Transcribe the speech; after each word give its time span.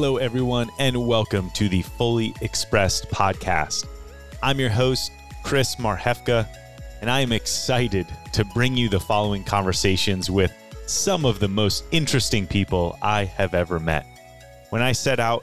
Hello, 0.00 0.16
everyone, 0.16 0.70
and 0.78 1.06
welcome 1.06 1.50
to 1.50 1.68
the 1.68 1.82
Fully 1.82 2.32
Expressed 2.40 3.10
podcast. 3.10 3.86
I'm 4.42 4.58
your 4.58 4.70
host, 4.70 5.12
Chris 5.44 5.76
Marhefka, 5.76 6.48
and 7.02 7.10
I 7.10 7.20
am 7.20 7.32
excited 7.32 8.06
to 8.32 8.46
bring 8.46 8.78
you 8.78 8.88
the 8.88 8.98
following 8.98 9.44
conversations 9.44 10.30
with 10.30 10.54
some 10.86 11.26
of 11.26 11.38
the 11.38 11.48
most 11.48 11.84
interesting 11.90 12.46
people 12.46 12.96
I 13.02 13.26
have 13.26 13.52
ever 13.52 13.78
met. 13.78 14.06
When 14.70 14.80
I 14.80 14.92
set 14.92 15.20
out 15.20 15.42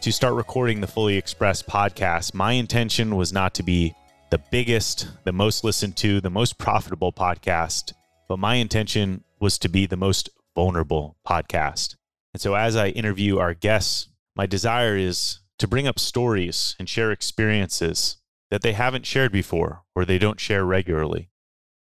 to 0.00 0.10
start 0.10 0.34
recording 0.34 0.80
the 0.80 0.88
Fully 0.88 1.16
Expressed 1.16 1.68
podcast, 1.68 2.34
my 2.34 2.54
intention 2.54 3.14
was 3.14 3.32
not 3.32 3.54
to 3.54 3.62
be 3.62 3.94
the 4.32 4.42
biggest, 4.50 5.06
the 5.22 5.32
most 5.32 5.62
listened 5.62 5.96
to, 5.98 6.20
the 6.20 6.28
most 6.28 6.58
profitable 6.58 7.12
podcast, 7.12 7.92
but 8.28 8.40
my 8.40 8.56
intention 8.56 9.22
was 9.38 9.58
to 9.58 9.68
be 9.68 9.86
the 9.86 9.96
most 9.96 10.28
vulnerable 10.56 11.16
podcast. 11.24 11.94
And 12.34 12.40
so, 12.40 12.54
as 12.54 12.76
I 12.76 12.88
interview 12.88 13.38
our 13.38 13.54
guests, 13.54 14.08
my 14.34 14.46
desire 14.46 14.96
is 14.96 15.40
to 15.58 15.68
bring 15.68 15.86
up 15.86 15.98
stories 15.98 16.74
and 16.78 16.88
share 16.88 17.12
experiences 17.12 18.16
that 18.50 18.62
they 18.62 18.72
haven't 18.72 19.06
shared 19.06 19.32
before 19.32 19.82
or 19.94 20.04
they 20.04 20.18
don't 20.18 20.40
share 20.40 20.64
regularly, 20.64 21.30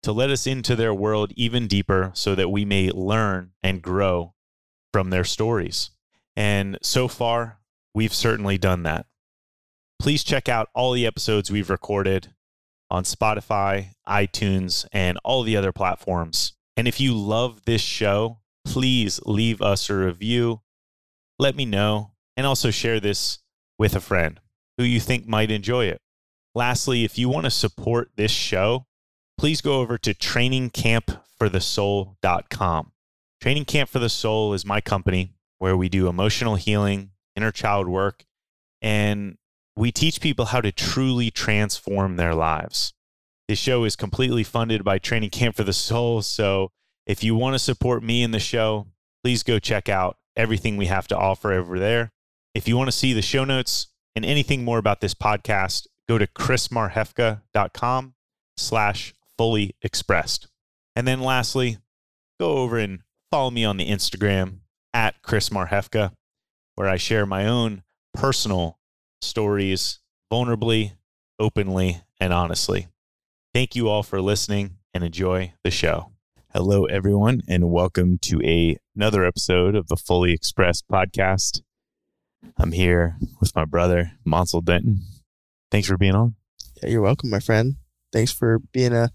to 0.02 0.12
let 0.12 0.30
us 0.30 0.46
into 0.46 0.74
their 0.76 0.92
world 0.92 1.32
even 1.36 1.66
deeper 1.66 2.10
so 2.14 2.34
that 2.34 2.50
we 2.50 2.64
may 2.64 2.90
learn 2.90 3.52
and 3.62 3.82
grow 3.82 4.34
from 4.92 5.10
their 5.10 5.24
stories. 5.24 5.90
And 6.36 6.78
so 6.82 7.08
far, 7.08 7.58
we've 7.94 8.14
certainly 8.14 8.58
done 8.58 8.82
that. 8.82 9.06
Please 9.98 10.24
check 10.24 10.48
out 10.48 10.68
all 10.74 10.92
the 10.92 11.06
episodes 11.06 11.50
we've 11.50 11.70
recorded 11.70 12.34
on 12.90 13.04
Spotify, 13.04 13.94
iTunes, 14.06 14.84
and 14.92 15.18
all 15.24 15.42
the 15.42 15.56
other 15.56 15.72
platforms. 15.72 16.52
And 16.76 16.86
if 16.86 17.00
you 17.00 17.14
love 17.14 17.64
this 17.64 17.80
show, 17.80 18.40
please 18.64 19.20
leave 19.24 19.62
us 19.62 19.88
a 19.90 19.94
review. 19.94 20.62
Let 21.38 21.54
me 21.56 21.64
know, 21.64 22.10
and 22.36 22.46
also 22.46 22.70
share 22.70 23.00
this 23.00 23.38
with 23.78 23.96
a 23.96 24.00
friend 24.00 24.38
who 24.78 24.84
you 24.84 25.00
think 25.00 25.26
might 25.26 25.50
enjoy 25.50 25.86
it. 25.86 26.00
Lastly, 26.54 27.04
if 27.04 27.18
you 27.18 27.28
want 27.28 27.44
to 27.44 27.50
support 27.50 28.12
this 28.16 28.30
show, 28.30 28.86
please 29.38 29.60
go 29.60 29.80
over 29.80 29.98
to 29.98 30.14
trainingcampforthesoul.com. 30.14 32.92
Training 33.40 33.64
Camp 33.64 33.90
for 33.90 33.98
the 33.98 34.08
Soul 34.08 34.54
is 34.54 34.64
my 34.64 34.80
company 34.80 35.34
where 35.58 35.76
we 35.76 35.88
do 35.88 36.06
emotional 36.08 36.54
healing, 36.56 37.10
inner 37.34 37.50
child 37.50 37.88
work, 37.88 38.24
and 38.80 39.38
we 39.74 39.90
teach 39.90 40.20
people 40.20 40.44
how 40.46 40.60
to 40.60 40.72
truly 40.72 41.30
transform 41.30 42.16
their 42.16 42.34
lives. 42.34 42.92
This 43.48 43.58
show 43.58 43.84
is 43.84 43.96
completely 43.96 44.44
funded 44.44 44.84
by 44.84 44.98
Training 44.98 45.30
Camp 45.30 45.56
for 45.56 45.64
the 45.64 45.72
Soul. 45.72 46.20
So 46.22 46.70
if 47.06 47.24
you 47.24 47.34
want 47.34 47.54
to 47.54 47.58
support 47.58 48.02
me 48.02 48.22
in 48.22 48.30
the 48.30 48.40
show, 48.40 48.86
please 49.22 49.42
go 49.42 49.58
check 49.58 49.88
out 49.88 50.16
everything 50.36 50.76
we 50.76 50.86
have 50.86 51.08
to 51.08 51.16
offer 51.16 51.52
over 51.52 51.78
there. 51.78 52.12
If 52.54 52.68
you 52.68 52.76
want 52.76 52.88
to 52.88 52.96
see 52.96 53.12
the 53.12 53.22
show 53.22 53.44
notes 53.44 53.88
and 54.14 54.24
anything 54.24 54.64
more 54.64 54.78
about 54.78 55.00
this 55.00 55.14
podcast, 55.14 55.86
go 56.08 56.18
to 56.18 56.26
chrismarhefka.com 56.26 58.14
slash 58.56 59.14
fully 59.38 59.74
expressed. 59.82 60.48
And 60.94 61.06
then 61.06 61.20
lastly, 61.20 61.78
go 62.38 62.58
over 62.58 62.78
and 62.78 63.00
follow 63.30 63.50
me 63.50 63.64
on 63.64 63.78
the 63.78 63.88
Instagram 63.88 64.58
at 64.92 65.22
Chris 65.22 65.48
Marhefka, 65.48 66.12
where 66.74 66.88
I 66.88 66.96
share 66.96 67.26
my 67.26 67.46
own 67.46 67.82
personal 68.12 68.78
stories 69.22 70.00
vulnerably, 70.30 70.92
openly, 71.38 72.02
and 72.20 72.32
honestly. 72.32 72.88
Thank 73.54 73.74
you 73.74 73.88
all 73.88 74.02
for 74.02 74.20
listening 74.20 74.78
and 74.94 75.02
enjoy 75.02 75.54
the 75.64 75.70
show. 75.70 76.11
Hello, 76.54 76.84
everyone, 76.84 77.40
and 77.48 77.70
welcome 77.70 78.18
to 78.18 78.38
a, 78.42 78.76
another 78.94 79.24
episode 79.24 79.74
of 79.74 79.88
the 79.88 79.96
Fully 79.96 80.34
Expressed 80.34 80.86
podcast. 80.86 81.62
I'm 82.58 82.72
here 82.72 83.16
with 83.40 83.56
my 83.56 83.64
brother, 83.64 84.12
Mansal 84.26 84.62
Denton. 84.62 85.00
Thanks 85.70 85.88
for 85.88 85.96
being 85.96 86.14
on. 86.14 86.34
Yeah, 86.82 86.90
you're 86.90 87.00
welcome, 87.00 87.30
my 87.30 87.40
friend. 87.40 87.76
Thanks 88.12 88.32
for 88.32 88.58
being 88.58 88.92
a 88.92 89.12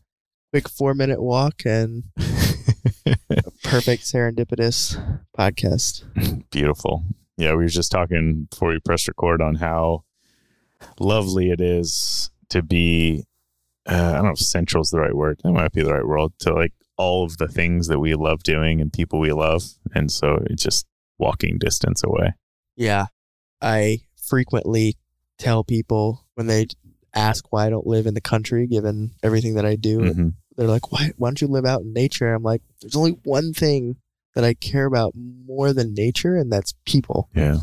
quick 0.51 0.67
four 0.67 0.95
minute 0.95 1.21
walk 1.21 1.61
and 1.63 2.05
a 2.17 3.51
perfect 3.63 4.05
serendipitous 4.05 4.97
podcast. 5.37 6.49
Beautiful. 6.49 7.03
Yeah, 7.37 7.51
we 7.51 7.57
were 7.57 7.67
just 7.67 7.91
talking 7.91 8.47
before 8.49 8.69
we 8.69 8.79
pressed 8.79 9.07
record 9.07 9.43
on 9.43 9.55
how 9.55 10.05
lovely 10.99 11.51
it 11.51 11.61
is 11.61 12.31
to 12.49 12.63
be. 12.63 13.25
Uh, 13.85 13.93
I 13.93 14.15
don't 14.15 14.25
know 14.25 14.31
if 14.31 14.39
central 14.39 14.81
is 14.81 14.89
the 14.89 14.99
right 14.99 15.15
word. 15.15 15.39
That 15.43 15.51
might 15.51 15.71
be 15.71 15.83
the 15.83 15.93
right 15.93 16.05
word 16.05 16.31
to 16.39 16.53
like 16.55 16.73
all 16.97 17.23
of 17.23 17.37
the 17.37 17.47
things 17.47 17.87
that 17.87 17.99
we 17.99 18.15
love 18.15 18.43
doing 18.43 18.81
and 18.81 18.91
people 18.91 19.19
we 19.19 19.31
love. 19.31 19.63
And 19.93 20.11
so 20.11 20.39
it's 20.49 20.63
just 20.63 20.85
walking 21.19 21.57
distance 21.57 22.03
away. 22.03 22.33
Yeah. 22.75 23.07
I 23.61 23.99
frequently 24.21 24.97
tell 25.37 25.63
people 25.63 26.25
when 26.35 26.47
they 26.47 26.67
ask 27.13 27.51
why 27.51 27.65
I 27.65 27.69
don't 27.69 27.87
live 27.87 28.05
in 28.07 28.13
the 28.13 28.21
country, 28.21 28.67
given 28.67 29.11
everything 29.23 29.55
that 29.55 29.65
I 29.65 29.75
do, 29.75 29.99
Mhm. 29.99 30.33
they're 30.55 30.67
like, 30.67 30.91
why, 30.91 31.11
why 31.17 31.29
don't 31.29 31.41
you 31.41 31.47
live 31.47 31.65
out 31.65 31.81
in 31.81 31.93
nature? 31.93 32.33
I'm 32.33 32.43
like, 32.43 32.61
there's 32.81 32.95
only 32.95 33.11
one 33.23 33.53
thing 33.53 33.97
that 34.35 34.43
I 34.43 34.53
care 34.53 34.85
about 34.85 35.13
more 35.15 35.73
than 35.73 35.93
nature, 35.95 36.35
and 36.35 36.51
that's 36.51 36.75
people. 36.85 37.29
Yeah. 37.35 37.57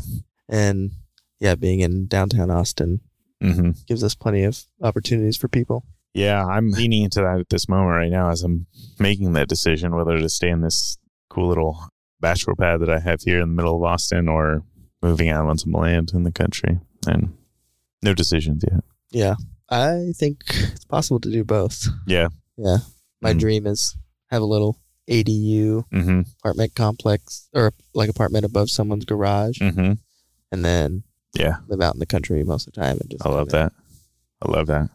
And 0.49 0.91
yeah, 1.39 1.55
being 1.55 1.79
in 1.81 2.07
downtown 2.07 2.49
Austin 2.51 3.01
hmm 3.41 3.71
gives 3.87 4.03
us 4.03 4.15
plenty 4.15 4.43
of 4.43 4.63
opportunities 4.81 5.37
for 5.37 5.47
people. 5.49 5.85
Yeah. 6.15 6.43
I'm 6.45 6.71
leaning 6.79 7.03
into 7.03 7.21
that 7.21 7.39
at 7.39 7.49
this 7.49 7.69
moment 7.69 7.91
right 7.91 8.11
now 8.11 8.29
as 8.31 8.41
I'm 8.41 8.65
making 8.99 9.33
that 9.33 9.47
decision 9.47 9.95
whether 9.95 10.17
to 10.17 10.29
stay 10.29 10.49
in 10.49 10.61
this 10.61 10.97
cool 11.29 11.47
little 11.49 11.77
bachelor 12.21 12.55
pad 12.55 12.79
that 12.79 12.89
I 12.89 12.99
have 12.99 13.21
here 13.21 13.41
in 13.41 13.49
the 13.49 13.55
middle 13.55 13.75
of 13.75 13.83
Austin 13.83 14.27
or 14.29 14.63
moving 15.03 15.29
out 15.29 15.45
on 15.45 15.57
some 15.59 15.73
land 15.73 16.11
in 16.13 16.23
the 16.23 16.31
country. 16.31 16.79
And 17.07 17.37
no 18.01 18.13
decisions 18.13 18.63
yet. 18.69 18.81
Yeah. 19.11 19.35
I 19.69 20.11
think 20.15 20.43
it's 20.47 20.85
possible 20.85 21.19
to 21.19 21.31
do 21.31 21.43
both. 21.43 21.85
Yeah. 22.07 22.29
Yeah. 22.57 22.77
My 23.21 23.33
Mm. 23.33 23.39
dream 23.39 23.67
is 23.67 23.95
have 24.31 24.41
a 24.41 24.45
little 24.45 24.79
ADU 25.09 25.83
hmm 25.91 26.21
apartment 26.39 26.73
complex 26.75 27.47
or 27.53 27.71
like 27.93 28.09
apartment 28.09 28.43
above 28.45 28.69
someone's 28.71 29.05
garage 29.05 29.59
hmm 29.59 29.93
and 30.51 30.65
then 30.65 31.03
Yeah. 31.37 31.57
live 31.67 31.81
out 31.81 31.93
in 31.93 31.99
the 31.99 32.05
country 32.07 32.43
most 32.43 32.67
of 32.67 32.73
the 32.73 32.81
time 32.81 32.97
and 32.99 33.09
just 33.11 33.25
I 33.25 33.29
love 33.29 33.49
that. 33.49 33.71
I 34.41 34.51
love 34.51 34.65
that. 34.67 34.89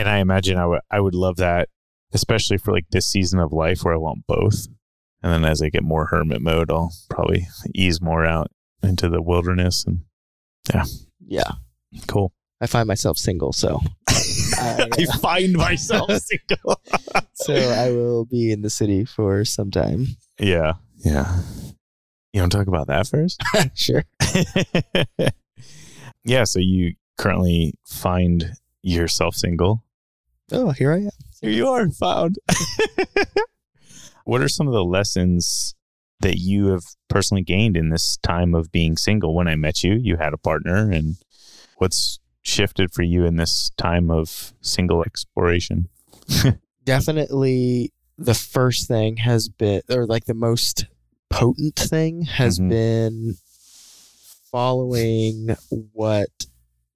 And 0.00 0.08
I 0.08 0.18
imagine 0.18 0.56
I 0.56 0.64
would 0.66 0.80
I 0.90 0.98
would 0.98 1.14
love 1.14 1.36
that, 1.36 1.68
especially 2.14 2.56
for 2.56 2.72
like 2.72 2.86
this 2.90 3.06
season 3.06 3.38
of 3.38 3.52
life 3.52 3.84
where 3.84 3.92
I 3.92 3.98
want 3.98 4.26
both. 4.26 4.66
And 5.22 5.30
then 5.30 5.44
as 5.44 5.60
I 5.60 5.68
get 5.68 5.82
more 5.82 6.06
hermit 6.06 6.40
mode, 6.40 6.70
I'll 6.70 6.90
probably 7.10 7.46
ease 7.74 8.00
more 8.00 8.24
out 8.24 8.50
into 8.82 9.10
the 9.10 9.20
wilderness 9.20 9.84
and 9.86 10.00
Yeah. 10.72 10.84
Yeah. 11.26 11.52
Cool. 12.06 12.32
I 12.62 12.66
find 12.66 12.86
myself 12.86 13.18
single, 13.18 13.52
so 13.52 13.80
I, 14.08 14.88
uh, 14.98 15.18
find 15.18 15.52
myself 15.52 16.10
single. 16.18 16.80
so 17.34 17.54
I 17.54 17.90
will 17.90 18.24
be 18.24 18.52
in 18.52 18.62
the 18.62 18.70
city 18.70 19.04
for 19.04 19.44
some 19.44 19.70
time. 19.70 20.06
yeah. 20.38 20.74
Yeah. 21.04 21.40
You 22.32 22.40
want 22.40 22.52
to 22.52 22.58
talk 22.58 22.68
about 22.68 22.86
that 22.86 23.06
first? 23.06 23.42
sure. 23.74 24.04
yeah. 26.24 26.44
So 26.44 26.58
you 26.60 26.94
currently 27.18 27.74
find 27.86 28.52
yourself 28.82 29.34
single. 29.34 29.82
Oh, 30.52 30.70
here 30.70 30.92
I 30.92 30.98
am. 30.98 31.10
Here 31.40 31.50
you 31.50 31.68
are, 31.68 31.88
found. 31.90 32.38
what 34.24 34.40
are 34.40 34.48
some 34.48 34.66
of 34.66 34.72
the 34.74 34.84
lessons 34.84 35.74
that 36.20 36.36
you 36.38 36.66
have 36.68 36.84
personally 37.08 37.42
gained 37.42 37.76
in 37.76 37.90
this 37.90 38.18
time 38.22 38.54
of 38.54 38.70
being 38.72 38.96
single? 38.96 39.34
When 39.34 39.48
I 39.48 39.56
met 39.56 39.82
you, 39.82 39.94
you 39.94 40.16
had 40.16 40.32
a 40.34 40.38
partner, 40.38 40.90
and 40.90 41.16
what's 41.76 42.18
shifted 42.42 42.92
for 42.92 43.02
you 43.02 43.24
in 43.24 43.36
this 43.36 43.70
time 43.76 44.10
of 44.10 44.52
single 44.60 45.02
exploration? 45.02 45.88
Definitely 46.84 47.92
the 48.18 48.34
first 48.34 48.88
thing 48.88 49.18
has 49.18 49.48
been 49.48 49.82
or 49.90 50.06
like 50.06 50.24
the 50.24 50.34
most 50.34 50.86
potent 51.30 51.76
thing 51.76 52.22
has 52.22 52.58
Mhm. 52.58 52.68
been 52.68 53.34
following 54.50 55.56
what 55.92 56.28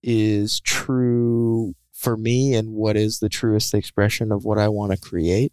is 0.03 0.61
true 0.61 1.75
for 2.05 2.17
me 2.17 2.55
and 2.55 2.71
what 2.73 2.97
is 2.97 3.19
the 3.19 3.29
truest 3.29 3.75
expression 3.75 4.31
of 4.31 4.45
what 4.45 4.59
I 4.59 4.69
want 4.69 4.93
to 4.93 4.99
create. 4.99 5.53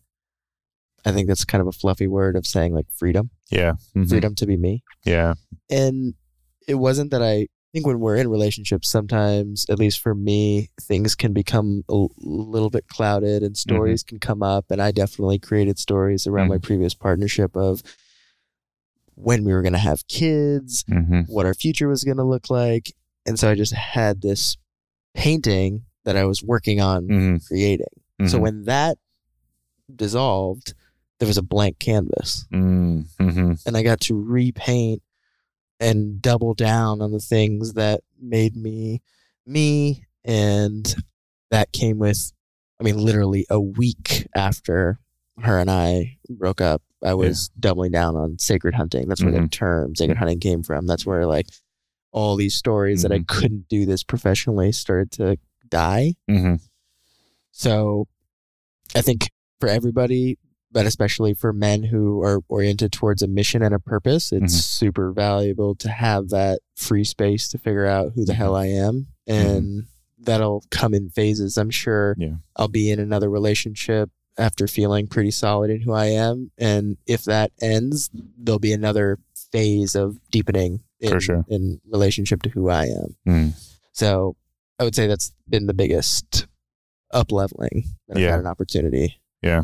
I 1.05 1.11
think 1.11 1.27
that's 1.27 1.45
kind 1.45 1.61
of 1.61 1.67
a 1.67 1.71
fluffy 1.71 2.07
word 2.07 2.35
of 2.35 2.45
saying 2.45 2.73
like 2.75 2.85
freedom, 2.91 3.31
Yeah. 3.49 3.73
Mhm. 3.95 4.09
freedom 4.09 4.35
to 4.35 4.45
be 4.45 4.57
me. 4.57 4.83
Yeah. 5.05 5.33
And 5.69 6.13
it 6.67 6.75
wasn't 6.75 7.09
that 7.11 7.23
I 7.23 7.47
think 7.73 7.87
when 7.87 7.99
we're 8.01 8.17
in 8.17 8.27
relationships, 8.27 8.89
sometimes, 8.91 9.65
at 9.69 9.79
least 9.79 9.99
for 9.99 10.13
me, 10.13 10.69
things 10.79 11.15
can 11.15 11.33
become 11.33 11.83
a 11.89 12.05
little 12.19 12.69
bit 12.69 12.87
clouded 12.87 13.41
and 13.41 13.55
stories 13.57 14.03
can 14.03 14.19
come 14.19 14.43
up. 14.43 14.65
And 14.69 14.81
I 14.81 14.91
definitely 14.91 15.39
created 15.39 15.79
stories 15.79 16.27
around 16.27 16.49
my 16.49 16.57
previous 16.59 16.93
partnership 16.93 17.55
of 17.55 17.81
when 19.15 19.43
we 19.43 19.53
were 19.53 19.61
going 19.61 19.73
to 19.73 19.79
have 19.79 20.05
kids, 20.07 20.83
hmm 20.87 21.21
what 21.27 21.45
our 21.45 21.53
future 21.53 21.87
was 21.87 22.03
going 22.03 22.17
to 22.17 22.23
look 22.23 22.49
like. 22.49 22.93
And 23.25 23.39
so 23.39 23.49
I 23.49 23.55
just 23.55 23.73
had 23.73 24.21
this 24.21 24.57
painting 25.15 25.83
that 26.05 26.17
I 26.17 26.25
was 26.25 26.43
working 26.43 26.81
on 26.81 27.07
hmm 27.07 27.35
creating. 27.47 27.85
So 28.27 28.37
Mhm. 28.37 28.41
when 28.41 28.63
that 28.65 28.97
dissolved, 29.93 30.73
there 31.19 31.27
was 31.27 31.37
a 31.37 31.43
blank 31.43 31.79
canvas 31.79 32.45
Mm-hmm. 32.51 33.53
and 33.65 33.77
I 33.77 33.83
got 33.83 33.99
to 34.01 34.19
repaint 34.19 35.01
and 35.79 36.21
double 36.21 36.53
down 36.53 37.01
on 37.01 37.11
the 37.11 37.19
things 37.19 37.73
that 37.73 38.01
made 38.19 38.55
me 38.55 39.01
me. 39.45 40.05
And 40.23 40.95
that 41.49 41.71
came 41.71 41.97
with, 41.97 42.31
I 42.79 42.83
mean, 42.83 42.97
literally 42.97 43.45
a 43.49 43.59
week 43.59 44.27
after 44.35 44.99
her 45.39 45.57
and 45.57 45.69
I 45.71 46.17
broke 46.29 46.61
up, 46.61 46.81
I 47.03 47.15
was 47.15 47.49
yeah. 47.55 47.59
doubling 47.61 47.91
down 47.91 48.15
on 48.15 48.37
sacred 48.37 48.75
hunting. 48.75 49.07
That's 49.07 49.23
where 49.23 49.33
mm-hmm. 49.33 49.43
the 49.43 49.49
term 49.49 49.95
sacred 49.95 50.17
hunting 50.17 50.39
came 50.39 50.61
from. 50.61 50.85
That's 50.85 51.05
where 51.05 51.25
like 51.25 51.47
all 52.11 52.35
these 52.35 52.55
stories 52.55 52.99
mm-hmm. 52.99 53.09
that 53.09 53.15
I 53.15 53.19
mm-hmm. 53.19 53.39
couldn't 53.39 53.67
do 53.67 53.85
this 53.85 54.03
professionally 54.03 54.71
started 54.71 55.11
to 55.13 55.37
die. 55.71 56.13
Mm-hmm. 56.29 56.55
So 57.51 58.07
I 58.93 59.01
think 59.01 59.29
for 59.59 59.67
everybody, 59.67 60.37
but 60.71 60.85
especially 60.85 61.33
for 61.33 61.51
men 61.51 61.83
who 61.83 62.21
are 62.23 62.41
oriented 62.47 62.91
towards 62.91 63.21
a 63.21 63.27
mission 63.27 63.61
and 63.63 63.73
a 63.73 63.79
purpose, 63.79 64.31
it's 64.31 64.53
mm-hmm. 64.53 64.85
super 64.85 65.11
valuable 65.11 65.75
to 65.75 65.89
have 65.89 66.29
that 66.29 66.59
free 66.75 67.03
space 67.03 67.49
to 67.49 67.57
figure 67.57 67.85
out 67.85 68.11
who 68.15 68.25
the 68.25 68.33
hell 68.33 68.55
I 68.55 68.67
am. 68.67 69.07
Mm-hmm. 69.27 69.47
And 69.47 69.87
that'll 70.19 70.63
come 70.69 70.93
in 70.93 71.09
phases. 71.09 71.57
I'm 71.57 71.71
sure 71.71 72.15
yeah. 72.17 72.35
I'll 72.55 72.67
be 72.67 72.91
in 72.91 72.99
another 72.99 73.29
relationship 73.29 74.09
after 74.37 74.67
feeling 74.67 75.07
pretty 75.07 75.31
solid 75.31 75.69
in 75.69 75.81
who 75.81 75.93
I 75.93 76.07
am. 76.07 76.51
And 76.57 76.97
if 77.05 77.25
that 77.25 77.51
ends, 77.61 78.09
there'll 78.37 78.59
be 78.59 78.73
another 78.73 79.19
phase 79.51 79.95
of 79.95 80.17
deepening 80.31 80.81
in, 80.99 81.19
sure. 81.19 81.45
in 81.49 81.81
relationship 81.89 82.41
to 82.43 82.49
who 82.49 82.69
I 82.69 82.85
am. 82.85 83.15
Mm. 83.27 83.77
So 83.91 84.35
I 84.79 84.83
would 84.83 84.95
say 84.95 85.07
that's 85.07 85.31
been 85.47 85.67
the 85.67 85.73
biggest 85.73 86.47
up 87.11 87.31
leveling 87.31 87.85
that 88.07 88.17
I've 88.17 88.29
had 88.29 88.39
an 88.39 88.47
opportunity. 88.47 89.21
Yeah. 89.41 89.63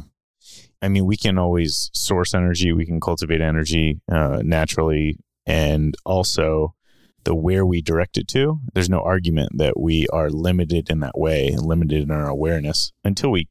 I 0.81 0.89
mean, 0.89 1.05
we 1.05 1.17
can 1.17 1.37
always 1.37 1.89
source 1.93 2.33
energy, 2.33 2.71
we 2.71 2.85
can 2.85 2.99
cultivate 2.99 3.41
energy 3.41 3.99
uh, 4.11 4.41
naturally, 4.43 5.17
and 5.45 5.95
also 6.05 6.75
the 7.23 7.35
where 7.35 7.65
we 7.65 7.81
direct 7.81 8.17
it 8.17 8.27
to. 8.29 8.59
There's 8.73 8.89
no 8.89 8.99
argument 8.99 9.57
that 9.57 9.79
we 9.79 10.07
are 10.13 10.29
limited 10.29 10.89
in 10.89 10.99
that 10.99 11.17
way, 11.17 11.55
limited 11.57 12.03
in 12.03 12.11
our 12.11 12.27
awareness 12.27 12.91
until 13.03 13.31
we 13.31 13.49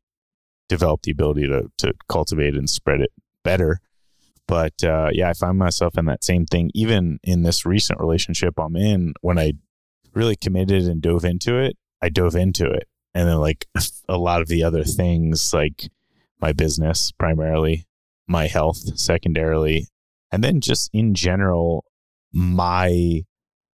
develop 0.69 1.03
the 1.03 1.11
ability 1.11 1.47
to 1.47 1.70
to 1.79 1.93
cultivate 2.08 2.55
and 2.55 2.70
spread 2.70 3.00
it 3.00 3.11
better. 3.44 3.81
But 4.49 4.85
uh, 4.85 5.11
yeah, 5.12 5.29
I 5.29 5.32
find 5.32 5.58
myself 5.58 5.99
in 5.99 6.05
that 6.06 6.23
same 6.23 6.47
thing. 6.47 6.70
Even 6.75 7.19
in 7.25 7.43
this 7.43 7.67
recent 7.67 7.99
relationship 7.99 8.55
I'm 8.58 8.76
in, 8.76 9.14
when 9.20 9.38
I 9.38 9.55
really 10.16 10.36
committed 10.36 10.84
and 10.84 11.00
dove 11.02 11.24
into 11.24 11.58
it, 11.58 11.76
I 12.02 12.08
dove 12.08 12.34
into 12.34 12.68
it, 12.68 12.88
and 13.14 13.28
then 13.28 13.38
like 13.38 13.66
a 14.08 14.16
lot 14.16 14.40
of 14.40 14.48
the 14.48 14.64
other 14.64 14.82
things, 14.82 15.52
like 15.52 15.88
my 16.40 16.52
business 16.52 17.12
primarily, 17.12 17.86
my 18.26 18.46
health 18.46 18.98
secondarily, 18.98 19.88
and 20.32 20.42
then 20.42 20.60
just 20.60 20.90
in 20.92 21.14
general, 21.14 21.84
my 22.32 23.22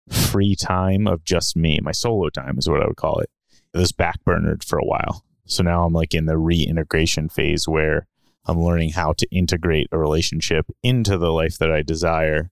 free 0.09 0.55
time 0.55 1.07
of 1.07 1.23
just 1.23 1.55
me, 1.55 1.79
my 1.81 1.91
solo 1.91 2.29
time 2.29 2.57
is 2.57 2.67
what 2.67 2.81
I 2.81 2.87
would 2.87 2.95
call 2.95 3.19
it. 3.19 3.29
It 3.73 3.77
was 3.77 3.91
backburnered 3.91 4.63
for 4.63 4.79
a 4.79 4.85
while. 4.85 5.23
So 5.45 5.63
now 5.63 5.83
I'm 5.83 5.93
like 5.93 6.13
in 6.13 6.25
the 6.25 6.37
reintegration 6.37 7.29
phase 7.29 7.67
where 7.67 8.07
I'm 8.45 8.61
learning 8.61 8.91
how 8.91 9.13
to 9.13 9.27
integrate 9.31 9.87
a 9.91 9.99
relationship 9.99 10.65
into 10.81 11.17
the 11.17 11.31
life 11.31 11.57
that 11.59 11.71
I 11.71 11.83
desire. 11.83 12.49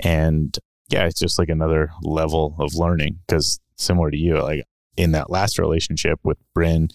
And 0.00 0.58
yeah, 0.88 1.06
it's 1.06 1.18
just 1.18 1.38
like 1.38 1.48
another 1.48 1.90
level 2.02 2.56
of 2.58 2.74
learning 2.74 3.18
because 3.26 3.60
similar 3.76 4.10
to 4.10 4.16
you, 4.16 4.40
like 4.40 4.64
in 4.96 5.12
that 5.12 5.30
last 5.30 5.58
relationship 5.58 6.20
with 6.22 6.38
Bryn, 6.54 6.88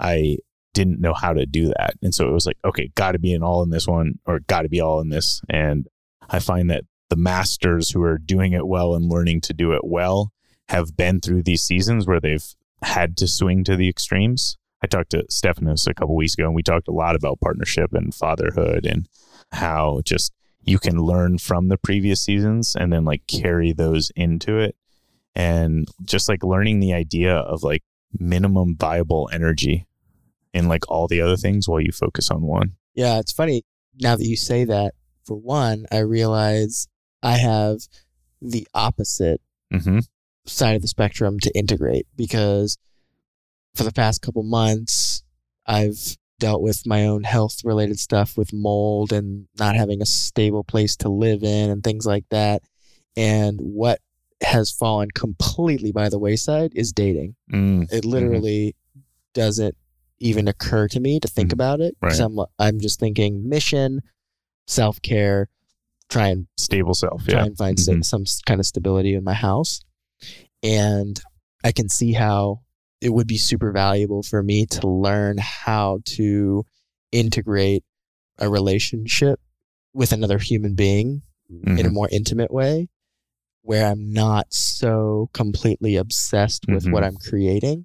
I 0.00 0.38
didn't 0.72 1.00
know 1.00 1.14
how 1.14 1.32
to 1.32 1.46
do 1.46 1.68
that. 1.68 1.94
And 2.02 2.14
so 2.14 2.28
it 2.28 2.32
was 2.32 2.46
like, 2.46 2.58
okay, 2.64 2.90
got 2.94 3.12
to 3.12 3.18
be 3.18 3.32
an 3.32 3.42
all 3.42 3.62
in 3.62 3.70
this 3.70 3.86
one 3.86 4.18
or 4.26 4.40
got 4.40 4.62
to 4.62 4.68
be 4.68 4.80
all 4.80 5.00
in 5.00 5.08
this. 5.08 5.40
And 5.48 5.86
I 6.28 6.40
find 6.40 6.70
that 6.70 6.84
the 7.10 7.16
masters 7.16 7.90
who 7.90 8.02
are 8.02 8.18
doing 8.18 8.52
it 8.52 8.66
well 8.66 8.94
and 8.94 9.10
learning 9.10 9.42
to 9.42 9.54
do 9.54 9.72
it 9.72 9.82
well 9.84 10.32
have 10.68 10.96
been 10.96 11.20
through 11.20 11.42
these 11.42 11.62
seasons 11.62 12.06
where 12.06 12.20
they've 12.20 12.46
had 12.82 13.16
to 13.18 13.28
swing 13.28 13.62
to 13.64 13.76
the 13.76 13.88
extremes. 13.88 14.56
I 14.82 14.86
talked 14.86 15.10
to 15.10 15.24
Stephanos 15.30 15.86
a 15.86 15.94
couple 15.94 16.16
weeks 16.16 16.34
ago 16.34 16.46
and 16.46 16.54
we 16.54 16.62
talked 16.62 16.88
a 16.88 16.92
lot 16.92 17.14
about 17.14 17.40
partnership 17.40 17.92
and 17.92 18.14
fatherhood 18.14 18.84
and 18.84 19.06
how 19.52 20.00
just 20.04 20.32
you 20.64 20.78
can 20.78 20.98
learn 20.98 21.38
from 21.38 21.68
the 21.68 21.76
previous 21.76 22.22
seasons 22.22 22.74
and 22.78 22.92
then 22.92 23.04
like 23.04 23.26
carry 23.26 23.72
those 23.72 24.10
into 24.16 24.58
it. 24.58 24.76
And 25.34 25.88
just 26.04 26.28
like 26.28 26.44
learning 26.44 26.80
the 26.80 26.94
idea 26.94 27.36
of 27.36 27.62
like 27.62 27.82
minimum 28.18 28.76
viable 28.78 29.28
energy 29.32 29.86
in 30.52 30.68
like 30.68 30.88
all 30.88 31.08
the 31.08 31.20
other 31.20 31.36
things 31.36 31.68
while 31.68 31.80
you 31.80 31.92
focus 31.92 32.30
on 32.30 32.42
one. 32.42 32.72
Yeah, 32.94 33.18
it's 33.18 33.32
funny. 33.32 33.62
Now 34.00 34.16
that 34.16 34.24
you 34.24 34.36
say 34.36 34.64
that, 34.64 34.94
for 35.24 35.36
one, 35.36 35.86
I 35.90 35.98
realize 35.98 36.86
I 37.22 37.38
have 37.38 37.80
the 38.40 38.66
opposite 38.74 39.40
mm-hmm. 39.72 40.00
side 40.46 40.76
of 40.76 40.82
the 40.82 40.88
spectrum 40.88 41.40
to 41.40 41.56
integrate 41.56 42.06
because 42.14 42.78
for 43.74 43.82
the 43.82 43.92
past 43.92 44.22
couple 44.22 44.42
months, 44.42 45.22
I've 45.66 46.16
dealt 46.38 46.62
with 46.62 46.82
my 46.86 47.06
own 47.06 47.22
health 47.22 47.60
related 47.64 47.98
stuff 47.98 48.36
with 48.36 48.52
mold 48.52 49.12
and 49.12 49.46
not 49.58 49.76
having 49.76 50.02
a 50.02 50.06
stable 50.06 50.64
place 50.64 50.96
to 50.96 51.08
live 51.08 51.42
in 51.42 51.70
and 51.70 51.82
things 51.82 52.06
like 52.06 52.24
that. 52.30 52.62
And 53.16 53.58
what 53.60 54.00
has 54.42 54.70
fallen 54.70 55.10
completely 55.14 55.92
by 55.92 56.08
the 56.08 56.18
wayside 56.18 56.72
is 56.74 56.92
dating. 56.92 57.36
Mm. 57.52 57.92
It 57.92 58.04
literally 58.04 58.74
mm-hmm. 58.90 59.00
doesn't 59.32 59.76
even 60.18 60.48
occur 60.48 60.88
to 60.88 61.00
me 61.00 61.20
to 61.20 61.28
think 61.28 61.48
mm-hmm. 61.48 61.54
about 61.54 61.80
it. 61.80 61.96
Right. 62.00 62.18
I'm, 62.18 62.38
I'm 62.58 62.80
just 62.80 63.00
thinking 63.00 63.48
mission, 63.48 64.02
self 64.66 65.00
care, 65.02 65.48
try 66.08 66.28
and 66.28 66.46
stable 66.56 66.94
self, 66.94 67.24
try 67.24 67.40
yeah. 67.40 67.44
and 67.46 67.56
find 67.56 67.76
mm-hmm. 67.76 68.02
some 68.02 68.24
kind 68.46 68.60
of 68.60 68.66
stability 68.66 69.14
in 69.14 69.24
my 69.24 69.34
house. 69.34 69.80
And 70.62 71.20
I 71.62 71.72
can 71.72 71.88
see 71.88 72.12
how 72.12 72.60
it 73.04 73.12
would 73.12 73.26
be 73.26 73.36
super 73.36 73.70
valuable 73.70 74.22
for 74.22 74.42
me 74.42 74.64
to 74.64 74.88
learn 74.88 75.36
how 75.38 76.00
to 76.06 76.64
integrate 77.12 77.84
a 78.38 78.48
relationship 78.48 79.38
with 79.92 80.10
another 80.10 80.38
human 80.38 80.74
being 80.74 81.20
mm-hmm. 81.52 81.78
in 81.78 81.80
a 81.80 81.82
mm-hmm. 81.82 81.94
more 81.94 82.08
intimate 82.10 82.50
way 82.50 82.88
where 83.60 83.86
I'm 83.86 84.10
not 84.10 84.46
so 84.54 85.28
completely 85.34 85.96
obsessed 85.96 86.64
with 86.66 86.84
mm-hmm. 86.84 86.92
what 86.92 87.04
I'm 87.04 87.16
creating. 87.16 87.84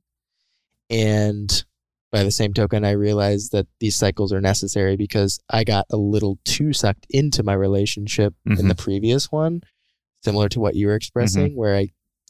And 0.90 1.66
by 2.14 2.24
the 2.24 2.32
same 2.32 2.54
token, 2.54 2.86
I 2.86 2.92
realized 2.92 3.52
that 3.52 3.68
these 3.82 3.98
cycles 3.98 4.32
are 4.32 4.42
necessary 4.42 4.96
because 4.96 5.38
I 5.50 5.66
got 5.66 5.86
a 5.92 5.98
little 5.98 6.40
too 6.46 6.72
sucked 6.72 7.08
into 7.10 7.44
my 7.44 7.54
relationship 7.54 8.34
mm-hmm. 8.48 8.58
in 8.58 8.70
the 8.70 8.74
mm-hmm. 8.74 8.84
previous 8.84 9.32
one, 9.34 9.64
similar 10.24 10.48
to 10.50 10.62
what 10.62 10.76
you 10.76 10.88
were 10.88 10.96
expressing, 10.96 11.50
mm-hmm. 11.50 11.58
where 11.58 11.76
I 11.76 11.90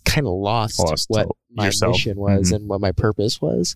kind 0.10 0.28
of 0.28 0.34
lost, 0.34 0.80
lost, 0.80 1.06
what 1.10 1.28
my 1.52 1.66
yourself. 1.66 1.94
mission 1.94 2.18
was 2.18 2.48
mm-hmm. 2.48 2.56
and 2.56 2.70
what 2.70 2.82
my 2.82 2.92
purpose 2.92 3.42
was. 3.42 3.76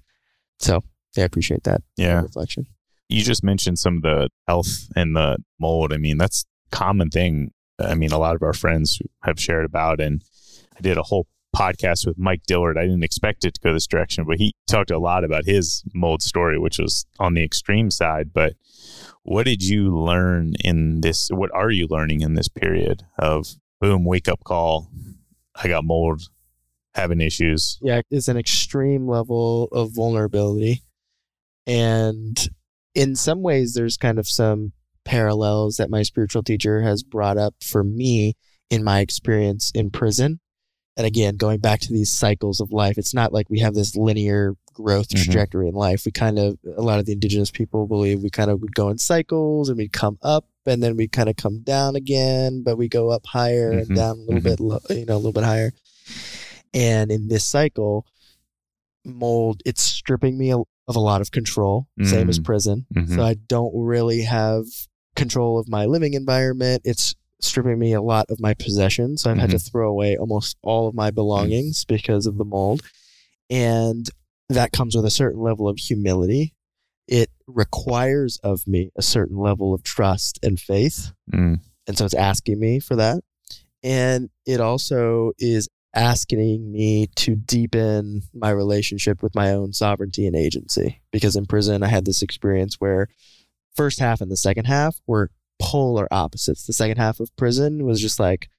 So 0.59 0.83
yeah, 1.15 1.23
I 1.23 1.25
appreciate 1.25 1.63
that. 1.63 1.81
Yeah. 1.97 2.21
reflection. 2.21 2.67
You 3.09 3.21
just 3.21 3.43
mentioned 3.43 3.79
some 3.79 3.97
of 3.97 4.01
the 4.03 4.29
health 4.47 4.87
and 4.95 5.15
the 5.15 5.37
mold. 5.59 5.93
I 5.93 5.97
mean, 5.97 6.17
that's 6.17 6.45
common 6.71 7.09
thing. 7.09 7.51
I 7.79 7.95
mean, 7.95 8.11
a 8.11 8.17
lot 8.17 8.35
of 8.35 8.41
our 8.41 8.53
friends 8.53 8.99
have 9.23 9.39
shared 9.39 9.65
about, 9.65 9.99
and 9.99 10.23
I 10.75 10.81
did 10.81 10.97
a 10.97 11.03
whole 11.03 11.27
podcast 11.55 12.07
with 12.07 12.17
Mike 12.17 12.43
Dillard. 12.47 12.77
I 12.77 12.83
didn't 12.83 13.03
expect 13.03 13.45
it 13.45 13.55
to 13.55 13.61
go 13.61 13.73
this 13.73 13.87
direction, 13.87 14.25
but 14.25 14.37
he 14.37 14.53
talked 14.67 14.89
a 14.89 14.97
lot 14.97 15.23
about 15.23 15.45
his 15.45 15.83
mold 15.93 16.23
story, 16.23 16.57
which 16.57 16.79
was 16.79 17.05
on 17.19 17.35
the 17.35 17.43
extreme 17.43 17.91
side. 17.91 18.33
But 18.33 18.53
what 19.21 19.45
did 19.45 19.63
you 19.63 19.95
learn 19.95 20.53
in 20.63 21.01
this? 21.01 21.29
What 21.29 21.51
are 21.53 21.69
you 21.69 21.87
learning 21.87 22.21
in 22.21 22.33
this 22.33 22.47
period 22.47 23.03
of 23.19 23.55
boom, 23.79 24.05
wake 24.05 24.27
up 24.27 24.43
call? 24.43 24.89
I 25.55 25.67
got 25.67 25.85
mold, 25.85 26.23
having 26.95 27.21
issues. 27.21 27.77
Yeah, 27.81 28.01
it's 28.09 28.27
an 28.27 28.37
extreme 28.37 29.07
level 29.07 29.65
of 29.71 29.91
vulnerability. 29.93 30.83
And 31.67 32.37
in 32.95 33.15
some 33.15 33.41
ways, 33.41 33.73
there's 33.73 33.97
kind 33.97 34.19
of 34.19 34.27
some 34.27 34.73
parallels 35.05 35.77
that 35.77 35.89
my 35.89 36.03
spiritual 36.03 36.43
teacher 36.43 36.81
has 36.81 37.03
brought 37.03 37.37
up 37.37 37.55
for 37.63 37.83
me 37.83 38.35
in 38.69 38.83
my 38.83 38.99
experience 38.99 39.71
in 39.75 39.89
prison 39.89 40.39
and 40.95 41.07
again, 41.07 41.37
going 41.37 41.59
back 41.59 41.79
to 41.81 41.93
these 41.93 42.11
cycles 42.11 42.59
of 42.59 42.71
life, 42.71 42.97
it's 42.97 43.13
not 43.13 43.33
like 43.33 43.49
we 43.49 43.59
have 43.59 43.73
this 43.73 43.95
linear 43.95 44.55
growth 44.73 45.09
mm-hmm. 45.09 45.23
trajectory 45.23 45.67
mm-hmm. 45.67 45.75
in 45.75 45.79
life. 45.79 46.05
We 46.05 46.11
kind 46.11 46.39
of, 46.39 46.57
a 46.77 46.81
lot 46.81 46.99
of 46.99 47.05
the 47.05 47.13
indigenous 47.13 47.51
people 47.51 47.87
believe 47.87 48.21
we 48.21 48.29
kind 48.29 48.51
of 48.51 48.61
would 48.61 48.75
go 48.75 48.89
in 48.89 48.97
cycles 48.97 49.69
and 49.69 49.77
we'd 49.77 49.93
come 49.93 50.17
up 50.21 50.45
and 50.65 50.81
then 50.81 50.95
we 50.95 51.07
kind 51.07 51.29
of 51.29 51.35
come 51.35 51.61
down 51.61 51.95
again, 51.95 52.63
but 52.63 52.77
we 52.77 52.87
go 52.87 53.09
up 53.09 53.25
higher 53.25 53.71
mm-hmm. 53.71 53.79
and 53.79 53.95
down 53.95 54.17
a 54.17 54.21
little 54.21 54.35
mm-hmm. 54.35 54.49
bit, 54.49 54.59
low, 54.59 54.79
you 54.89 55.05
know, 55.05 55.15
a 55.15 55.17
little 55.17 55.33
bit 55.33 55.43
higher. 55.43 55.71
And 56.73 57.11
in 57.11 57.27
this 57.27 57.45
cycle, 57.45 58.05
mold, 59.05 59.61
it's 59.65 59.83
stripping 59.83 60.37
me 60.37 60.51
of 60.51 60.65
a 60.87 60.99
lot 60.99 61.21
of 61.21 61.31
control, 61.31 61.87
same 62.03 62.29
as 62.29 62.39
mm. 62.39 62.45
prison. 62.45 62.85
So 62.93 63.01
mm-hmm. 63.01 63.19
I 63.21 63.35
don't 63.47 63.71
really 63.73 64.23
have 64.23 64.65
control 65.15 65.59
of 65.59 65.69
my 65.69 65.85
living 65.85 66.13
environment. 66.13 66.81
It's 66.83 67.15
stripping 67.39 67.77
me 67.77 67.93
a 67.93 68.01
lot 68.01 68.25
of 68.29 68.39
my 68.39 68.53
possessions. 68.53 69.21
So 69.21 69.29
I've 69.29 69.35
mm-hmm. 69.35 69.41
had 69.41 69.49
to 69.51 69.57
mm-hmm. 69.57 69.71
throw 69.71 69.89
away 69.89 70.17
almost 70.17 70.57
all 70.61 70.87
of 70.87 70.95
my 70.95 71.11
belongings 71.11 71.83
mm-hmm. 71.83 71.93
because 71.93 72.25
of 72.25 72.37
the 72.37 72.45
mold. 72.45 72.81
And 73.49 74.09
that 74.49 74.71
comes 74.71 74.95
with 74.95 75.05
a 75.05 75.11
certain 75.11 75.41
level 75.41 75.67
of 75.67 75.77
humility. 75.77 76.53
It 77.07 77.29
requires 77.47 78.37
of 78.43 78.65
me 78.67 78.91
a 78.97 79.01
certain 79.01 79.37
level 79.37 79.73
of 79.73 79.83
trust 79.83 80.39
and 80.43 80.59
faith. 80.59 81.11
Mm. 81.33 81.59
And 81.87 81.97
so 81.97 82.05
it's 82.05 82.13
asking 82.13 82.59
me 82.59 82.79
for 82.79 82.95
that. 82.95 83.23
And 83.83 84.29
it 84.45 84.61
also 84.61 85.31
is 85.37 85.67
asking 85.95 86.71
me 86.71 87.07
to 87.15 87.35
deepen 87.35 88.21
my 88.33 88.49
relationship 88.49 89.21
with 89.21 89.35
my 89.35 89.51
own 89.51 89.73
sovereignty 89.73 90.25
and 90.25 90.35
agency. 90.35 91.01
Because 91.11 91.35
in 91.35 91.45
prison, 91.45 91.83
I 91.83 91.87
had 91.87 92.05
this 92.05 92.21
experience 92.21 92.75
where 92.79 93.09
first 93.75 93.99
half 93.99 94.21
and 94.21 94.31
the 94.31 94.37
second 94.37 94.65
half 94.65 94.99
were 95.05 95.29
polar 95.59 96.07
opposites. 96.11 96.65
The 96.65 96.73
second 96.73 96.97
half 96.97 97.19
of 97.19 97.35
prison 97.35 97.85
was 97.85 98.01
just 98.01 98.19
like, 98.19 98.49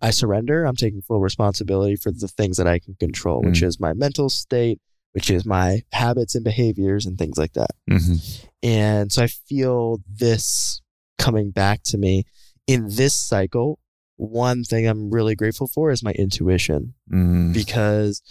I 0.00 0.10
surrender. 0.10 0.64
I'm 0.64 0.76
taking 0.76 1.02
full 1.02 1.20
responsibility 1.20 1.96
for 1.96 2.10
the 2.12 2.28
things 2.28 2.56
that 2.56 2.66
I 2.66 2.78
can 2.78 2.94
control, 2.94 3.42
which 3.42 3.60
Mm. 3.60 3.66
is 3.66 3.80
my 3.80 3.92
mental 3.92 4.30
state, 4.30 4.80
which 5.12 5.30
is 5.30 5.44
my 5.44 5.82
habits 5.92 6.34
and 6.34 6.44
behaviors 6.44 7.06
and 7.06 7.18
things 7.18 7.36
like 7.36 7.52
that. 7.54 7.70
Mm-hmm. 7.90 8.46
And 8.62 9.12
so 9.12 9.22
I 9.22 9.26
feel 9.26 9.98
this 10.08 10.80
coming 11.18 11.50
back 11.50 11.82
to 11.84 11.98
me 11.98 12.24
in 12.66 12.88
this 12.90 13.14
cycle. 13.14 13.78
One 14.16 14.64
thing 14.64 14.86
I'm 14.86 15.10
really 15.10 15.34
grateful 15.34 15.66
for 15.66 15.90
is 15.90 16.02
my 16.02 16.12
intuition 16.12 16.94
Mm. 17.10 17.52
because 17.54 18.22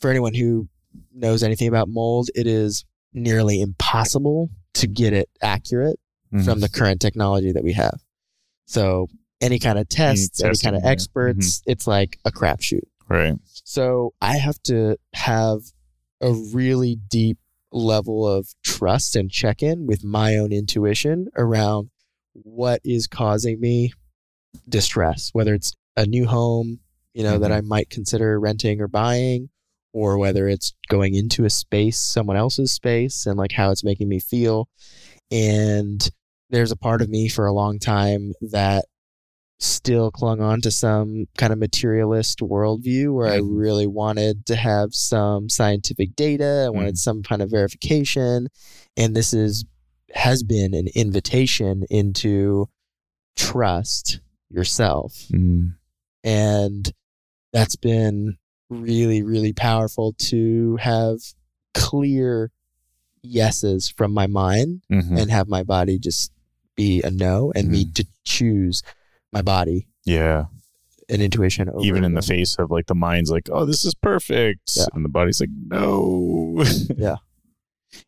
for 0.00 0.10
anyone 0.10 0.34
who 0.34 0.68
knows 1.12 1.42
anything 1.42 1.68
about 1.68 1.88
mold, 1.88 2.30
it 2.34 2.46
is 2.46 2.84
nearly 3.12 3.60
impossible 3.60 4.50
to 4.74 4.86
get 4.86 5.12
it 5.12 5.28
accurate 5.40 5.98
Mhm. 6.32 6.44
from 6.44 6.60
the 6.60 6.68
current 6.68 7.00
technology 7.00 7.52
that 7.52 7.62
we 7.62 7.72
have. 7.74 8.00
So 8.66 9.08
any 9.40 9.58
kind 9.58 9.78
of 9.78 9.88
tests, 9.88 10.40
any 10.42 10.50
testing, 10.50 10.66
kind 10.66 10.76
of 10.76 10.82
yeah. 10.84 10.90
experts, 10.90 11.62
it's 11.66 11.86
like 11.86 12.18
a 12.24 12.32
crapshoot. 12.32 12.80
Right. 13.14 13.34
So 13.44 14.12
I 14.20 14.36
have 14.36 14.62
to 14.64 14.96
have 15.14 15.60
a 16.20 16.32
really 16.32 16.96
deep 17.08 17.38
level 17.72 18.26
of 18.26 18.48
trust 18.64 19.16
and 19.16 19.30
check 19.30 19.62
in 19.62 19.86
with 19.86 20.04
my 20.04 20.36
own 20.36 20.52
intuition 20.52 21.28
around 21.36 21.90
what 22.32 22.80
is 22.84 23.06
causing 23.06 23.60
me 23.60 23.92
distress, 24.68 25.30
whether 25.32 25.54
it's 25.54 25.74
a 25.96 26.06
new 26.06 26.26
home, 26.26 26.80
you 27.12 27.22
know, 27.22 27.38
that 27.38 27.50
Mhm. 27.50 27.56
I 27.56 27.60
might 27.62 27.90
consider 27.90 28.38
renting 28.38 28.80
or 28.80 28.88
buying, 28.88 29.50
or 29.92 30.18
whether 30.18 30.48
it's 30.48 30.74
going 30.88 31.14
into 31.14 31.44
a 31.44 31.50
space, 31.50 31.98
someone 31.98 32.36
else's 32.36 32.72
space, 32.72 33.26
and 33.26 33.36
like 33.36 33.52
how 33.52 33.70
it's 33.70 33.84
making 33.84 34.08
me 34.08 34.18
feel. 34.18 34.68
And 35.30 36.08
there's 36.50 36.72
a 36.72 36.76
part 36.76 37.02
of 37.02 37.08
me 37.08 37.28
for 37.28 37.46
a 37.46 37.52
long 37.52 37.78
time 37.78 38.32
that 38.40 38.86
still 39.64 40.10
clung 40.10 40.40
on 40.40 40.60
to 40.60 40.70
some 40.70 41.26
kind 41.38 41.52
of 41.52 41.58
materialist 41.58 42.40
worldview 42.40 43.12
where 43.14 43.26
I 43.26 43.36
really 43.38 43.86
wanted 43.86 44.46
to 44.46 44.56
have 44.56 44.94
some 44.94 45.48
scientific 45.48 46.14
data. 46.16 46.64
I 46.66 46.70
wanted 46.70 46.98
some 46.98 47.22
kind 47.22 47.40
of 47.42 47.50
verification. 47.50 48.48
And 48.96 49.16
this 49.16 49.32
is 49.32 49.64
has 50.14 50.42
been 50.42 50.74
an 50.74 50.86
invitation 50.94 51.84
into 51.90 52.68
trust 53.36 54.20
yourself. 54.50 55.12
Mm. 55.32 55.74
And 56.22 56.92
that's 57.52 57.76
been 57.76 58.36
really, 58.70 59.22
really 59.22 59.52
powerful 59.52 60.14
to 60.18 60.76
have 60.76 61.18
clear 61.74 62.52
yeses 63.22 63.88
from 63.88 64.12
my 64.12 64.26
mind 64.26 64.82
Mhm. 64.90 65.18
and 65.20 65.30
have 65.30 65.48
my 65.48 65.62
body 65.62 65.98
just 65.98 66.30
be 66.76 67.02
a 67.02 67.10
no 67.10 67.52
and 67.54 67.68
me 67.68 67.84
to 67.94 68.04
choose 68.24 68.82
my 69.34 69.42
body 69.42 69.88
yeah. 70.04 70.44
and 71.08 71.20
intuition 71.20 71.68
over 71.68 71.84
Even 71.84 72.04
in 72.04 72.14
the 72.14 72.20
the- 72.20 72.26
face 72.26 72.56
of 72.58 72.70
like 72.70 72.86
the 72.86 72.94
mind's 72.94 73.30
like, 73.30 73.48
oh, 73.52 73.64
this 73.66 73.84
is 73.84 73.94
perfect. 73.94 74.70
Yeah. 74.76 74.86
And 74.94 75.04
the 75.04 75.08
body's 75.10 75.40
like, 75.40 75.50
no. 75.52 76.64
Yeah. 76.96 77.16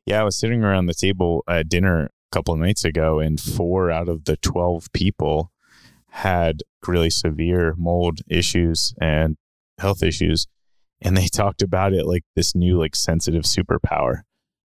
Yeah. 0.06 0.20
I 0.20 0.24
was 0.24 0.36
sitting 0.38 0.62
around 0.62 0.86
the 0.86 0.94
table 0.94 1.42
at 1.48 1.68
dinner 1.68 2.04
a 2.04 2.08
couple 2.32 2.54
of 2.54 2.60
nights 2.60 2.84
ago, 2.84 3.18
and 3.18 3.40
four 3.40 3.90
out 3.90 4.08
of 4.08 4.24
the 4.24 4.36
12 4.38 4.92
people 4.92 5.52
had 6.10 6.62
really 6.86 7.10
severe 7.10 7.74
mold 7.76 8.20
issues 8.28 8.94
and 9.00 9.36
health 9.78 10.02
issues. 10.02 10.46
And 11.02 11.16
they 11.16 11.26
talked 11.32 11.62
about 11.62 11.92
it 11.92 12.06
like 12.06 12.24
this 12.34 12.54
new, 12.54 12.78
like 12.78 12.96
sensitive 12.96 13.44
superpower. 13.44 14.22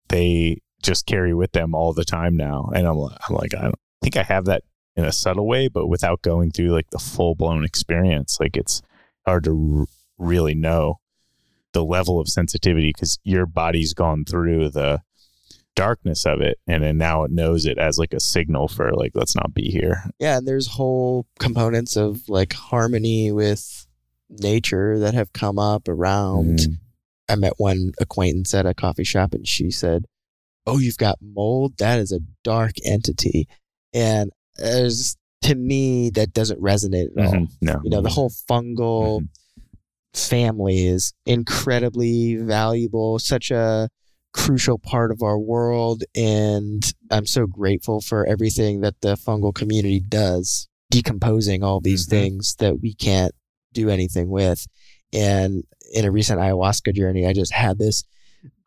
They 0.10 0.58
just 0.84 1.06
carry 1.06 1.34
with 1.34 1.52
them 1.52 1.74
all 1.74 1.94
the 1.94 2.06
time 2.06 2.36
now. 2.36 2.70
And 2.76 2.88
I'm, 2.88 2.98
I'm 3.00 3.36
like, 3.36 3.56
I 3.56 3.64
don't 3.64 3.76
think 4.02 4.18
I 4.18 4.24
have 4.24 4.46
that 4.46 4.64
in 4.98 5.06
a 5.06 5.12
subtle 5.13 5.48
way, 5.48 5.68
but 5.70 5.88
without 5.88 6.22
going 6.22 6.51
through 6.51 6.72
like 6.72 6.89
the 6.89 7.00
full 7.00 7.36
blown 7.36 7.63
experience, 7.63 8.38
like 8.39 8.58
it's 8.58 8.82
hard 9.25 9.46
to 9.46 9.80
r- 9.82 9.86
really 10.18 10.56
know 10.56 11.00
the 11.74 11.86
level 11.86 12.20
of 12.20 12.27
sensitivity 12.27 12.92
because 12.94 13.20
your 13.24 13.46
body's 13.46 13.94
gone 13.94 14.25
through 14.25 14.70
the 14.70 15.00
darkness 15.75 16.25
of 16.25 16.42
it 16.42 16.58
and 16.66 16.82
then 16.84 16.98
now 16.98 17.24
it 17.24 17.30
knows 17.30 17.68
it 17.68 17.77
as 17.77 18.00
like 18.00 18.12
a 18.12 18.20
signal 18.20 18.68
for 18.68 18.92
like 18.94 19.12
let's 19.13 19.36
not 19.36 19.54
be 19.54 19.70
here. 19.70 20.04
Yeah 20.18 20.38
and 20.38 20.48
there's 20.48 20.66
whole 20.68 21.27
components 21.39 21.96
of 21.96 22.27
like 22.27 22.54
harmony 22.54 23.32
with 23.32 23.86
nature 24.27 24.98
that 24.98 25.13
have 25.13 25.32
come 25.34 25.60
up 25.60 25.88
around 25.88 26.60
Mm. 26.60 26.77
i 27.30 27.36
met 27.36 27.54
one 27.58 27.92
acquaintance 28.01 28.56
at 28.56 28.66
a 28.66 28.74
coffee 28.74 29.04
shop 29.04 29.36
and 29.36 29.48
she 29.48 29.70
said 29.70 30.06
oh 30.66 30.80
you've 30.80 30.98
got 30.98 31.20
mold? 31.22 31.77
That 31.77 32.00
is 32.00 32.12
a 32.12 32.20
dark 32.44 32.74
entity. 32.84 33.48
And 33.94 34.32
there's 34.58 35.16
to 35.42 35.56
me 35.56 36.10
that 36.12 36.34
doesn't 36.34 36.62
resonate 36.62 37.08
at 37.18 37.26
all 37.26 37.34
Mhm. 37.34 37.48
no 37.62 37.80
you 37.84 37.90
know 37.90 38.02
the 38.02 38.10
whole 38.10 38.32
fungal 38.50 39.22
Mhm. 39.22 39.28
family 40.14 40.86
is 40.88 41.14
incredibly 41.26 42.36
valuable 42.36 43.20
such 43.20 43.52
a 43.52 43.90
crucial 44.34 44.78
part 44.78 45.12
of 45.12 45.22
our 45.22 45.40
world 45.40 46.04
and 46.16 46.94
i'm 47.12 47.26
so 47.26 47.46
grateful 47.48 48.02
for 48.02 48.26
everything 48.26 48.82
that 48.82 48.96
the 49.02 49.16
fungal 49.16 49.54
community 49.54 50.00
does 50.00 50.68
decomposing 50.92 51.64
all 51.64 51.80
these 51.80 52.06
Mhm. 52.08 52.10
things 52.10 52.56
that 52.60 52.82
we 52.82 52.94
can't 52.94 53.34
do 53.74 53.90
anything 53.90 54.30
with 54.30 54.66
and 55.14 55.64
in 55.94 56.04
a 56.06 56.12
recent 56.12 56.40
ayahuasca 56.40 56.94
journey 56.94 57.26
i 57.26 57.34
just 57.34 57.54
had 57.54 57.78
this 57.78 58.04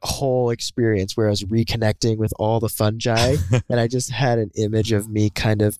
whole 0.03 0.51
experience 0.51 1.17
where 1.17 1.27
i 1.27 1.31
was 1.31 1.45
reconnecting 1.45 2.17
with 2.17 2.33
all 2.39 2.59
the 2.61 2.69
fungi 2.69 3.37
and 3.69 3.79
i 3.81 3.87
just 3.87 4.11
had 4.11 4.39
an 4.39 4.51
image 4.57 4.93
of 4.93 5.09
me 5.09 5.29
kind 5.31 5.61
of 5.63 5.79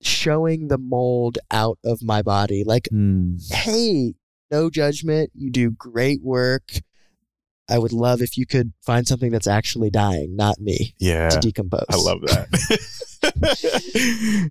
showing 0.00 0.68
the 0.68 0.78
mold 0.78 1.38
out 1.50 1.78
of 1.84 2.02
my 2.02 2.22
body 2.22 2.64
like 2.64 2.88
Mm. 2.92 3.40
hey, 3.52 4.14
no 4.50 4.68
judgment. 4.68 5.30
You 5.34 5.50
do 5.50 5.70
great 5.70 6.22
work. 6.22 6.72
I 7.70 7.78
would 7.78 7.92
love 7.92 8.20
if 8.20 8.36
you 8.36 8.44
could 8.44 8.72
find 8.84 9.06
something 9.06 9.30
that's 9.30 9.46
actually 9.46 9.88
dying, 9.90 10.36
not 10.36 10.58
me, 10.60 10.94
yeah 10.98 11.30
to 11.30 11.38
decompose. 11.40 11.86
i 11.88 11.96
love 11.96 12.20
that 12.22 12.48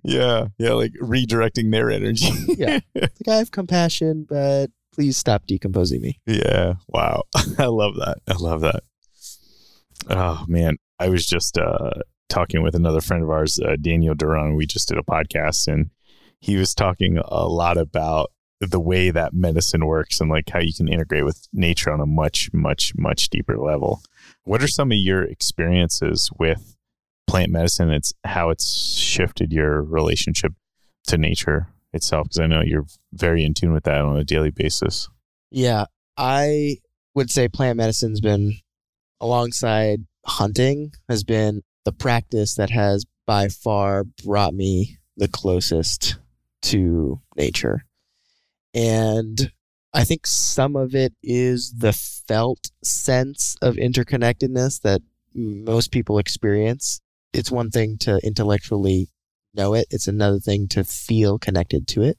yeah 0.04 0.46
yeah 0.58 0.72
like 0.72 0.92
redirecting 1.00 1.70
their 1.70 1.90
energy 1.90 2.30
Yeah. 2.56 2.80
Like, 2.94 3.28
I 3.28 3.34
have 3.36 3.50
compassion, 3.50 4.26
but 4.28 4.70
please 4.92 5.16
stop 5.16 5.46
decomposing 5.46 6.00
me. 6.00 6.20
Yeah. 6.26 6.74
Wow. 6.88 7.24
I 7.58 7.66
love 7.66 7.96
that. 7.96 8.18
I 8.28 8.34
love 8.34 8.60
that. 8.60 8.82
Oh 10.08 10.44
man. 10.48 10.76
I 10.98 11.08
was 11.08 11.26
just 11.26 11.58
uh 11.58 11.90
talking 12.28 12.62
with 12.62 12.74
another 12.74 13.00
friend 13.00 13.22
of 13.22 13.30
ours, 13.30 13.60
uh, 13.60 13.76
Daniel 13.80 14.14
Duran. 14.14 14.56
We 14.56 14.66
just 14.66 14.88
did 14.88 14.98
a 14.98 15.02
podcast 15.02 15.68
and 15.68 15.90
he 16.40 16.56
was 16.56 16.74
talking 16.74 17.18
a 17.18 17.46
lot 17.46 17.76
about 17.76 18.30
the 18.60 18.80
way 18.80 19.10
that 19.10 19.34
medicine 19.34 19.86
works 19.86 20.20
and 20.20 20.30
like 20.30 20.48
how 20.50 20.60
you 20.60 20.72
can 20.72 20.88
integrate 20.88 21.24
with 21.24 21.46
nature 21.52 21.92
on 21.92 22.00
a 22.00 22.06
much, 22.06 22.48
much, 22.52 22.92
much 22.96 23.28
deeper 23.28 23.58
level. 23.58 24.02
What 24.44 24.62
are 24.62 24.68
some 24.68 24.92
of 24.92 24.98
your 24.98 25.22
experiences 25.22 26.30
with 26.38 26.76
plant 27.26 27.50
medicine? 27.50 27.90
It's 27.90 28.12
how 28.24 28.50
it's 28.50 28.72
shifted 28.72 29.52
your 29.52 29.82
relationship 29.82 30.52
to 31.08 31.18
nature 31.18 31.71
itself. 31.92 32.28
Cause 32.28 32.40
I 32.40 32.46
know 32.46 32.62
you're 32.62 32.86
very 33.12 33.44
in 33.44 33.54
tune 33.54 33.72
with 33.72 33.84
that 33.84 34.00
on 34.00 34.16
a 34.16 34.24
daily 34.24 34.50
basis. 34.50 35.08
Yeah. 35.50 35.86
I 36.16 36.78
would 37.14 37.30
say 37.30 37.48
plant 37.48 37.76
medicine's 37.76 38.20
been 38.20 38.58
alongside 39.20 40.00
hunting 40.26 40.92
has 41.08 41.24
been 41.24 41.62
the 41.84 41.92
practice 41.92 42.54
that 42.54 42.70
has 42.70 43.04
by 43.26 43.48
far 43.48 44.04
brought 44.04 44.54
me 44.54 44.98
the 45.16 45.28
closest 45.28 46.16
to 46.62 47.20
nature. 47.36 47.84
And 48.74 49.52
I 49.92 50.04
think 50.04 50.26
some 50.26 50.76
of 50.76 50.94
it 50.94 51.12
is 51.22 51.74
the 51.78 51.92
felt 51.92 52.70
sense 52.82 53.56
of 53.60 53.76
interconnectedness 53.76 54.80
that 54.82 55.02
most 55.34 55.92
people 55.92 56.18
experience. 56.18 57.00
It's 57.32 57.50
one 57.50 57.70
thing 57.70 57.98
to 57.98 58.18
intellectually 58.24 59.08
know 59.54 59.74
it, 59.74 59.86
it's 59.90 60.08
another 60.08 60.38
thing 60.38 60.68
to 60.68 60.84
feel 60.84 61.38
connected 61.38 61.86
to 61.88 62.02
it. 62.02 62.18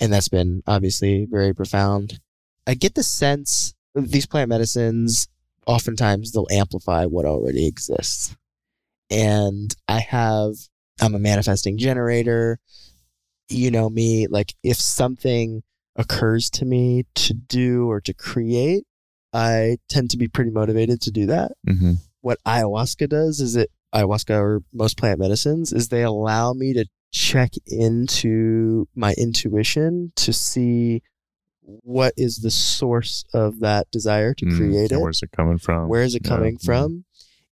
And 0.00 0.12
that's 0.12 0.28
been 0.28 0.62
obviously 0.66 1.26
very 1.30 1.54
profound. 1.54 2.20
I 2.66 2.74
get 2.74 2.94
the 2.94 3.02
sense 3.02 3.74
these 3.94 4.26
plant 4.26 4.48
medicines, 4.48 5.28
oftentimes 5.66 6.32
they'll 6.32 6.46
amplify 6.50 7.04
what 7.04 7.26
already 7.26 7.66
exists. 7.66 8.34
And 9.10 9.74
I 9.86 10.00
have, 10.00 10.54
I'm 11.00 11.14
a 11.14 11.18
manifesting 11.18 11.78
generator. 11.78 12.58
You 13.48 13.70
know 13.70 13.90
me, 13.90 14.26
like 14.28 14.54
if 14.62 14.78
something 14.78 15.62
occurs 15.96 16.48
to 16.50 16.64
me 16.64 17.04
to 17.14 17.34
do 17.34 17.90
or 17.90 18.00
to 18.00 18.14
create, 18.14 18.84
I 19.32 19.76
tend 19.88 20.10
to 20.10 20.16
be 20.16 20.28
pretty 20.28 20.50
motivated 20.50 21.02
to 21.02 21.10
do 21.10 21.26
that. 21.26 21.52
Mm-hmm. 21.68 21.92
What 22.22 22.38
ayahuasca 22.46 23.08
does 23.08 23.40
is 23.40 23.56
it, 23.56 23.70
ayahuasca 23.94 24.30
or 24.38 24.62
most 24.72 24.96
plant 24.98 25.18
medicines, 25.20 25.72
is 25.72 25.88
they 25.88 26.02
allow 26.02 26.52
me 26.52 26.72
to 26.74 26.86
check 27.12 27.50
into 27.66 28.88
my 28.94 29.14
intuition 29.18 30.12
to 30.16 30.32
see 30.32 31.02
what 31.60 32.12
is 32.16 32.38
the 32.38 32.50
source 32.50 33.24
of 33.34 33.60
that 33.60 33.90
desire 33.90 34.34
to 34.34 34.46
Mm, 34.46 34.56
create 34.56 34.90
and 34.92 35.00
it 35.00 35.02
Where's 35.02 35.22
it 35.22 35.30
coming 35.30 35.58
from? 35.58 35.88
where 35.88 36.02
is 36.02 36.14
it 36.14 36.24
coming 36.24 36.54
yeah. 36.60 36.64
from 36.66 37.04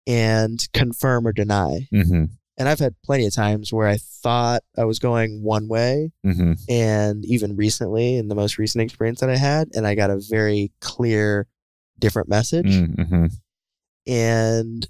and 0.06 0.66
confirm 0.72 1.26
or 1.26 1.32
deny 1.32 1.88
Mm-hmm. 1.92 2.24
and 2.56 2.68
i've 2.68 2.78
had 2.78 2.94
plenty 3.04 3.26
of 3.26 3.34
times 3.34 3.70
where 3.72 3.86
i 3.88 3.98
thought 3.98 4.62
i 4.78 4.84
was 4.84 4.98
going 4.98 5.42
one 5.42 5.68
way 5.68 6.10
Mm-hmm. 6.24 6.52
and 6.70 7.24
even 7.26 7.56
recently 7.56 8.16
in 8.16 8.28
the 8.28 8.34
most 8.34 8.56
recent 8.58 8.80
experience 8.82 9.20
that 9.20 9.28
i 9.30 9.36
had 9.36 9.68
and 9.74 9.86
i 9.86 9.94
got 9.94 10.10
a 10.10 10.18
very 10.30 10.72
clear 10.80 11.46
different 11.98 12.28
message 12.28 12.66
Mm-hmm. 12.66 13.26
and 14.06 14.88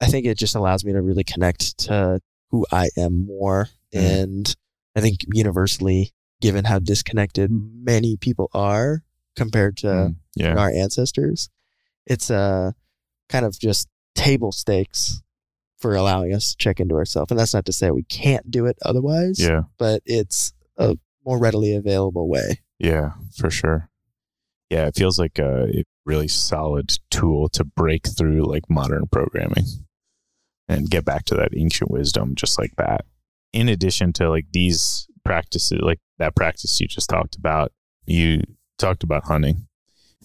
i 0.00 0.06
think 0.06 0.26
it 0.26 0.38
just 0.38 0.54
allows 0.54 0.84
me 0.84 0.92
to 0.92 1.00
really 1.02 1.24
connect 1.24 1.78
to 1.78 2.20
who 2.50 2.66
i 2.72 2.88
am 2.96 3.26
more 3.26 3.68
Mm. 3.94 4.22
and 4.22 4.56
i 4.94 5.00
think 5.00 5.18
universally 5.34 6.12
given 6.40 6.64
how 6.64 6.78
disconnected 6.78 7.50
many 7.50 8.16
people 8.16 8.48
are 8.54 9.02
compared 9.36 9.76
to 9.78 9.86
Mm. 9.86 10.16
Yeah. 10.36 10.54
our 10.56 10.70
ancestors 10.70 11.48
it's 12.06 12.30
a 12.30 12.74
kind 13.28 13.44
of 13.44 13.58
just 13.58 13.88
table 14.14 14.52
stakes 14.52 15.22
for 15.78 15.94
allowing 15.96 16.32
us 16.34 16.50
to 16.52 16.56
check 16.58 16.78
into 16.80 16.94
ourselves 16.94 17.30
and 17.32 17.38
that's 17.40 17.54
not 17.54 17.64
to 17.66 17.72
say 17.72 17.90
we 17.90 18.04
can't 18.04 18.50
do 18.50 18.66
it 18.66 18.76
otherwise 18.84 19.38
Yeah. 19.40 19.62
but 19.78 20.02
it's 20.04 20.52
a 20.76 20.96
more 21.24 21.38
readily 21.38 21.74
available 21.74 22.28
way 22.28 22.60
Yeah, 22.78 23.10
for 23.36 23.50
sure. 23.50 23.88
Yeah, 24.70 24.86
it 24.86 24.94
feels 24.94 25.18
like 25.18 25.38
a 25.38 25.84
really 26.06 26.28
solid 26.28 26.92
tool 27.10 27.48
to 27.50 27.64
break 27.64 28.06
through 28.06 28.44
like 28.50 28.70
modern 28.70 29.06
programming 29.10 29.64
and 30.70 30.88
get 30.88 31.04
back 31.04 31.24
to 31.26 31.34
that 31.34 31.50
ancient 31.56 31.90
wisdom 31.90 32.34
just 32.34 32.58
like 32.58 32.74
that. 32.76 33.04
In 33.52 33.68
addition 33.68 34.12
to 34.14 34.30
like 34.30 34.46
these 34.52 35.08
practices, 35.24 35.80
like 35.82 35.98
that 36.18 36.36
practice 36.36 36.80
you 36.80 36.86
just 36.86 37.10
talked 37.10 37.34
about, 37.34 37.72
you 38.06 38.42
talked 38.78 39.02
about 39.02 39.24
hunting. 39.24 39.66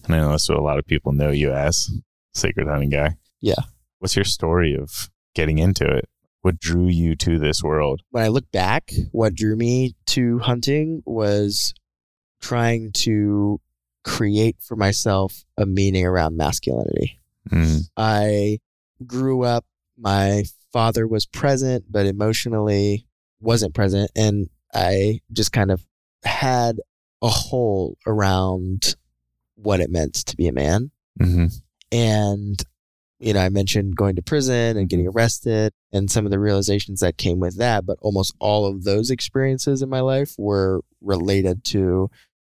And 0.04 0.14
I 0.14 0.18
know 0.18 0.30
that's 0.30 0.48
what 0.48 0.58
a 0.58 0.62
lot 0.62 0.78
of 0.78 0.86
people 0.86 1.12
know 1.12 1.30
you 1.30 1.52
as 1.52 1.90
sacred 2.32 2.68
hunting 2.68 2.90
guy. 2.90 3.16
Yeah. 3.40 3.62
What's 3.98 4.14
your 4.14 4.24
story 4.24 4.76
of 4.76 5.10
getting 5.34 5.58
into 5.58 5.84
it? 5.84 6.08
What 6.42 6.60
drew 6.60 6.86
you 6.86 7.16
to 7.16 7.40
this 7.40 7.62
world? 7.62 8.02
when 8.10 8.22
I 8.22 8.28
look 8.28 8.50
back, 8.52 8.92
what 9.10 9.34
drew 9.34 9.56
me 9.56 9.96
to 10.06 10.38
hunting 10.38 11.02
was 11.04 11.74
trying 12.40 12.92
to 12.92 13.60
create 14.04 14.56
for 14.60 14.76
myself 14.76 15.44
a 15.56 15.66
meaning 15.66 16.06
around 16.06 16.36
masculinity. 16.36 17.20
Mm, 17.50 17.88
I 17.96 18.60
grew 19.04 19.42
up, 19.42 19.64
my 19.98 20.44
father 20.72 21.06
was 21.06 21.26
present, 21.26 21.84
but 21.90 22.06
emotionally 22.06 23.06
wasn't 23.40 23.74
present. 23.74 24.10
And 24.14 24.48
I 24.74 25.20
just 25.32 25.52
kind 25.52 25.70
of 25.70 25.84
had 26.24 26.80
a 27.22 27.28
hole 27.28 27.96
around 28.06 28.94
what 29.54 29.80
it 29.80 29.90
meant 29.90 30.14
to 30.14 30.36
be 30.36 30.48
a 30.48 30.52
man. 30.52 30.90
mhm, 31.20 31.50
And, 31.90 32.62
you 33.18 33.32
know, 33.32 33.40
I 33.40 33.48
mentioned 33.48 33.96
going 33.96 34.16
to 34.16 34.22
prison 34.22 34.76
and 34.76 34.88
getting 34.88 35.08
arrested 35.08 35.72
and 35.92 36.10
some 36.10 36.26
of 36.26 36.30
the 36.30 36.38
realizations 36.38 37.00
that 37.00 37.16
came 37.16 37.38
with 37.38 37.56
that. 37.56 37.86
But 37.86 37.96
almost 38.02 38.34
all 38.38 38.66
of 38.66 38.84
those 38.84 39.10
experiences 39.10 39.80
in 39.80 39.88
my 39.88 40.00
life 40.00 40.34
were 40.36 40.82
related 41.00 41.64
to 41.66 42.10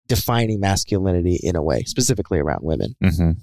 defining 0.08 0.60
masculinity 0.60 1.38
in 1.44 1.56
a 1.56 1.62
way, 1.62 1.84
specifically 1.84 2.39
around 2.39 2.63
women. 2.63 2.96
mhm. 3.03 3.38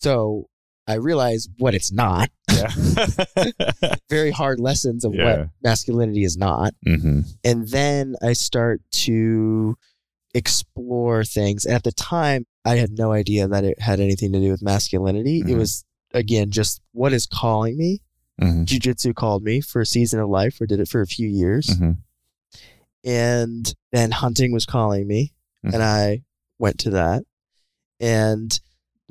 So 0.00 0.48
I 0.86 0.94
realize 0.94 1.48
what 1.58 1.74
it's 1.74 1.92
not. 1.92 2.30
Yeah. 2.52 2.68
Very 4.10 4.30
hard 4.30 4.58
lessons 4.60 5.04
of 5.04 5.14
Yeah. 5.14 5.24
what 5.38 5.48
masculinity 5.62 6.24
is 6.24 6.36
not. 6.36 6.74
hmm 6.84 7.20
And 7.44 7.68
then 7.68 8.16
I 8.22 8.32
start 8.32 8.82
to 9.04 9.76
explore 10.34 11.24
things. 11.24 11.64
And 11.64 11.74
at 11.74 11.84
the 11.84 11.92
time, 11.92 12.46
I 12.64 12.76
had 12.76 12.90
no 12.92 13.12
idea 13.12 13.46
that 13.48 13.64
it 13.64 13.80
had 13.80 14.00
anything 14.00 14.32
to 14.32 14.40
do 14.40 14.50
with 14.50 14.62
masculinity. 14.62 15.40
It 15.40 15.46
Mhm. 15.46 15.58
was, 15.58 15.84
again, 16.14 16.50
just 16.50 16.80
what 16.92 17.12
is 17.12 17.26
calling 17.26 17.76
me. 17.76 18.00
hmm 18.40 18.64
Jiu 18.64 18.80
Jitsu 18.80 19.12
called 19.12 19.42
me 19.44 19.60
for 19.60 19.80
a 19.82 19.86
season 19.86 20.18
of 20.18 20.28
life 20.28 20.60
or 20.60 20.66
did 20.66 20.80
it 20.80 20.88
for 20.88 21.00
a 21.00 21.06
few 21.06 21.28
years. 21.28 21.76
hmm 21.76 21.92
And 23.04 23.74
then 23.92 24.10
hunting 24.10 24.52
was 24.52 24.66
calling 24.66 25.06
me. 25.06 25.32
And 25.64 25.80
I 25.82 26.22
went 26.58 26.78
to 26.80 26.90
that. 26.90 27.22
And 28.00 28.58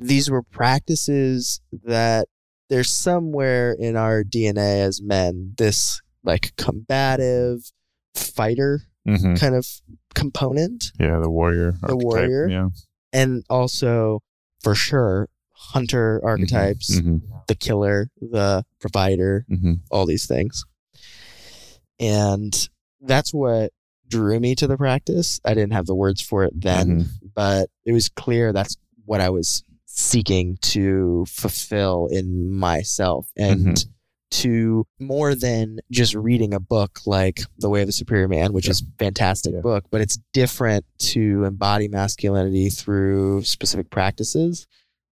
these 0.02 0.30
were 0.30 0.42
practices 0.42 1.60
that 1.84 2.28
there's 2.68 2.90
somewhere 2.90 3.72
in 3.78 3.96
our 3.96 4.22
DNA 4.24 4.82
as 4.82 5.00
men, 5.02 5.54
this 5.58 6.00
like 6.24 6.52
combative 6.56 7.72
fighter 8.14 8.82
hmm 9.06 9.34
kind 9.34 9.54
of 9.54 9.66
component 10.14 10.92
Yeah, 11.00 11.18
the 11.18 11.28
warrior. 11.30 11.72
The 11.72 11.78
archetype, 11.94 12.02
warrior. 12.04 12.48
Yeah. 12.48 12.68
and 13.12 13.42
also 13.50 14.20
for 14.62 14.74
sure 14.74 15.28
hunter 15.54 16.20
archetypes 16.24 16.98
hmm 17.00 17.16
the 17.48 17.54
killer 17.56 18.08
the 18.20 18.64
provider 18.80 19.44
hmm 19.48 19.74
all 19.90 20.06
these 20.06 20.26
things 20.26 20.64
and 21.98 22.68
that's 23.00 23.32
what 23.34 23.72
drew 24.08 24.38
me 24.38 24.54
to 24.54 24.66
the 24.66 24.76
practice 24.76 25.40
i 25.44 25.54
didn't 25.54 25.72
have 25.72 25.86
the 25.86 25.94
words 25.94 26.20
for 26.20 26.44
it 26.44 26.52
then 26.54 26.86
Mhm. 26.88 27.06
but 27.34 27.68
it 27.84 27.92
was 27.92 28.08
clear 28.08 28.52
that's 28.52 28.76
what 29.04 29.20
i 29.20 29.30
was 29.30 29.64
seeking 29.94 30.56
to 30.62 31.24
fulfill 31.28 32.08
in 32.10 32.50
myself 32.50 33.28
and 33.36 33.84
to 34.30 34.86
more 34.98 35.34
than 35.34 35.78
just 35.90 36.14
reading 36.14 36.54
a 36.54 36.60
book 36.60 37.00
like 37.04 37.42
The 37.58 37.68
Way 37.68 37.82
of 37.82 37.88
the 37.88 37.92
Superior 37.92 38.26
Man, 38.26 38.54
which 38.54 38.64
Yeah. 38.64 38.70
is 38.70 38.80
a 38.80 38.84
fantastic 38.98 39.52
Yeah. 39.52 39.60
book, 39.60 39.84
but 39.90 40.00
it's 40.00 40.18
different 40.32 40.86
to 41.00 41.44
embody 41.44 41.88
masculinity 41.88 42.70
through 42.70 43.42
specific 43.42 43.90
practices 43.90 44.66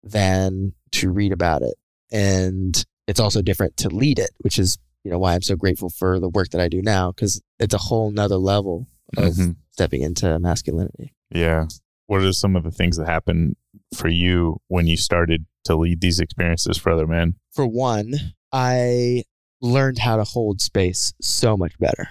than 0.02 0.74
to 0.92 1.10
read 1.10 1.32
about 1.32 1.62
it. 1.62 1.74
And 2.12 2.84
it's 3.06 3.18
also 3.20 3.40
different 3.40 3.78
to 3.78 3.88
lead 3.88 4.18
it, 4.18 4.30
which 4.40 4.58
is, 4.58 4.76
you 5.04 5.10
know, 5.10 5.18
why 5.18 5.34
I'm 5.34 5.42
so 5.42 5.56
grateful 5.56 5.88
for 5.88 6.20
the 6.20 6.28
work 6.28 6.50
that 6.50 6.60
I 6.60 6.68
do 6.68 6.82
now, 6.82 7.12
because 7.12 7.40
it's 7.58 7.74
a 7.74 7.78
whole 7.78 8.10
nother 8.10 8.36
level 8.36 8.86
of 9.16 9.32
Mhm. 9.34 9.56
stepping 9.70 10.02
into 10.02 10.38
masculinity. 10.38 11.14
Yeah. 11.30 11.66
What 12.06 12.20
are 12.22 12.32
some 12.34 12.54
of 12.54 12.64
the 12.64 12.70
things 12.70 12.98
that 12.98 13.06
happened 13.06 13.56
for 13.94 14.08
you 14.08 14.60
when 14.68 14.86
you 14.86 14.96
started 14.96 15.46
to 15.64 15.76
lead 15.76 16.00
these 16.00 16.20
experiences 16.20 16.76
for 16.76 16.90
other 16.90 17.06
men? 17.06 17.34
For 17.52 17.66
one, 17.66 18.12
I 18.52 19.24
learned 19.60 19.98
how 19.98 20.16
to 20.16 20.24
hold 20.24 20.60
space 20.60 21.12
so 21.20 21.56
much 21.56 21.78
better. 21.78 22.08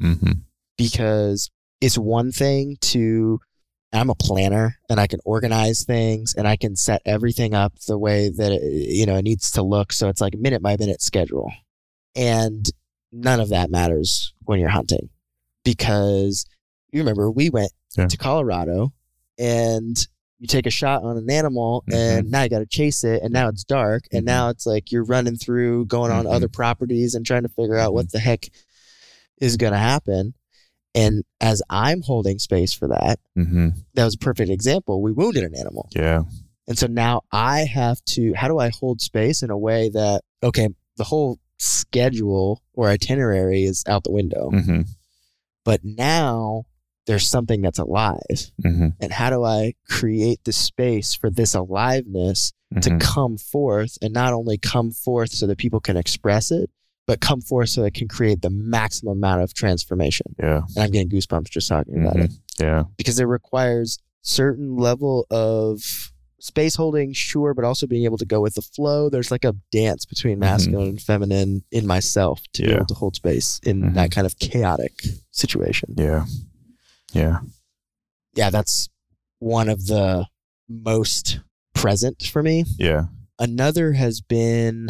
Mm-hmm. 0.00 0.32
because 0.76 1.50
it's 1.80 1.96
one 1.96 2.30
thing 2.30 2.76
to 2.82 3.40
I'm 3.94 4.10
a 4.10 4.14
planner 4.14 4.76
and 4.90 5.00
I 5.00 5.06
can 5.06 5.20
organize 5.24 5.84
things 5.84 6.34
and 6.36 6.46
I 6.46 6.56
can 6.56 6.76
set 6.76 7.00
everything 7.06 7.54
up 7.54 7.72
the 7.86 7.96
way 7.98 8.28
that 8.28 8.52
it, 8.52 8.60
you 8.62 9.06
know 9.06 9.16
it 9.16 9.22
needs 9.22 9.50
to 9.52 9.62
look 9.62 9.92
so 9.94 10.08
it's 10.10 10.20
like 10.20 10.34
minute 10.36 10.60
by 10.62 10.76
minute 10.78 11.00
schedule. 11.00 11.50
And 12.14 12.68
none 13.10 13.40
of 13.40 13.48
that 13.48 13.70
matters 13.70 14.34
when 14.44 14.60
you're 14.60 14.68
hunting 14.68 15.08
because 15.64 16.44
you 16.92 17.00
remember 17.00 17.30
we 17.30 17.48
went 17.50 17.72
Yeah. 17.96 18.06
to 18.06 18.16
Colorado 18.18 18.92
and 19.38 19.96
you 20.38 20.46
take 20.46 20.66
a 20.66 20.70
shot 20.70 21.02
on 21.02 21.16
an 21.16 21.30
animal 21.30 21.82
and 21.90 22.30
now 22.30 22.42
you 22.42 22.48
got 22.50 22.58
to 22.58 22.66
chase 22.66 23.04
it 23.04 23.22
and 23.22 23.32
now 23.32 23.48
it's 23.48 23.64
dark 23.64 24.04
and 24.12 24.22
Mhm. 24.22 24.26
now 24.26 24.48
it's 24.50 24.66
like 24.66 24.92
you're 24.92 25.04
running 25.04 25.36
through 25.36 25.86
going 25.86 26.12
on 26.12 26.24
Mhm. 26.26 26.32
other 26.34 26.48
properties 26.48 27.14
and 27.14 27.24
trying 27.24 27.42
to 27.44 27.48
figure 27.48 27.78
out 27.78 27.94
what 27.94 28.12
the 28.12 28.18
heck 28.18 28.48
is 29.40 29.56
going 29.56 29.72
to 29.72 29.78
happen 29.78 30.34
and 30.94 31.24
as 31.40 31.62
i'm 31.70 32.02
holding 32.02 32.38
space 32.38 32.72
for 32.74 32.88
that 32.88 33.18
Mm-hmm. 33.36 33.68
that 33.94 34.04
was 34.04 34.14
a 34.14 34.18
perfect 34.18 34.50
example 34.50 35.00
we 35.02 35.12
wounded 35.12 35.42
an 35.44 35.54
animal 35.54 35.88
Yeah. 35.96 36.24
and 36.68 36.78
so 36.78 36.86
now 36.86 37.22
i 37.32 37.60
have 37.64 38.02
to 38.14 38.32
how 38.34 38.48
do 38.48 38.58
i 38.58 38.68
hold 38.70 39.00
space 39.00 39.42
in 39.42 39.50
a 39.50 39.58
way 39.58 39.88
that 39.90 40.22
okay 40.42 40.68
the 40.98 41.04
whole 41.04 41.38
schedule 41.58 42.62
or 42.74 42.88
itinerary 42.88 43.64
is 43.64 43.82
out 43.86 44.04
the 44.04 44.12
window 44.12 44.50
Mm-hmm. 44.52 44.82
but 45.64 45.80
now 45.84 46.64
there's 47.06 47.28
something 47.28 47.60
that's 47.62 47.78
alive 47.78 48.16
Mm-hmm. 48.64 48.88
and 49.00 49.12
how 49.12 49.30
do 49.30 49.44
i 49.44 49.74
create 49.88 50.40
the 50.44 50.52
space 50.52 51.14
for 51.14 51.30
this 51.30 51.54
aliveness 51.54 52.52
to 52.82 52.90
Mm-hmm. 52.90 52.98
come 52.98 53.38
forth 53.38 53.96
and 54.02 54.12
not 54.12 54.32
only 54.32 54.58
come 54.58 54.90
forth 54.90 55.30
so 55.30 55.46
that 55.46 55.56
people 55.58 55.80
can 55.80 55.96
express 55.96 56.50
it 56.50 56.68
but 57.06 57.20
come 57.20 57.40
forth 57.40 57.68
so 57.68 57.84
it 57.84 57.94
can 57.94 58.08
create 58.08 58.42
the 58.42 58.50
maximum 58.50 59.18
amount 59.18 59.42
of 59.42 59.54
transformation 59.54 60.26
Yeah. 60.38 60.62
and 60.74 60.84
i'm 60.84 60.90
getting 60.90 61.08
goosebumps 61.08 61.48
just 61.50 61.68
talking 61.68 62.00
about 62.00 62.16
Mhm. 62.16 62.24
it 62.24 62.32
Yeah. 62.58 62.84
because 62.96 63.20
it 63.20 63.24
requires 63.24 63.98
certain 64.22 64.76
level 64.76 65.26
of 65.30 65.80
space 66.40 66.74
holding 66.74 67.12
sure 67.12 67.54
but 67.54 67.64
also 67.64 67.86
being 67.86 68.04
able 68.04 68.18
to 68.18 68.26
go 68.26 68.40
with 68.40 68.54
the 68.54 68.62
flow 68.62 69.08
there's 69.08 69.30
like 69.30 69.44
a 69.44 69.54
dance 69.72 70.04
between 70.04 70.38
masculine 70.40 70.88
and 70.88 71.00
feminine 71.00 71.62
in 71.70 71.86
myself 71.86 72.42
to 72.54 72.62
be 72.62 72.68
Mm-hmm. 72.68 72.76
Able 72.78 72.86
to 72.86 72.94
hold 72.94 73.14
space 73.16 73.60
in 73.64 73.92
that 73.94 74.10
kind 74.10 74.26
of 74.26 74.38
chaotic 74.40 75.04
situation 75.30 75.94
Yeah. 75.96 76.24
Yeah. 77.12 77.38
yeah 78.34 78.50
that's 78.50 78.88
one 79.38 79.68
of 79.68 79.86
the 79.86 80.26
most 80.68 81.40
present 81.74 82.22
for 82.22 82.42
me 82.42 82.64
Yeah. 82.78 83.04
another 83.38 83.92
has 83.92 84.20
been 84.20 84.88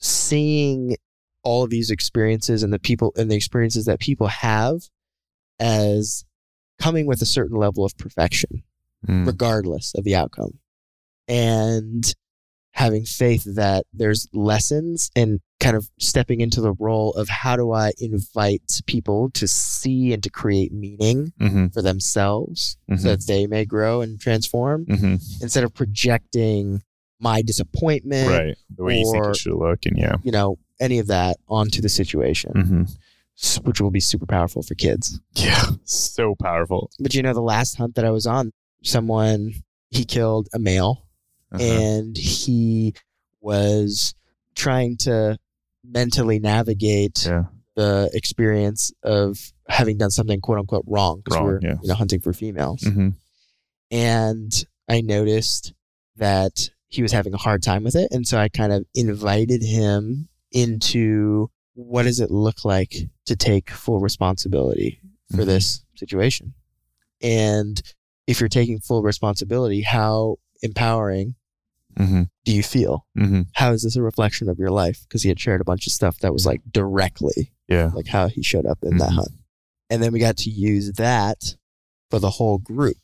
seeing 0.00 0.96
all 1.42 1.64
of 1.64 1.70
these 1.70 1.90
experiences 1.90 2.62
and 2.62 2.72
the 2.72 2.78
people 2.78 3.12
and 3.16 3.30
the 3.30 3.36
experiences 3.36 3.86
that 3.86 3.98
people 4.00 4.26
have 4.28 4.80
as 5.58 6.24
coming 6.78 7.06
with 7.06 7.20
a 7.22 7.26
certain 7.26 7.56
level 7.58 7.84
of 7.84 7.96
perfection, 7.96 8.62
Mm. 9.06 9.26
regardless 9.26 9.94
of 9.94 10.04
the 10.04 10.14
outcome. 10.14 10.58
And 11.28 12.14
having 12.72 13.04
faith 13.04 13.44
that 13.56 13.84
there's 13.92 14.26
lessons 14.32 15.10
and 15.16 15.40
kind 15.58 15.76
of 15.76 15.90
stepping 15.98 16.40
into 16.40 16.60
the 16.60 16.72
role 16.74 17.12
of 17.14 17.28
how 17.28 17.56
do 17.56 17.72
I 17.72 17.92
invite 17.98 18.80
people 18.86 19.30
to 19.34 19.46
see 19.46 20.12
and 20.12 20.22
to 20.22 20.30
create 20.30 20.72
meaning 20.72 21.32
Mm-hmm. 21.40 21.66
for 21.68 21.82
themselves 21.82 22.78
Mhm. 22.90 22.98
so 23.00 23.08
that 23.08 23.26
they 23.26 23.46
may 23.46 23.64
grow 23.64 24.00
and 24.00 24.18
transform 24.20 24.86
Mm-hmm. 24.86 25.14
instead 25.42 25.64
of 25.64 25.74
projecting 25.74 26.82
my 27.18 27.42
disappointment, 27.42 28.28
Right. 28.30 28.56
The 28.74 28.84
way 28.84 28.98
you 29.00 29.12
think 29.12 29.24
or- 29.26 29.30
it 29.32 29.36
should 29.36 29.54
look, 29.58 29.84
and 29.84 29.98
yeah. 29.98 30.16
you 30.22 30.32
know, 30.32 30.58
any 30.80 30.98
of 30.98 31.08
that 31.08 31.36
onto 31.48 31.82
the 31.82 31.88
situation, 31.90 32.52
Mm-hmm. 32.54 33.62
which 33.68 33.80
will 33.80 33.90
be 33.90 34.00
super 34.00 34.26
powerful 34.26 34.62
for 34.62 34.74
kids. 34.74 35.20
Yeah. 35.34 35.62
So 35.84 36.34
powerful. 36.40 36.90
But 36.98 37.14
you 37.14 37.22
know, 37.22 37.34
the 37.34 37.42
last 37.42 37.76
hunt 37.76 37.94
that 37.96 38.04
I 38.06 38.10
was 38.10 38.26
on, 38.26 38.52
someone 38.84 39.52
he 39.90 40.04
killed 40.04 40.48
a 40.54 40.58
male 40.58 41.06
Uh-huh. 41.52 41.62
and 41.62 42.16
he 42.16 42.94
was 43.40 44.14
trying 44.54 44.96
to 44.98 45.38
mentally 45.84 46.38
navigate 46.38 47.24
yeah. 47.26 47.44
the 47.74 48.10
experience 48.12 48.92
of 49.02 49.38
having 49.68 49.96
done 49.98 50.10
something 50.10 50.40
quote 50.40 50.58
unquote 50.58 50.84
wrong 50.86 51.22
because 51.24 51.40
we're 51.40 51.60
yeah. 51.60 51.76
you 51.82 51.88
know 51.88 51.94
hunting 51.94 52.20
for 52.20 52.32
females. 52.32 52.82
Mm-hmm. 52.82 53.08
and 53.90 54.64
I 54.88 55.00
noticed 55.00 55.72
that 56.16 56.70
he 56.88 57.02
was 57.02 57.12
having 57.12 57.32
a 57.34 57.38
hard 57.38 57.62
time 57.62 57.84
with 57.84 57.94
it. 57.94 58.08
And 58.10 58.26
so 58.26 58.36
I 58.38 58.48
kind 58.48 58.72
of 58.72 58.84
invited 58.94 59.62
him 59.62 60.28
into 60.50 61.50
what 61.74 62.02
does 62.02 62.18
it 62.20 62.30
look 62.30 62.64
like 62.64 62.94
to 63.26 63.36
take 63.36 63.70
full 63.70 64.00
responsibility 64.00 65.00
for 65.30 65.42
Mhm. 65.42 65.46
this 65.46 65.84
situation? 65.94 66.54
And 67.22 67.80
if 68.26 68.40
you're 68.40 68.48
taking 68.48 68.80
full 68.80 69.02
responsibility, 69.02 69.82
how 69.82 70.36
empowering 70.62 71.36
Mm-hmm. 71.98 72.22
do 72.44 72.52
you 72.54 72.62
feel? 72.62 73.06
Mm-hmm. 73.18 73.42
How 73.54 73.72
is 73.72 73.82
this 73.82 73.96
a 73.96 74.02
reflection 74.02 74.48
of 74.48 74.58
your 74.58 74.70
life? 74.70 75.00
Because 75.02 75.22
he 75.22 75.28
had 75.28 75.38
shared 75.40 75.60
a 75.60 75.64
bunch 75.64 75.86
of 75.86 75.92
stuff 75.92 76.18
that 76.20 76.32
was 76.32 76.46
like 76.46 76.60
directly 76.70 77.52
Yeah. 77.68 77.90
like 77.94 78.06
how 78.06 78.28
he 78.28 78.42
showed 78.42 78.66
up 78.66 78.78
in 78.82 78.96
that 78.98 79.10
Mhm. 79.10 79.14
hunt. 79.16 79.32
And 79.90 80.02
then 80.02 80.12
we 80.12 80.18
got 80.20 80.36
to 80.38 80.50
use 80.50 80.92
that 80.92 81.56
for 82.10 82.18
the 82.18 82.30
whole 82.30 82.58
group. 82.58 82.98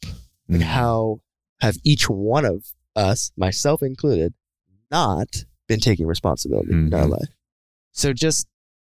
Like 0.49 0.61
Mhm. 0.61 0.65
how 0.65 1.21
have 1.61 1.77
each 1.85 2.09
one 2.09 2.45
of 2.45 2.65
us, 2.95 3.33
myself 3.37 3.83
included, 3.83 4.35
not 4.91 5.45
been 5.69 5.81
taking 5.81 6.07
responsibility 6.07 6.71
in 6.73 6.95
our 6.95 7.07
Mhm. 7.07 7.11
life? 7.11 7.29
So 7.93 8.13
just 8.13 8.47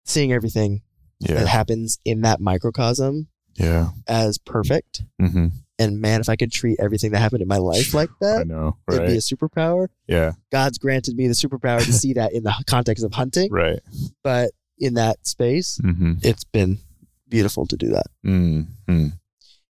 seeing 0.05 0.31
everything 0.33 0.81
that 1.21 1.47
happens 1.47 1.97
in 2.05 2.21
that 2.21 2.39
microcosm 2.39 3.27
Yeah. 3.55 3.91
as 4.07 4.37
perfect. 4.37 5.03
Mm-hmm. 5.21 5.47
And 5.79 6.01
man, 6.01 6.21
if 6.21 6.29
I 6.29 6.35
could 6.35 6.51
treat 6.51 6.79
everything 6.79 7.11
that 7.11 7.19
happened 7.19 7.41
in 7.43 7.47
my 7.47 7.57
life 7.57 7.93
like 7.93 8.09
that, 8.21 8.41
I 8.41 8.43
know. 8.43 8.77
it'd 8.91 9.05
be 9.07 9.13
a 9.13 9.17
superpower. 9.17 9.87
Yeah. 10.07 10.31
God's 10.51 10.77
granted 10.77 11.15
me 11.15 11.27
the 11.27 11.33
superpower 11.33 11.83
to 11.85 11.93
see 11.93 12.13
that 12.13 12.33
in 12.33 12.43
the 12.43 12.53
context 12.67 13.03
of 13.03 13.13
hunting, 13.13 13.51
Right. 13.51 13.79
but 14.23 14.51
in 14.79 14.95
that 14.95 15.25
space, 15.27 15.79
Mm-hmm. 15.83 16.13
it's 16.23 16.43
been 16.43 16.79
beautiful 17.29 17.65
to 17.67 17.75
do 17.77 17.89
that. 17.89 18.05
Mm-hmm. 18.25 19.07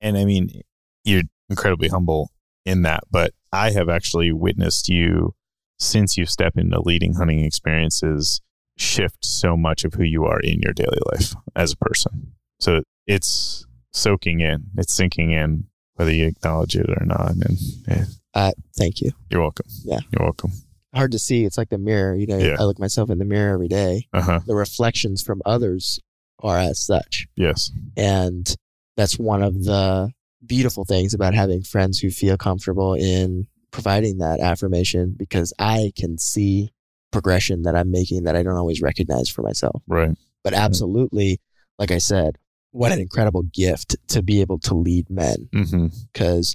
And 0.00 0.16
I 0.18 0.24
mean, 0.24 0.62
you're 1.04 1.22
incredibly 1.48 1.88
humble 1.88 2.30
in 2.64 2.82
that, 2.82 3.04
but 3.10 3.32
I 3.52 3.70
have 3.70 3.88
actually 3.88 4.32
witnessed 4.32 4.88
you 4.88 5.34
since 5.78 6.16
you 6.16 6.26
step 6.26 6.56
into 6.56 6.80
leading 6.80 7.14
hunting 7.14 7.40
experiences 7.44 8.40
shift 8.78 9.24
so 9.24 9.56
much 9.56 9.84
of 9.84 9.94
who 9.94 10.02
you 10.02 10.24
are 10.24 10.40
in 10.40 10.60
your 10.62 10.72
daily 10.72 10.98
life 11.12 11.34
as 11.54 11.72
a 11.72 11.76
person. 11.76 12.32
So 12.60 12.82
it's 13.06 13.64
soaking 13.92 14.40
in, 14.40 14.64
it's 14.76 14.94
sinking 14.94 15.32
in, 15.32 15.64
whether 15.96 16.12
you 16.12 16.26
acknowledge 16.26 16.76
it 16.76 16.88
or 16.88 17.04
not. 17.04 17.32
And 17.32 17.58
eh, 17.88 18.04
Uh, 18.34 18.52
thank 18.76 19.00
you. 19.00 19.10
you're 19.30 19.40
welcome. 19.42 19.66
Yeah. 19.84 20.00
You're 20.12 20.24
welcome. 20.26 20.52
hard 20.94 21.12
to 21.12 21.18
see. 21.18 21.44
It's 21.44 21.58
like 21.58 21.68
the 21.68 21.78
mirror. 21.78 22.14
You 22.14 22.26
know, 22.26 22.38
Yeah. 22.38 22.56
I 22.58 22.62
look 22.64 22.78
myself 22.78 23.10
in 23.10 23.18
the 23.18 23.24
mirror 23.24 23.52
every 23.54 23.68
day. 23.68 24.06
Uh 24.12 24.22
huh. 24.22 24.40
The 24.46 24.54
reflections 24.54 25.22
from 25.22 25.42
others 25.44 26.00
are 26.40 26.58
as 26.58 26.78
such. 26.80 27.26
Yes. 27.36 27.70
And 27.96 28.54
that's 28.96 29.18
one 29.18 29.42
of 29.42 29.64
the 29.64 30.10
beautiful 30.46 30.84
things 30.84 31.12
about 31.12 31.34
having 31.34 31.62
friends 31.62 31.98
who 31.98 32.10
feel 32.10 32.36
comfortable 32.36 32.94
in 32.94 33.46
providing 33.72 34.18
that 34.18 34.40
affirmation 34.40 35.14
because 35.18 35.52
I 35.58 35.92
can 35.96 36.16
see 36.18 36.70
progression 37.12 37.62
that 37.62 37.74
I'm 37.74 37.90
making 37.90 38.24
that 38.24 38.36
I 38.36 38.42
don't 38.42 38.56
always 38.56 38.80
recognize 38.80 39.28
for 39.28 39.42
myself. 39.42 39.82
Right. 39.86 40.16
But 40.44 40.52
absolutely, 40.54 41.40
like 41.78 41.90
I 41.90 41.98
said, 41.98 42.36
what 42.76 42.92
an 42.92 42.98
incredible 43.00 43.42
gift 43.42 43.96
to 44.08 44.22
be 44.22 44.40
able 44.40 44.58
to 44.58 44.74
lead 44.74 45.08
men 45.10 45.48
Mm-hmm. 45.54 45.86
because 46.12 46.54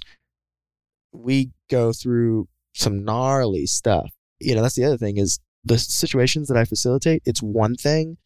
we 1.12 1.50
go 1.70 1.92
through 1.92 2.48
some 2.74 3.04
gnarly 3.04 3.66
stuff. 3.66 4.10
You 4.40 4.54
know, 4.54 4.62
that's 4.62 4.74
the 4.76 4.84
other 4.84 4.96
thing 4.98 5.18
is 5.18 5.38
the 5.64 5.78
situations 5.78 6.48
that 6.48 6.56
I 6.56 6.64
facilitate, 6.64 7.22
it's 7.24 7.42
one 7.42 7.74
thing 7.76 8.16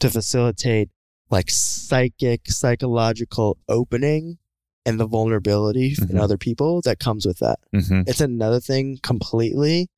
to 0.00 0.10
facilitate 0.10 0.90
like 1.30 1.50
psychic, 1.50 2.42
psychological 2.48 3.58
opening 3.68 4.38
and 4.84 5.00
the 5.00 5.06
vulnerability 5.06 5.94
in 6.00 6.08
Mhm. 6.16 6.20
other 6.20 6.38
people 6.38 6.80
that 6.82 7.00
comes 7.00 7.26
with 7.26 7.38
that. 7.38 7.58
Mm-hmm. 7.74 8.02
It's 8.06 8.20
another 8.20 8.60
thing 8.60 8.98
completely 9.02 9.88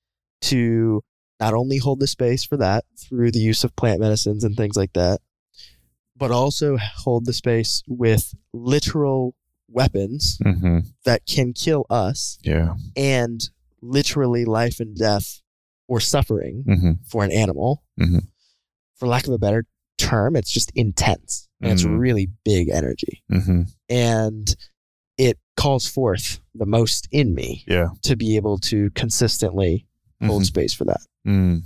to 0.42 1.02
not 1.38 1.52
only 1.54 1.76
hold 1.78 2.00
the 2.00 2.06
space 2.06 2.44
for 2.44 2.56
that 2.56 2.84
through 2.96 3.30
the 3.32 3.38
use 3.40 3.62
of 3.64 3.76
plant 3.76 4.00
medicines 4.00 4.42
and 4.44 4.56
things 4.56 4.76
like 4.76 4.94
that, 4.94 5.20
but 6.18 6.30
also 6.30 6.76
hold 6.96 7.24
the 7.26 7.32
space 7.32 7.82
with 7.86 8.34
literal 8.52 9.34
weapons 9.70 10.38
Mm-hmm. 10.44 10.78
that 11.04 11.24
can 11.26 11.52
kill 11.52 11.86
us 11.90 12.38
Yeah. 12.42 12.74
and 12.96 13.40
literally 13.80 14.44
life 14.44 14.80
and 14.80 14.96
death 14.96 15.40
or 15.86 16.00
suffering 16.00 16.64
Mm-hmm. 16.66 16.92
for 17.08 17.24
an 17.24 17.30
animal. 17.32 17.82
Mhm. 18.00 18.26
For 18.96 19.06
lack 19.06 19.26
of 19.26 19.32
a 19.32 19.38
better 19.38 19.64
term, 19.98 20.36
it's 20.36 20.50
just 20.50 20.70
intense 20.74 21.48
and 21.60 21.72
it's 21.72 21.84
Mhm. 21.84 21.98
really 21.98 22.28
big 22.44 22.68
energy. 22.68 23.22
Mm-hmm. 23.30 23.62
And 23.88 24.56
it 25.16 25.38
calls 25.56 25.86
forth 25.88 26.40
the 26.54 26.66
most 26.66 27.08
in 27.10 27.34
me 27.34 27.64
Yeah. 27.68 27.88
to 28.02 28.16
be 28.16 28.36
able 28.36 28.58
to 28.58 28.90
consistently 28.90 29.86
hold 30.22 30.42
Mhm. 30.42 30.46
space 30.46 30.72
for 30.74 30.84
that. 30.84 31.00
Mm. 31.26 31.62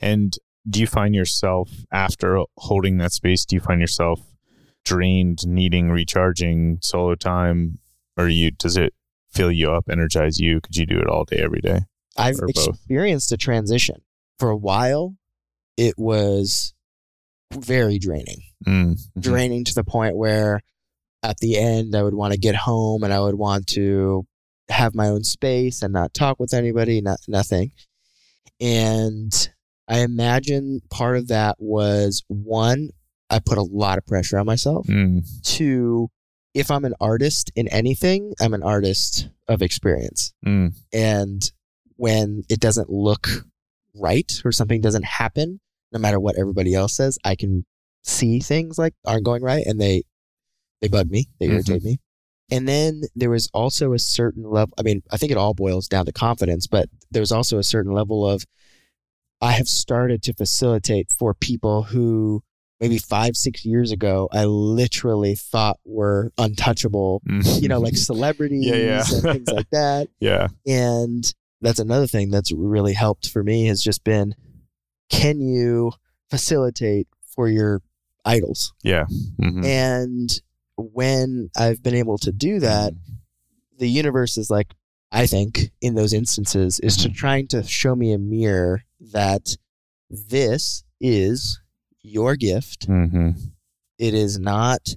And 0.00 0.36
do 0.68 0.80
you 0.80 0.86
find 0.86 1.14
yourself 1.14 1.70
after 1.92 2.42
holding 2.58 2.98
that 2.98 3.12
space? 3.12 3.44
Do 3.44 3.56
you 3.56 3.60
find 3.60 3.80
yourself 3.80 4.20
drained, 4.84 5.46
needing 5.46 5.90
recharging, 5.90 6.78
solo 6.80 7.14
time, 7.14 7.78
or 8.16 8.28
you? 8.28 8.50
Does 8.50 8.76
it 8.76 8.92
fill 9.30 9.52
you 9.52 9.70
up, 9.72 9.84
energize 9.90 10.38
you? 10.40 10.60
Could 10.60 10.76
you 10.76 10.86
do 10.86 10.98
it 10.98 11.06
all 11.08 11.24
day, 11.24 11.38
every 11.38 11.60
day? 11.60 11.82
I've 12.16 12.38
Or 12.40 12.48
both. 12.52 12.68
experienced 12.68 13.30
a 13.32 13.36
transition. 13.36 13.96
For 14.38 14.50
a 14.50 14.56
while, 14.56 15.16
it 15.76 15.94
was 15.98 16.72
very 17.52 17.98
draining. 17.98 18.42
Mm. 18.66 18.96
Mhm. 18.96 19.22
draining 19.22 19.64
to 19.64 19.74
the 19.74 19.84
point 19.84 20.16
where 20.16 20.60
at 21.22 21.36
the 21.38 21.58
end 21.58 21.94
I 21.94 22.02
would 22.02 22.14
want 22.14 22.32
to 22.32 22.38
get 22.38 22.54
home 22.56 23.04
and 23.04 23.12
I 23.12 23.20
would 23.20 23.34
want 23.36 23.66
to 23.68 24.26
have 24.70 24.94
my 24.94 25.08
own 25.08 25.22
space 25.24 25.82
and 25.82 25.92
not 25.92 26.14
talk 26.14 26.40
with 26.40 26.54
anybody, 26.54 27.00
not 27.02 27.18
nothing. 27.28 27.72
And 28.60 29.50
I 29.88 30.00
imagine 30.00 30.80
part 30.90 31.16
of 31.16 31.28
that 31.28 31.56
was 31.58 32.24
one, 32.28 32.90
I 33.30 33.38
put 33.38 33.58
a 33.58 33.62
lot 33.62 33.98
of 33.98 34.06
pressure 34.06 34.38
on 34.38 34.46
myself. 34.46 34.86
Mm. 34.86 35.24
Two, 35.42 36.08
if 36.54 36.70
I'm 36.70 36.84
an 36.84 36.94
artist 37.00 37.52
in 37.54 37.68
anything, 37.68 38.32
I'm 38.40 38.54
an 38.54 38.62
artist 38.62 39.28
of 39.48 39.62
experience. 39.62 40.32
Mm. 40.44 40.74
And 40.92 41.50
when 41.96 42.42
it 42.48 42.60
doesn't 42.60 42.90
look 42.90 43.28
right 43.94 44.32
or 44.44 44.52
something 44.52 44.80
doesn't 44.80 45.04
happen, 45.04 45.60
no 45.92 45.98
matter 45.98 46.18
what 46.20 46.36
everybody 46.38 46.74
else 46.74 46.96
says, 46.96 47.18
I 47.24 47.36
can 47.36 47.64
see 48.02 48.40
things 48.40 48.78
like 48.78 48.94
aren't 49.04 49.24
going 49.24 49.42
right 49.42 49.64
and 49.66 49.80
they 49.80 50.02
they 50.80 50.88
bug 50.88 51.10
me, 51.10 51.26
they 51.40 51.46
Mhm. 51.48 51.52
irritate 51.54 51.82
me. 51.84 51.98
And 52.50 52.68
then 52.68 53.02
there 53.16 53.30
was 53.30 53.48
also 53.54 53.92
a 53.92 53.98
certain 53.98 54.44
level 54.44 54.74
I 54.78 54.82
mean, 54.82 55.02
I 55.10 55.16
think 55.16 55.32
it 55.32 55.38
all 55.38 55.54
boils 55.54 55.88
down 55.88 56.06
to 56.06 56.12
confidence, 56.12 56.66
but 56.66 56.88
there 57.10 57.20
was 57.22 57.32
also 57.32 57.58
a 57.58 57.64
certain 57.64 57.92
level 57.92 58.26
of 58.28 58.44
I 59.40 59.52
have 59.52 59.68
started 59.68 60.22
to 60.24 60.34
facilitate 60.34 61.10
for 61.10 61.34
people 61.34 61.84
who 61.84 62.42
maybe 62.80 62.98
five, 62.98 63.36
six 63.36 63.64
years 63.64 63.90
ago 63.92 64.28
I 64.32 64.44
literally 64.44 65.34
thought 65.34 65.78
were 65.84 66.32
untouchable, 66.38 67.22
Mm. 67.28 67.62
you 67.62 67.68
know, 67.68 67.80
like 67.80 67.96
celebrities 68.12 68.66
yeah. 68.66 69.04
and 69.12 69.22
things 69.22 69.48
like 69.50 69.70
that. 69.70 70.08
yeah. 70.20 70.48
And 70.66 71.24
that's 71.60 71.78
another 71.78 72.06
thing 72.06 72.30
that's 72.30 72.52
really 72.52 72.92
helped 72.92 73.30
for 73.30 73.42
me 73.42 73.66
has 73.66 73.82
just 73.82 74.04
been 74.04 74.34
can 75.10 75.40
you 75.40 75.92
facilitate 76.30 77.06
for 77.34 77.48
your 77.48 77.80
idols? 78.24 78.72
Yeah. 78.82 79.04
Mhm. 79.40 79.64
And 79.64 80.30
when 80.76 81.48
I've 81.56 81.82
been 81.82 81.94
able 81.94 82.18
to 82.18 82.32
do 82.32 82.60
that, 82.60 82.92
the 83.78 83.88
universe 83.88 84.36
is 84.36 84.50
like, 84.50 84.74
I 85.12 85.26
think 85.26 85.70
in 85.80 85.94
those 85.94 86.12
instances, 86.12 86.80
is 86.80 86.96
to 86.98 87.08
trying 87.08 87.46
to 87.48 87.62
show 87.62 87.94
me 87.94 88.12
a 88.12 88.18
mirror 88.18 88.82
that 89.00 89.56
this 90.10 90.84
is 91.00 91.60
your 92.02 92.36
gift. 92.36 92.88
Mm-hmm. 92.88 93.30
It 93.98 94.14
is 94.14 94.38
not, 94.38 94.94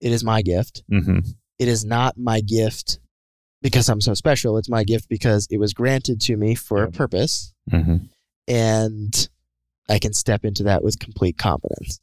it 0.00 0.12
is 0.12 0.24
my 0.24 0.42
gift. 0.42 0.82
Mm-hmm. 0.90 1.20
It 1.58 1.68
is 1.68 1.84
not 1.84 2.16
my 2.16 2.40
gift 2.40 2.98
because 3.62 3.88
I'm 3.88 4.00
so 4.00 4.14
special. 4.14 4.58
It's 4.58 4.68
my 4.68 4.84
gift 4.84 5.08
because 5.08 5.48
it 5.50 5.58
was 5.58 5.72
granted 5.72 6.20
to 6.22 6.36
me 6.36 6.54
for 6.54 6.82
a 6.82 6.90
purpose. 6.90 7.54
Mm-hmm. 7.72 7.96
And 8.46 9.28
I 9.88 9.98
can 9.98 10.12
step 10.12 10.44
into 10.44 10.64
that 10.64 10.82
with 10.82 10.98
complete 10.98 11.38
confidence. 11.38 12.00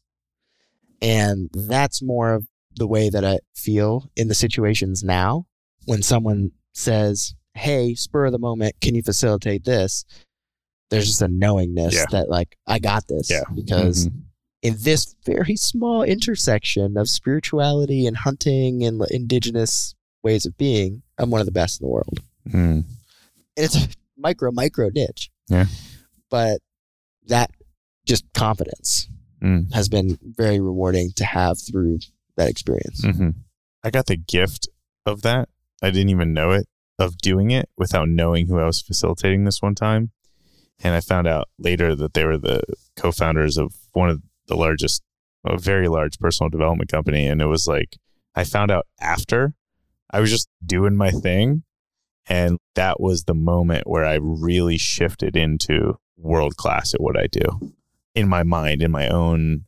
And 1.01 1.49
that's 1.53 2.01
more 2.01 2.33
of 2.33 2.47
the 2.75 2.87
way 2.87 3.09
that 3.09 3.25
I 3.25 3.39
feel 3.55 4.09
in 4.15 4.27
the 4.27 4.35
situations 4.35 5.03
now 5.03 5.45
when 5.85 6.01
someone 6.01 6.51
says, 6.73 7.35
Hey, 7.53 7.95
spur 7.95 8.25
of 8.25 8.31
the 8.31 8.39
moment, 8.39 8.75
can 8.81 8.95
you 8.95 9.03
facilitate 9.03 9.65
this? 9.65 10.05
There's 10.91 11.07
just 11.07 11.21
a 11.21 11.27
knowingness 11.27 11.93
Yeah. 11.95 12.05
that, 12.11 12.29
like, 12.29 12.57
I 12.67 12.77
got 12.79 13.07
this. 13.07 13.29
Yeah. 13.31 13.43
Because 13.55 14.07
Mhm. 14.07 14.21
in 14.61 14.75
this 14.79 15.15
very 15.25 15.55
small 15.55 16.03
intersection 16.03 16.97
of 16.97 17.09
spirituality 17.09 18.05
and 18.05 18.17
hunting 18.17 18.83
and 18.83 19.01
indigenous 19.09 19.95
ways 20.23 20.45
of 20.45 20.55
being, 20.57 21.01
I'm 21.17 21.31
one 21.31 21.39
of 21.41 21.45
the 21.47 21.51
best 21.51 21.79
in 21.81 21.85
the 21.85 21.89
world. 21.91 22.19
Mm. 22.49 22.83
And 22.83 22.85
it's 23.57 23.75
a 23.75 23.87
micro, 24.17 24.51
micro 24.51 24.89
niche. 24.89 25.31
Yeah. 25.49 25.65
But 26.29 26.59
that 27.27 27.51
just 28.05 28.25
confidence 28.33 29.07
Mm. 29.41 29.71
has 29.73 29.89
been 29.89 30.17
very 30.21 30.59
rewarding 30.59 31.11
to 31.15 31.25
have 31.25 31.59
through 31.59 31.99
that 32.35 32.49
experience. 32.49 33.01
hmm 33.03 33.29
I 33.83 33.89
got 33.89 34.05
the 34.05 34.15
gift 34.17 34.67
of 35.07 35.23
that. 35.23 35.49
I 35.81 35.89
didn't 35.89 36.09
even 36.09 36.33
know 36.33 36.51
it 36.51 36.67
of 36.99 37.17
doing 37.17 37.49
it 37.49 37.67
without 37.77 38.07
knowing 38.09 38.45
who 38.47 38.59
I 38.59 38.65
was 38.67 38.79
facilitating 38.81 39.43
this 39.45 39.59
one 39.61 39.73
time. 39.73 40.11
And 40.83 40.95
I 40.95 41.01
found 41.01 41.27
out 41.27 41.47
later 41.59 41.95
that 41.95 42.13
they 42.13 42.25
were 42.25 42.37
the 42.37 42.61
co 42.95 43.11
founders 43.11 43.57
of 43.57 43.73
one 43.93 44.09
of 44.09 44.21
the 44.47 44.55
largest, 44.55 45.01
a 45.45 45.57
very 45.57 45.87
large 45.87 46.17
personal 46.19 46.49
development 46.49 46.91
company. 46.91 47.27
And 47.27 47.41
it 47.41 47.45
was 47.47 47.67
like, 47.67 47.97
I 48.35 48.43
found 48.43 48.71
out 48.71 48.87
after 48.99 49.53
I 50.11 50.19
was 50.19 50.29
just 50.29 50.49
doing 50.65 50.95
my 50.95 51.11
thing. 51.11 51.63
And 52.27 52.59
that 52.75 52.99
was 52.99 53.23
the 53.23 53.33
moment 53.33 53.87
where 53.87 54.05
I 54.05 54.19
really 54.21 54.77
shifted 54.77 55.35
into 55.35 55.97
world 56.17 56.55
class 56.55 56.93
at 56.93 57.01
what 57.01 57.17
I 57.17 57.27
do 57.27 57.73
in 58.13 58.27
my 58.27 58.43
mind, 58.43 58.81
in 58.81 58.91
my 58.91 59.07
own 59.07 59.65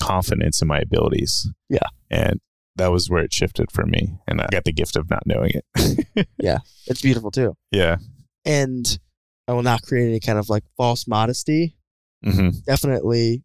confidence 0.00 0.62
in 0.62 0.68
my 0.68 0.78
abilities. 0.78 1.48
Yeah. 1.68 1.88
And 2.10 2.40
that 2.76 2.92
was 2.92 3.10
where 3.10 3.22
it 3.24 3.32
shifted 3.32 3.72
for 3.72 3.84
me. 3.84 4.18
And 4.28 4.40
I 4.40 4.46
got 4.50 4.64
the 4.64 4.72
gift 4.72 4.96
of 4.96 5.10
not 5.10 5.26
knowing 5.26 5.52
it. 5.54 6.26
Yeah, 6.38 6.58
it's 6.86 7.02
beautiful 7.02 7.30
too. 7.30 7.56
yeah. 7.72 7.96
And 8.44 8.98
I 9.48 9.52
will 9.54 9.62
not 9.62 9.82
create 9.82 10.08
any 10.08 10.20
kind 10.20 10.38
of 10.38 10.48
like 10.48 10.62
false 10.76 11.08
modesty. 11.08 11.74
hmm 12.22 12.50
Definitely 12.66 13.42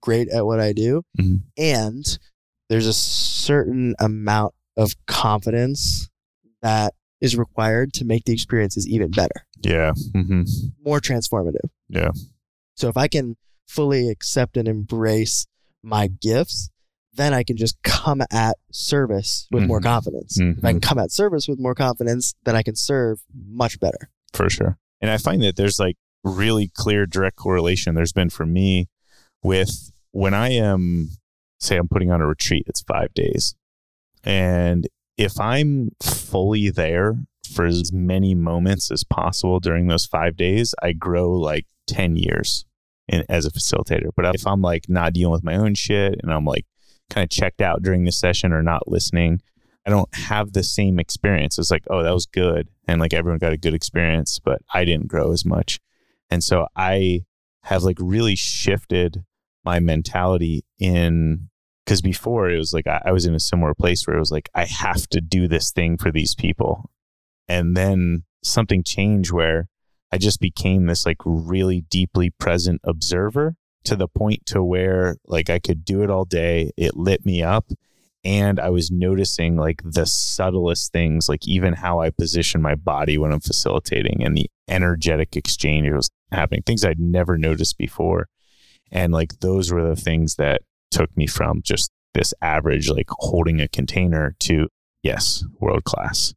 great 0.00 0.28
at 0.28 0.44
what 0.44 0.60
I 0.60 0.72
do. 0.72 1.02
Mhm. 1.18 1.42
And 1.56 2.18
there's 2.68 2.86
a 2.86 2.92
certain 2.92 3.94
amount 4.00 4.54
of 4.76 4.94
confidence 5.06 6.08
that 6.62 6.94
is 7.20 7.36
required 7.36 7.92
to 7.94 8.04
make 8.04 8.24
the 8.24 8.32
experiences 8.32 8.88
even 8.88 9.10
better. 9.10 9.46
Yeah. 9.62 9.92
hmm 10.12 10.42
more 10.84 11.00
transformative. 11.00 11.70
Yeah. 11.88 12.10
So 12.74 12.88
if 12.88 12.96
I 12.98 13.08
can 13.08 13.36
fully 13.66 14.10
accept 14.10 14.56
and 14.58 14.68
embrace 14.68 15.46
my 15.82 16.08
gifts, 16.08 16.68
then 17.14 17.32
I 17.32 17.44
can 17.44 17.56
just 17.56 17.76
come 17.82 18.20
at 18.32 18.56
service 18.72 19.46
with 19.52 19.64
more 19.64 19.80
Mhm. 19.80 19.84
confidence. 19.84 20.38
If 20.38 20.64
I 20.64 20.72
can 20.72 20.80
Mhm. 20.80 20.82
come 20.82 20.98
at 20.98 21.12
service 21.12 21.46
with 21.48 21.58
more 21.60 21.74
confidence, 21.74 22.34
then 22.44 22.56
I 22.56 22.62
can 22.62 22.74
serve 22.76 23.20
much 23.32 23.78
better. 23.80 24.10
For 24.34 24.50
sure. 24.50 24.76
And 25.04 25.10
I 25.10 25.18
find 25.18 25.42
that 25.42 25.56
there's 25.56 25.78
like 25.78 25.98
really 26.22 26.70
clear 26.72 27.04
direct 27.04 27.36
correlation 27.36 27.94
there's 27.94 28.14
been 28.14 28.30
for 28.30 28.46
me 28.46 28.88
with 29.42 29.92
when 30.12 30.32
I 30.32 30.52
am, 30.52 31.10
say, 31.60 31.76
I'm 31.76 31.88
putting 31.88 32.10
on 32.10 32.22
a 32.22 32.26
retreat, 32.26 32.64
it's 32.68 32.80
five 32.80 33.12
days. 33.12 33.54
And 34.24 34.88
if 35.18 35.38
I'm 35.38 35.90
fully 36.02 36.70
there 36.70 37.18
for 37.52 37.66
as 37.66 37.92
many 37.92 38.34
moments 38.34 38.90
as 38.90 39.04
possible 39.04 39.60
during 39.60 39.88
those 39.88 40.06
five 40.06 40.38
days, 40.38 40.74
I 40.82 40.92
grow 40.92 41.32
like 41.32 41.66
10 41.86 42.16
years 42.16 42.64
in, 43.06 43.26
as 43.28 43.44
a 43.44 43.50
facilitator. 43.50 44.08
But 44.16 44.34
if 44.34 44.46
I'm 44.46 44.62
like 44.62 44.86
not 44.88 45.12
dealing 45.12 45.32
with 45.32 45.44
my 45.44 45.56
own 45.56 45.74
shit 45.74 46.18
and 46.22 46.32
I'm 46.32 46.46
like 46.46 46.64
kind 47.10 47.24
of 47.24 47.28
checked 47.28 47.60
out 47.60 47.82
during 47.82 48.04
the 48.04 48.12
session 48.12 48.54
or 48.54 48.62
not 48.62 48.88
listening, 48.88 49.42
I 49.86 49.90
don't 49.90 50.12
have 50.14 50.52
the 50.52 50.62
same 50.62 50.98
experience. 50.98 51.58
It's 51.58 51.70
like, 51.70 51.84
oh, 51.90 52.02
that 52.02 52.14
was 52.14 52.26
good. 52.26 52.68
And 52.88 53.00
like 53.00 53.12
everyone 53.12 53.38
got 53.38 53.52
a 53.52 53.58
good 53.58 53.74
experience, 53.74 54.38
but 54.38 54.62
I 54.72 54.84
didn't 54.84 55.08
grow 55.08 55.32
as 55.32 55.44
much. 55.44 55.78
And 56.30 56.42
so 56.42 56.66
I 56.74 57.24
have 57.64 57.82
like 57.82 57.98
really 58.00 58.34
shifted 58.34 59.24
my 59.64 59.80
mentality 59.80 60.64
in 60.78 61.48
because 61.84 62.00
before 62.00 62.50
it 62.50 62.56
was 62.56 62.72
like 62.72 62.86
I, 62.86 63.02
I 63.06 63.12
was 63.12 63.26
in 63.26 63.34
a 63.34 63.40
similar 63.40 63.74
place 63.74 64.06
where 64.06 64.16
it 64.16 64.20
was 64.20 64.30
like, 64.30 64.48
I 64.54 64.64
have 64.64 65.06
to 65.08 65.20
do 65.20 65.48
this 65.48 65.70
thing 65.70 65.98
for 65.98 66.10
these 66.10 66.34
people. 66.34 66.90
And 67.46 67.76
then 67.76 68.24
something 68.42 68.82
changed 68.82 69.32
where 69.32 69.68
I 70.10 70.16
just 70.16 70.40
became 70.40 70.86
this 70.86 71.04
like 71.04 71.18
really 71.24 71.82
deeply 71.82 72.30
present 72.30 72.80
observer 72.84 73.56
to 73.84 73.96
the 73.96 74.08
point 74.08 74.46
to 74.46 74.62
where 74.62 75.16
like 75.26 75.50
I 75.50 75.58
could 75.58 75.84
do 75.84 76.02
it 76.02 76.10
all 76.10 76.24
day. 76.24 76.70
It 76.76 76.96
lit 76.96 77.26
me 77.26 77.42
up 77.42 77.66
and 78.24 78.58
I 78.58 78.70
was 78.70 78.90
noticing 78.90 79.56
like 79.56 79.82
the 79.84 80.06
subtlest 80.06 80.92
things, 80.92 81.28
like 81.28 81.46
even 81.46 81.74
how 81.74 82.00
I 82.00 82.10
position 82.10 82.62
my 82.62 82.74
body 82.74 83.18
when 83.18 83.32
I'm 83.32 83.40
facilitating 83.40 84.24
and 84.24 84.36
the 84.36 84.50
energetic 84.66 85.36
exchange 85.36 85.90
was 85.92 86.10
happening, 86.32 86.62
things 86.62 86.84
I'd 86.84 86.98
never 86.98 87.36
noticed 87.36 87.76
before. 87.76 88.28
And 88.90 89.12
like 89.12 89.40
those 89.40 89.70
were 89.70 89.86
the 89.86 90.00
things 90.00 90.36
that 90.36 90.62
took 90.90 91.14
me 91.16 91.26
from 91.26 91.60
just 91.62 91.90
this 92.14 92.32
average, 92.40 92.88
like 92.88 93.08
holding 93.10 93.60
a 93.60 93.68
container 93.68 94.34
to, 94.40 94.68
yes, 95.02 95.44
world 95.60 95.84
class. 95.84 96.32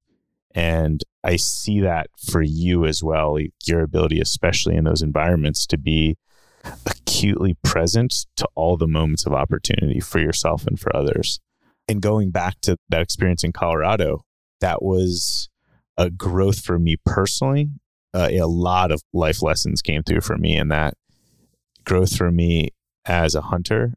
And 0.54 1.04
I 1.24 1.36
see 1.38 1.80
that 1.82 2.08
for 2.18 2.42
you 2.42 2.86
as 2.86 3.02
well, 3.02 3.38
your 3.66 3.82
ability, 3.82 4.20
especially 4.20 4.76
in 4.76 4.84
those 4.84 5.02
environments, 5.02 5.66
to 5.68 5.78
be 5.78 6.18
acutely 6.86 7.56
present 7.64 8.26
to 8.36 8.48
all 8.56 8.76
the 8.76 8.88
moments 8.88 9.26
of 9.26 9.34
opportunity 9.34 10.00
for 10.00 10.20
yourself 10.20 10.66
and 10.68 10.80
for 10.80 10.94
others. 10.94 11.40
And 11.88 12.02
going 12.02 12.32
back 12.32 12.60
to 12.62 12.78
that 12.90 13.02
experience 13.02 13.44
in 13.44 13.54
Colorado, 13.54 14.24
that 14.60 14.82
was 14.82 15.50
a 15.98 16.10
growth 16.10 16.64
for 16.64 16.78
me 16.78 16.98
personally. 17.06 17.70
Uh, 18.14 18.30
a 18.32 18.48
lot 18.48 18.92
of 18.92 19.02
life 19.14 19.42
lessons 19.42 19.82
came 19.82 20.04
through 20.04 20.22
for 20.22 20.38
me, 20.38 20.58
and 20.58 20.72
that 20.72 20.96
growth 21.86 22.16
for 22.16 22.32
me 22.32 22.70
as 23.06 23.36
a 23.36 23.42
hunter, 23.42 23.94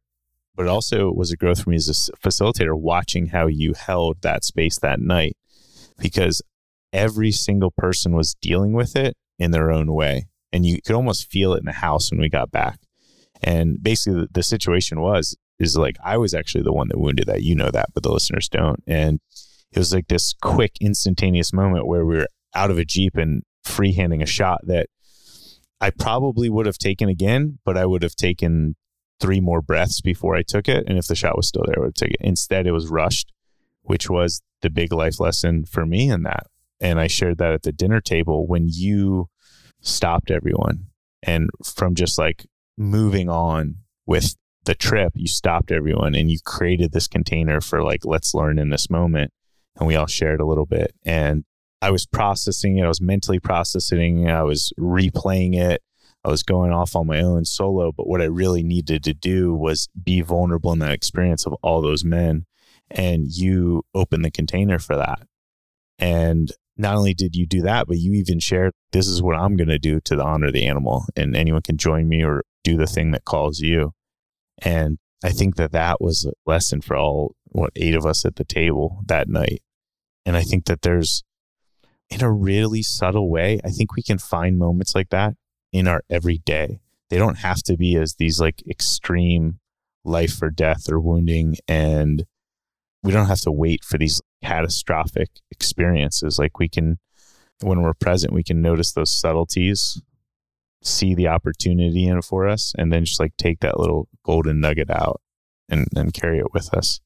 but 0.55 0.67
also 0.67 1.11
was 1.11 1.33
a 1.33 1.37
growth 1.37 1.63
for 1.63 1.71
me 1.71 1.77
as 1.77 1.89
a 1.89 2.17
facilitator, 2.29 2.79
watching 2.79 3.29
how 3.29 3.47
you 3.47 3.75
held 3.75 4.23
that 4.23 4.45
space 4.45 4.79
that 4.79 5.01
night, 5.01 5.37
because 5.99 6.43
every 6.93 7.33
single 7.33 7.73
person 7.77 8.13
was 8.13 8.35
dealing 8.41 8.73
with 8.73 8.97
it 8.97 9.17
in 9.39 9.51
their 9.51 9.71
own 9.71 9.93
way. 9.93 10.27
And 10.53 10.67
you 10.67 10.81
could 10.83 10.97
almost 10.97 11.31
feel 11.31 11.55
it 11.55 11.61
in 11.61 11.67
the 11.67 11.73
house 11.73 12.11
when 12.11 12.21
we 12.21 12.29
got 12.29 12.51
back. 12.51 12.81
And 13.43 13.83
basically, 13.83 14.23
the, 14.23 14.29
the 14.33 14.43
situation 14.43 15.01
was 15.01 15.37
is 15.61 15.77
like 15.77 15.97
I 16.03 16.17
was 16.17 16.35
actually 16.35 16.65
the 16.65 16.73
one 16.73 16.89
that 16.89 16.99
wounded 16.99 17.27
that. 17.27 17.43
You 17.43 17.55
know 17.55 17.71
that, 17.71 17.91
but 17.95 18.03
the 18.03 18.13
listeners 18.13 18.49
don't. 18.49 18.83
And 18.87 19.21
it 19.71 19.79
was 19.79 19.95
like 19.95 20.09
this 20.09 20.35
quick, 20.43 20.73
instantaneous 20.81 21.53
moment 21.53 21.87
where 21.87 22.05
we 22.05 22.17
were 22.17 22.27
out 22.55 22.71
of 22.71 22.79
a 22.79 22.85
jeep 22.85 23.17
and 23.17 23.43
freehanding 23.65 24.23
a 24.23 24.27
shot 24.27 24.61
that 24.67 24.89
I 25.81 25.91
probably 25.91 26.51
would 26.51 26.67
have 26.67 26.79
taken 26.79 27.09
again, 27.09 27.59
but 27.65 27.77
I 27.77 27.87
would 27.87 28.03
have 28.03 28.17
taken 28.17 28.75
three 29.21 29.41
more 29.41 29.63
breaths 29.63 30.01
before 30.01 30.35
I 30.35 30.43
took 30.43 30.69
it. 30.69 30.85
And 30.89 30.99
if 30.99 31.07
the 31.07 31.15
shot 31.15 31.37
was 31.37 31.47
still 31.47 31.65
there, 31.67 31.77
I 31.79 31.87
would 31.87 31.95
take 31.95 32.13
it. 32.13 32.21
Instead, 32.21 32.67
it 32.67 32.73
was 32.73 32.89
rushed, 32.89 33.33
which 33.83 34.11
was 34.11 34.43
the 34.63 34.71
big 34.71 34.93
life 34.93 35.21
lesson 35.21 35.65
for 35.65 35.87
me 35.87 36.11
in 36.11 36.23
that. 36.25 36.47
And 36.81 36.99
I 36.99 37.07
shared 37.07 37.39
that 37.39 37.53
at 37.53 37.63
the 37.63 37.73
dinner 37.73 38.01
table 38.01 38.47
when 38.47 38.67
you 38.69 39.29
stopped 39.81 40.31
everyone 40.31 40.87
and 41.23 41.51
from 41.63 41.95
just 41.95 42.19
like 42.19 42.47
moving 42.77 43.29
on 43.29 43.77
with 44.07 44.35
the 44.71 44.77
trip, 44.77 45.13
you 45.17 45.27
stopped 45.27 45.73
everyone 45.73 46.15
and 46.15 46.31
you 46.31 46.39
created 46.45 46.93
this 46.93 47.09
container 47.09 47.61
for 47.61 47.83
like, 47.83 48.05
let's 48.05 48.35
learn 48.35 48.57
in 48.57 48.71
this 48.71 48.89
moment. 48.89 49.33
And 49.75 49.89
we 49.89 49.97
all 49.97 50.07
shared 50.07 50.41
a 50.41 50.47
little 50.47 50.65
bit. 50.65 50.95
And 51.05 51.43
I 51.83 51.91
was 51.91 52.07
processing 52.07 52.79
it. 52.79 52.85
I 52.85 52.89
was 52.89 53.01
mentally 53.01 53.41
processing 53.41 54.29
it. 54.29 54.31
I 54.31 54.45
was 54.45 54.73
replaying 54.79 55.57
it. 55.57 55.83
I 56.25 56.29
was 56.29 56.45
going 56.45 56.71
off 56.71 56.95
on 56.95 57.09
my 57.09 57.21
own 57.21 57.47
solo. 57.47 57.91
But 57.91 58.07
what 58.07 58.21
I 58.21 58.27
really 58.27 58.63
needed 58.63 59.03
to 59.03 59.13
do 59.13 59.53
was 59.53 59.89
be 60.01 60.21
vulnerable 60.21 60.73
in 60.73 60.79
that 60.79 60.93
experience 60.93 61.47
of 61.47 61.55
all 61.63 61.83
those 61.83 62.05
men. 62.05 62.47
And 62.93 63.27
you 63.27 63.83
opened 63.93 64.25
the 64.25 64.31
container 64.31 64.79
for 64.79 64.95
that. 64.95 65.27
And 65.99 66.53
not 66.77 66.95
only 66.95 67.13
did 67.13 67.35
you 67.35 67.45
do 67.45 67.63
that, 67.63 67.89
but 67.89 67.99
you 67.99 68.13
even 68.13 68.39
shared, 68.39 68.73
this 68.93 69.09
is 69.09 69.21
what 69.21 69.35
I'm 69.35 69.57
going 69.57 69.69
to 69.69 69.81
do 69.81 69.99
to 70.05 70.23
honor 70.23 70.53
the 70.53 70.67
animal. 70.67 71.07
And 71.17 71.35
anyone 71.35 71.63
can 71.63 71.77
join 71.77 72.09
me 72.09 72.23
or 72.23 72.45
do 72.63 72.77
the 72.77 72.87
thing 72.87 73.11
that 73.11 73.25
calls 73.25 73.59
you. 73.59 73.95
And 74.63 74.99
I 75.23 75.31
think 75.31 75.57
that 75.57 75.73
that 75.73 76.01
was 76.01 76.25
a 76.25 76.33
lesson 76.47 76.81
for 76.81 76.97
all, 76.97 77.35
what, 77.47 77.73
eight 77.77 77.95
of 77.95 78.07
us 78.07 78.25
at 78.25 78.37
the 78.37 78.45
table 78.45 79.03
that 79.07 79.29
night. 79.29 79.63
And 80.25 80.37
I 80.37 80.43
think 80.43 80.67
that 80.67 80.83
there's, 80.83 81.23
in 82.09 82.23
a 82.23 82.33
really 82.33 82.83
subtle 82.83 83.31
way, 83.31 83.61
I 83.65 83.71
think 83.71 83.95
we 83.95 84.03
can 84.03 84.19
find 84.19 84.59
moments 84.59 84.95
like 84.95 85.11
that 85.11 85.35
in 85.73 85.87
our 85.89 86.03
everyday. 86.11 86.81
they 87.11 87.19
don't 87.19 87.39
have 87.39 87.63
to 87.65 87.77
be 87.77 87.97
as 87.97 88.15
these 88.15 88.41
like 88.41 88.63
extreme 88.69 89.59
life 90.05 90.41
or 90.41 90.51
death 90.51 90.91
or 90.91 90.99
wounding 90.99 91.57
and 91.69 92.25
we 93.03 93.13
don't 93.13 93.27
have 93.27 93.41
to 93.41 93.53
wait 93.53 93.85
for 93.85 93.99
these 93.99 94.21
catastrophic 94.43 95.29
experiences 95.51 96.39
like 96.39 96.59
we 96.59 96.69
can 96.69 96.99
when 97.61 97.83
we're 97.83 97.93
present 97.95 98.33
we 98.33 98.43
can 98.43 98.63
notice 98.63 98.93
those 98.93 99.13
subtleties 99.13 100.01
see 100.83 101.15
the 101.15 101.29
opportunity 101.29 102.07
in 102.07 102.19
it 102.19 102.25
for 102.25 102.49
us 102.49 102.73
and 102.79 102.93
then 102.93 103.05
just 103.05 103.21
like 103.21 103.37
take 103.37 103.61
that 103.61 103.79
little 103.79 104.09
golden 104.25 104.61
nugget 104.61 104.91
out 104.91 105.21
and, 105.69 105.87
and 105.95 106.15
carry 106.15 106.39
it 106.39 106.53
with 106.53 106.73
us. 106.75 107.01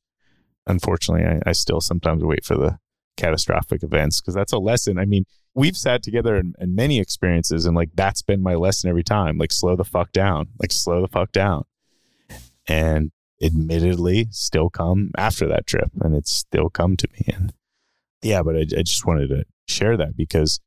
Unfortunately 0.66 1.26
I, 1.26 1.40
I 1.48 1.52
still 1.52 1.80
sometimes 1.80 2.24
wait 2.24 2.44
for 2.44 2.56
the 2.56 2.78
catastrophic 3.16 3.82
events 3.82 4.20
because 4.20 4.34
that's 4.34 4.52
a 4.52 4.58
lesson. 4.58 4.98
I 4.98 5.04
mean 5.04 5.24
we've 5.54 5.76
sat 5.76 6.02
together 6.02 6.36
in, 6.36 6.54
in 6.58 6.74
many 6.74 6.98
experiences 6.98 7.66
and 7.66 7.76
like 7.76 7.90
that's 7.94 8.22
been 8.22 8.42
my 8.42 8.54
lesson 8.54 8.90
every 8.90 9.04
time 9.04 9.38
like 9.38 9.52
slow 9.52 9.76
the 9.76 9.84
fuck 9.84 10.12
down 10.12 10.48
like 10.60 10.72
slow 10.72 11.00
the 11.00 11.08
fuck 11.08 11.32
down. 11.32 11.64
And 12.66 13.10
admittedly 13.42 14.28
still 14.30 14.70
come 14.70 15.10
after 15.16 15.46
that 15.48 15.66
trip 15.66 15.90
and 16.00 16.14
it's 16.14 16.32
still 16.32 16.70
come 16.70 16.96
to 16.96 17.08
me 17.12 17.34
and 17.34 17.52
yeah 18.22 18.42
but 18.42 18.56
I, 18.56 18.60
I 18.60 18.82
just 18.82 19.06
wanted 19.06 19.28
to 19.28 19.44
share 19.66 19.96
that 19.96 20.16
because 20.16 20.60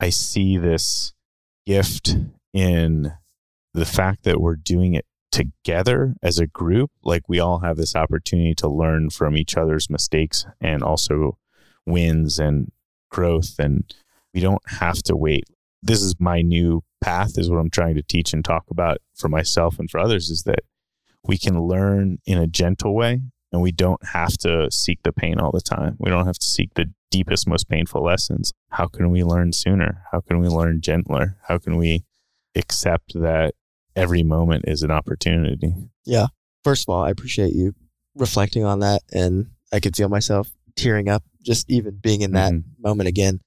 i 0.00 0.10
see 0.10 0.58
this 0.58 1.14
gift 1.66 2.16
in 2.52 3.12
the 3.74 3.84
fact 3.84 4.24
that 4.24 4.40
we're 4.40 4.56
doing 4.56 4.94
it 4.94 5.06
together 5.30 6.14
as 6.22 6.38
a 6.38 6.46
group 6.46 6.90
like 7.04 7.22
we 7.28 7.38
all 7.38 7.60
have 7.60 7.76
this 7.76 7.94
opportunity 7.94 8.52
to 8.52 8.68
learn 8.68 9.08
from 9.08 9.36
each 9.36 9.56
other's 9.56 9.88
mistakes 9.88 10.44
and 10.60 10.82
also 10.82 11.38
wins 11.86 12.38
and 12.38 12.72
growth 13.10 13.56
and 13.58 13.94
we 14.34 14.40
don't 14.40 14.62
have 14.66 15.00
to 15.02 15.14
wait 15.14 15.44
this 15.82 16.02
is 16.02 16.16
my 16.18 16.42
new 16.42 16.82
path 17.00 17.38
is 17.38 17.48
what 17.48 17.58
i'm 17.58 17.70
trying 17.70 17.94
to 17.94 18.02
teach 18.02 18.32
and 18.32 18.44
talk 18.44 18.64
about 18.70 18.98
for 19.14 19.28
myself 19.28 19.78
and 19.78 19.88
for 19.88 20.00
others 20.00 20.30
is 20.30 20.42
that 20.42 20.64
we 21.22 21.38
can 21.38 21.62
learn 21.62 22.18
in 22.26 22.38
a 22.38 22.48
gentle 22.48 22.94
way 22.94 23.20
and 23.52 23.62
we 23.62 23.72
don't 23.72 24.04
have 24.08 24.36
to 24.38 24.70
seek 24.70 25.02
the 25.02 25.12
pain 25.12 25.38
all 25.38 25.50
the 25.50 25.60
time. 25.60 25.96
We 25.98 26.10
don't 26.10 26.26
have 26.26 26.38
to 26.38 26.46
seek 26.46 26.74
the 26.74 26.92
deepest, 27.10 27.48
most 27.48 27.68
painful 27.68 28.02
lessons. 28.02 28.52
How 28.70 28.86
can 28.86 29.10
we 29.10 29.24
learn 29.24 29.52
sooner? 29.52 30.04
How 30.12 30.20
can 30.20 30.38
we 30.38 30.48
learn 30.48 30.80
gentler? 30.80 31.36
How 31.48 31.58
can 31.58 31.76
we 31.76 32.04
accept 32.54 33.12
that 33.14 33.54
every 33.96 34.22
moment 34.22 34.64
is 34.66 34.82
an 34.82 34.90
opportunity? 34.90 35.72
Yeah. 36.04 36.26
First 36.64 36.88
of 36.88 36.94
all, 36.94 37.02
I 37.02 37.10
appreciate 37.10 37.54
you 37.54 37.74
reflecting 38.14 38.64
on 38.64 38.80
that. 38.80 39.02
And 39.12 39.50
I 39.72 39.80
could 39.80 39.96
feel 39.96 40.08
myself 40.08 40.50
tearing 40.76 41.08
up 41.08 41.22
just 41.42 41.70
even 41.70 41.98
being 42.00 42.22
in 42.22 42.32
that 42.32 42.52
mm-hmm. 42.52 42.82
moment 42.82 43.08
again. 43.08 43.40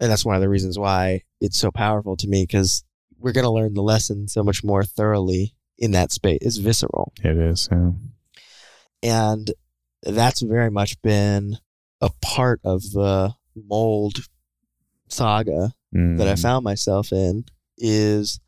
And 0.00 0.10
that's 0.10 0.24
one 0.24 0.36
of 0.36 0.40
the 0.40 0.48
reasons 0.48 0.78
why 0.78 1.22
it's 1.40 1.58
so 1.58 1.70
powerful 1.70 2.16
to 2.16 2.28
me 2.28 2.44
because 2.44 2.84
we're 3.18 3.32
going 3.32 3.44
to 3.44 3.50
learn 3.50 3.74
the 3.74 3.82
lesson 3.82 4.28
so 4.28 4.42
much 4.42 4.62
more 4.62 4.84
thoroughly 4.84 5.54
in 5.76 5.90
that 5.92 6.12
space. 6.12 6.38
It's 6.40 6.56
visceral. 6.56 7.12
It 7.22 7.36
is. 7.36 7.68
Yeah. 7.70 7.90
And 9.02 9.50
that's 10.02 10.42
very 10.42 10.70
much 10.70 11.00
been 11.02 11.58
a 12.00 12.10
part 12.22 12.60
of 12.64 12.82
the 12.92 13.34
mold 13.56 14.18
saga 15.08 15.72
mm. 15.94 16.18
that 16.18 16.28
I 16.28 16.34
mm. 16.34 16.42
found 16.42 16.64
myself 16.64 17.12
in 17.12 17.44
is 17.78 18.40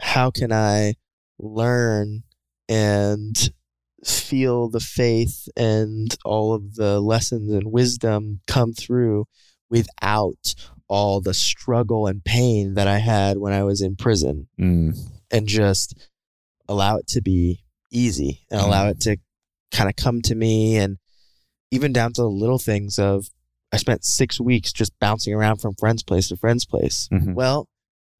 how 0.00 0.30
can 0.30 0.52
I 0.52 0.94
learn 1.38 2.22
and 2.68 3.50
feel 4.04 4.68
the 4.68 4.80
faith 4.80 5.48
and 5.56 6.14
all 6.24 6.54
of 6.54 6.74
the 6.74 7.00
lessons 7.00 7.52
and 7.52 7.72
wisdom 7.72 8.40
come 8.46 8.72
through 8.72 9.26
without 9.70 10.54
all 10.88 11.20
the 11.20 11.34
struggle 11.34 12.06
and 12.06 12.24
pain 12.24 12.74
that 12.74 12.88
I 12.88 12.98
had 12.98 13.38
when 13.38 13.52
I 13.52 13.64
was 13.64 13.82
in 13.82 13.96
prison 13.96 14.48
mm. 14.58 14.96
and 15.30 15.46
just 15.46 15.94
allow 16.68 16.96
it 16.96 17.06
to 17.08 17.20
be 17.20 17.64
easy 17.90 18.46
and 18.50 18.60
allow 18.60 18.86
mm. 18.86 18.92
it 18.92 19.00
to 19.00 19.16
kind 19.72 19.90
of 19.90 19.96
come 19.96 20.22
to 20.22 20.34
me 20.34 20.76
and 20.76 20.98
even 21.70 21.92
down 21.92 22.12
to 22.14 22.22
the 22.22 22.30
little 22.30 22.58
things 22.58 22.98
of 22.98 23.28
I 23.72 23.76
spent 23.76 24.04
six 24.04 24.40
weeks 24.40 24.72
just 24.72 24.98
bouncing 24.98 25.34
around 25.34 25.58
from 25.58 25.74
friend's 25.74 26.02
place 26.02 26.28
to 26.28 26.36
friend's 26.36 26.64
place. 26.64 27.08
Mm-hmm. 27.12 27.34
Well, 27.34 27.68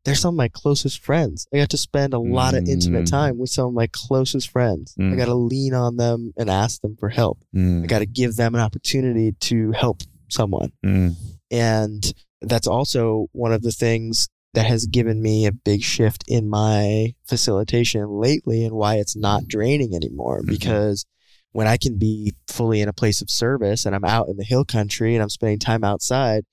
they're 0.09 0.15
some 0.15 0.35
of 0.35 0.39
my 0.39 0.49
closest 0.49 1.05
friends. 1.05 1.47
I 1.53 1.59
got 1.59 1.71
to 1.71 1.77
spend 1.77 2.15
a 2.15 2.19
lot 2.19 2.55
of 2.55 2.67
intimate 2.67 3.05
mm. 3.05 3.11
time 3.11 3.39
with 3.39 3.51
some 3.51 3.67
of 3.67 3.75
my 3.75 3.89
closest 3.93 4.51
friends. 4.51 4.95
Mm. 4.99 5.13
I 5.13 5.17
got 5.17 5.27
to 5.27 5.35
lean 5.35 5.75
on 5.75 5.97
them 5.97 6.33
and 6.37 6.49
ask 6.49 6.81
them 6.81 6.97
for 6.97 7.11
help. 7.11 7.39
Mm. 7.55 7.85
I 7.85 7.87
got 7.87 7.99
to 7.99 8.07
give 8.07 8.37
them 8.37 8.55
an 8.55 8.61
opportunity 8.61 9.33
to 9.33 9.73
help 9.73 10.03
someone. 10.29 10.73
Mm. 10.85 11.15
And 11.51 12.13
that's 12.41 12.67
also 12.67 13.27
one 13.33 13.53
of 13.53 13.63
the 13.63 13.73
things 13.73 14.29
that 14.55 14.67
has 14.67 14.87
given 14.87 15.21
me 15.21 15.47
a 15.47 15.53
big 15.53 15.83
shift 15.83 16.25
in 16.27 16.49
my 16.49 17.15
facilitation 17.27 18.09
lately 18.09 18.65
and 18.65 18.75
why 18.75 18.97
it's 18.97 19.17
not 19.17 19.47
draining 19.47 19.95
anymore. 19.95 20.41
Mm-hmm. 20.41 20.51
Because 20.51 21.05
when 21.53 21.67
I 21.67 21.77
can 21.77 21.99
be 21.99 22.33
fully 22.47 22.81
in 22.81 22.89
a 22.89 22.95
place 22.95 23.21
of 23.21 23.31
service 23.31 23.85
and 23.85 23.95
I'm 23.95 24.05
out 24.05 24.29
in 24.29 24.37
the 24.37 24.45
hill 24.45 24.65
country 24.65 25.15
and 25.15 25.23
I'm 25.23 25.29
spending 25.29 25.59
time 25.59 25.85
outside, 25.85 26.45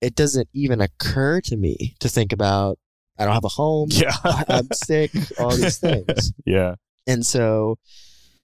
it 0.00 0.14
doesn't 0.14 0.48
even 0.52 0.80
occur 0.80 1.40
to 1.42 1.56
me 1.56 1.94
to 2.00 2.08
think 2.08 2.32
about 2.32 2.78
I 3.18 3.24
don't 3.24 3.34
have 3.34 3.44
a 3.44 3.48
home. 3.48 3.88
Yeah. 3.92 4.16
I'm 4.24 4.68
sick, 4.72 5.12
all 5.38 5.54
these 5.54 5.78
things. 5.78 6.32
Yeah. 6.46 6.76
And 7.06 7.26
so 7.26 7.78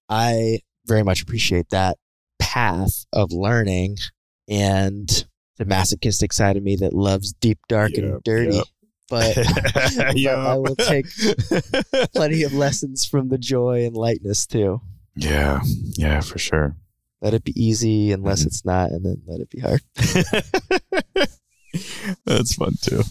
I 0.09 0.61
very 0.87 1.03
much 1.03 1.23
appreciate 1.23 1.71
that 1.71 1.97
path 2.39 3.05
of 3.13 3.33
learning 3.33 3.99
and 4.49 5.27
the 5.59 5.65
masochistic 5.65 6.33
side 6.33 6.57
of 6.57 6.63
me 6.63 6.77
that 6.77 6.93
loves 6.93 7.33
deep, 7.35 7.59
dark, 7.69 7.93
yep, 7.93 8.05
and 8.05 8.23
dirty. 8.23 8.57
Yep 8.57 8.65
but, 9.09 9.35
but 9.75 10.27
I 10.27 10.57
will 10.57 10.77
take 10.77 11.07
plenty 12.15 12.43
of 12.43 12.53
lessons 12.53 13.07
from 13.07 13.29
the 13.29 13.39
joy 13.39 13.87
and 13.87 13.97
lightness 13.97 14.47
too. 14.47 14.81
Yeah, 15.17 15.61
yeah, 15.97 16.21
for 16.21 16.39
sure. 16.39 16.77
Let 17.21 17.35
it 17.35 17.43
be 17.43 17.53
easy 17.61 18.13
unless 18.13 18.41
mm-hmm. 18.41 18.49
it's 18.49 18.65
not, 18.65 18.91
and 18.91 19.05
then 19.05 19.23
let 19.27 19.41
it 19.41 19.51
be 19.51 19.61
hard. 19.61 19.81
That's 22.25 22.55
fun 22.55 22.75
too. 22.81 23.03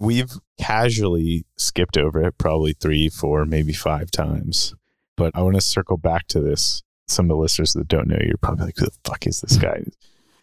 We've 0.00 0.32
casually 0.58 1.46
skipped 1.56 1.96
over 1.96 2.24
it 2.24 2.38
probably 2.38 2.72
three, 2.72 3.08
four, 3.08 3.44
maybe 3.44 3.72
five 3.72 4.10
times. 4.10 4.74
But 5.16 5.36
I 5.36 5.42
want 5.42 5.56
to 5.56 5.60
circle 5.60 5.98
back 5.98 6.26
to 6.28 6.40
this. 6.40 6.82
Some 7.06 7.26
of 7.26 7.28
the 7.28 7.36
listeners 7.36 7.74
that 7.74 7.88
don't 7.88 8.08
know, 8.08 8.18
you're 8.20 8.38
probably 8.38 8.66
like, 8.66 8.78
who 8.78 8.86
the 8.86 8.92
fuck 9.04 9.26
is 9.26 9.40
this 9.40 9.56
guy? 9.56 9.82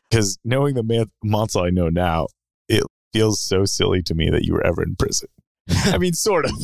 Because 0.09 0.39
knowing 0.45 0.75
the 0.75 0.83
man- 0.83 1.11
Mansal 1.21 1.67
I 1.67 1.69
know 1.69 1.89
now, 1.89 2.27
it 2.69 2.81
feels 3.11 3.41
so 3.41 3.65
silly 3.65 4.01
to 4.03 4.15
me 4.15 4.29
that 4.29 4.45
you 4.45 4.53
were 4.53 4.65
ever 4.65 4.81
in 4.81 4.95
prison. 4.95 5.27
I 5.69 5.97
mean, 5.97 6.13
sort 6.13 6.45
of. 6.45 6.51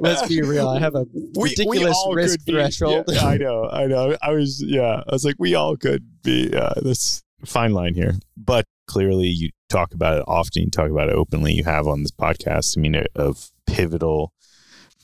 Let's 0.00 0.26
be 0.26 0.42
real. 0.42 0.68
I 0.68 0.80
have 0.80 0.96
a 0.96 1.06
ridiculous 1.36 1.96
we, 2.08 2.14
we 2.14 2.16
risk 2.16 2.44
be, 2.44 2.52
threshold. 2.52 3.04
Yeah, 3.08 3.24
I 3.24 3.36
know. 3.36 3.68
I 3.70 3.86
know. 3.86 4.16
I 4.20 4.32
was, 4.32 4.60
yeah. 4.60 5.04
I 5.06 5.12
was 5.12 5.24
like, 5.24 5.36
we 5.38 5.54
all 5.54 5.76
could 5.76 6.04
be. 6.24 6.52
Uh, 6.52 6.74
this 6.82 7.22
fine 7.44 7.72
line 7.72 7.94
here, 7.94 8.16
but 8.36 8.64
clearly, 8.88 9.28
you 9.28 9.50
talk 9.68 9.94
about 9.94 10.18
it 10.18 10.24
often. 10.26 10.62
You 10.64 10.70
talk 10.70 10.90
about 10.90 11.08
it 11.08 11.14
openly. 11.14 11.54
You 11.54 11.64
have 11.64 11.86
on 11.86 12.02
this 12.02 12.10
podcast. 12.10 12.76
I 12.76 12.80
mean, 12.80 12.94
a, 12.94 13.04
of 13.14 13.50
pivotal 13.66 14.32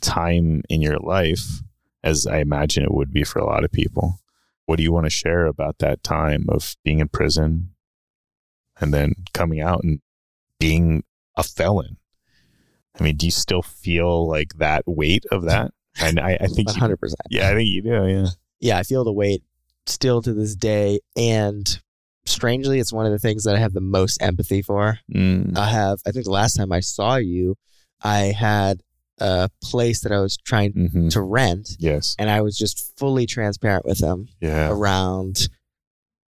time 0.01 0.63
in 0.69 0.83
your 0.83 0.99
life, 0.99 1.63
as 2.03 2.27
I 2.27 2.39
imagine 2.39 2.85
it 2.85 2.93
would 2.93 3.13
be 3.13 3.25
for 3.25 3.39
a 3.39 3.47
lot 3.47 3.65
of 3.65 3.73
people. 3.73 4.21
What 4.67 4.77
do 4.77 4.83
you 4.83 4.93
want 4.93 5.07
to 5.07 5.11
share 5.11 5.47
about 5.47 5.79
that 5.79 6.03
time 6.03 6.47
of 6.49 6.77
being 6.85 7.01
in 7.01 7.09
prison, 7.09 7.75
and 8.81 8.93
then 8.93 9.13
coming 9.33 9.61
out 9.61 9.85
and 9.85 10.01
being 10.59 11.05
a 11.37 11.43
felon. 11.43 11.97
I 12.99 13.03
mean, 13.03 13.17
do 13.17 13.27
you 13.27 13.33
still 13.33 13.63
feel 13.63 14.29
like 14.29 14.55
that 14.59 14.85
weight 14.87 15.25
of 15.31 15.45
that? 15.45 15.73
And 16.01 16.21
I, 16.21 16.39
I 16.41 16.47
think 16.47 16.69
100%. 16.69 17.03
You, 17.03 17.17
yeah, 17.39 17.51
I 17.51 17.55
think 17.55 17.69
you 17.69 17.83
do. 17.83 18.07
Yeah. 18.07 18.27
Yeah, 18.61 18.79
I 18.79 18.83
feel 18.83 19.05
the 19.05 19.13
weight 19.13 19.43
still 19.87 20.23
to 20.23 20.33
this 20.33 20.55
day. 20.55 21.01
And 21.17 21.81
strangely, 22.27 22.79
it's 22.81 22.93
one 22.93 23.07
of 23.07 23.13
the 23.13 23.19
things 23.19 23.45
that 23.45 23.55
I 23.55 23.59
have 23.59 23.73
the 23.73 23.81
most 23.81 24.21
empathy 24.23 24.63
for. 24.63 24.99
Mm. 25.13 25.57
I 25.57 25.69
have, 25.69 25.99
I 26.07 26.11
think 26.11 26.25
the 26.25 26.31
last 26.31 26.55
time 26.55 26.73
I 26.73 26.81
saw 26.81 27.17
you, 27.17 27.57
I 28.03 28.35
had 28.37 28.83
a 29.19 29.49
place 29.63 30.03
that 30.03 30.13
I 30.13 30.21
was 30.21 30.37
trying 30.37 30.73
mm-hmm. 30.73 31.09
to 31.09 31.23
rent. 31.23 31.71
Yes. 31.79 32.17
And 32.19 32.31
I 32.31 32.41
was 32.41 32.57
just 32.57 32.99
fully 32.99 33.27
transparent 33.27 33.85
with 33.85 33.99
them 33.99 34.29
yeah. 34.41 34.71
around 34.71 35.49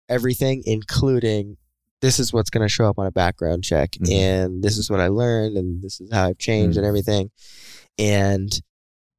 everything, 0.08 0.62
including 0.64 1.56
this 2.00 2.18
is 2.18 2.32
what's 2.32 2.50
going 2.50 2.64
to 2.64 2.72
show 2.72 2.86
up 2.86 2.98
on 2.98 3.06
a 3.06 3.10
background 3.10 3.64
check 3.64 3.92
mm-hmm. 3.92 4.12
and 4.12 4.62
this 4.62 4.78
is 4.78 4.90
what 4.90 5.00
i 5.00 5.08
learned 5.08 5.56
and 5.56 5.82
this 5.82 6.00
is 6.00 6.12
how 6.12 6.28
i've 6.28 6.38
changed 6.38 6.72
mm-hmm. 6.72 6.78
and 6.78 6.86
everything 6.86 7.30
and 7.98 8.60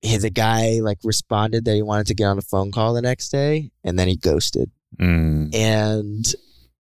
the 0.01 0.30
guy 0.30 0.80
like 0.82 0.97
responded 1.03 1.65
that 1.65 1.76
he 1.76 1.82
wanted 1.82 2.07
to 2.07 2.13
get 2.13 2.26
on 2.26 2.38
a 2.38 2.41
phone 2.41 2.72
call 2.72 2.93
the 2.93 3.01
next 3.01 3.30
day 3.30 3.70
and 3.84 3.99
then 3.99 4.07
he 4.07 4.15
ghosted 4.15 4.72
mm. 4.97 5.53
and 5.53 6.34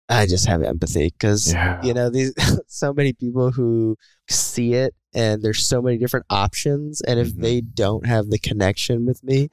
i 0.10 0.26
just 0.26 0.47
have 0.47 0.64
empathy 0.64 1.14
because 1.18 1.53
yeah. 1.53 1.82
you 1.84 1.93
know 1.93 2.10
these 2.10 2.34
so 2.68 2.93
many 2.93 3.14
people 3.14 3.51
who 3.51 3.95
see 4.30 4.74
it 4.74 4.93
and 5.14 5.41
there's 5.41 5.66
so 5.66 5.82
many 5.82 5.97
different 5.97 6.26
options 6.30 7.01
and 7.01 7.20
if 7.20 7.30
mm-hmm. 7.30 7.41
they 7.41 7.62
don't 7.62 8.05
have 8.05 8.30
the 8.30 8.39
connection 8.39 9.05
with 9.05 9.24
me 9.24 9.49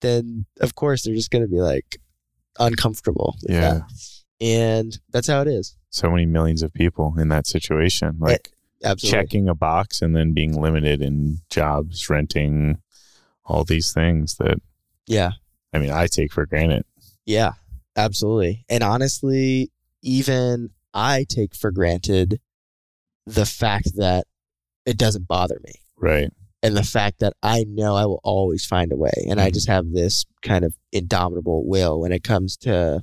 then 0.00 0.46
of 0.60 0.74
course 0.74 1.02
they're 1.02 1.14
just 1.14 1.30
going 1.30 1.42
to 1.42 1.48
be 1.48 1.60
like 1.60 1.98
uncomfortable 2.58 3.36
yeah 3.48 3.80
and 4.40 4.98
that's 5.10 5.28
how 5.28 5.40
it 5.40 5.48
is 5.48 5.76
so 5.94 6.10
many 6.10 6.26
millions 6.26 6.62
of 6.62 6.74
people 6.74 7.14
in 7.18 7.28
that 7.28 7.46
situation. 7.46 8.16
Like 8.18 8.50
Absolutely. 8.82 9.22
checking 9.22 9.48
a 9.48 9.54
box 9.54 10.02
and 10.02 10.14
then 10.14 10.34
being 10.34 10.60
limited 10.60 11.00
in 11.00 11.38
jobs, 11.50 12.10
renting, 12.10 12.78
all 13.44 13.64
these 13.64 13.92
things 13.92 14.36
that 14.36 14.58
Yeah. 15.06 15.30
I 15.72 15.78
mean 15.78 15.90
I 15.90 16.08
take 16.08 16.32
for 16.32 16.46
granted. 16.46 16.84
Yeah, 17.24 17.52
absolutely. 17.96 18.64
And 18.68 18.82
honestly, 18.82 19.70
even 20.04 20.70
I 20.92 21.24
take 21.28 21.54
for 21.54 21.72
granted 21.72 22.40
the 23.26 23.46
fact 23.46 23.96
that 23.96 24.26
it 24.86 24.96
doesn't 24.98 25.26
bother 25.26 25.58
me 25.64 25.72
Right. 25.96 26.30
and 26.62 26.76
the 26.76 26.84
fact 26.84 27.20
that 27.20 27.32
I 27.42 27.64
know 27.66 27.96
I 27.96 28.06
will 28.06 28.20
always 28.22 28.64
find 28.64 28.92
a 28.92 28.96
way. 28.96 29.26
And 29.28 29.40
I 29.40 29.50
just 29.50 29.66
mm-hmm. 29.66 29.74
have 29.74 29.92
this 29.92 30.26
kind 30.42 30.64
of 30.64 30.76
indomitable 30.92 31.66
will 31.66 32.00
when 32.00 32.12
it 32.12 32.22
comes 32.22 32.56
to 32.58 33.02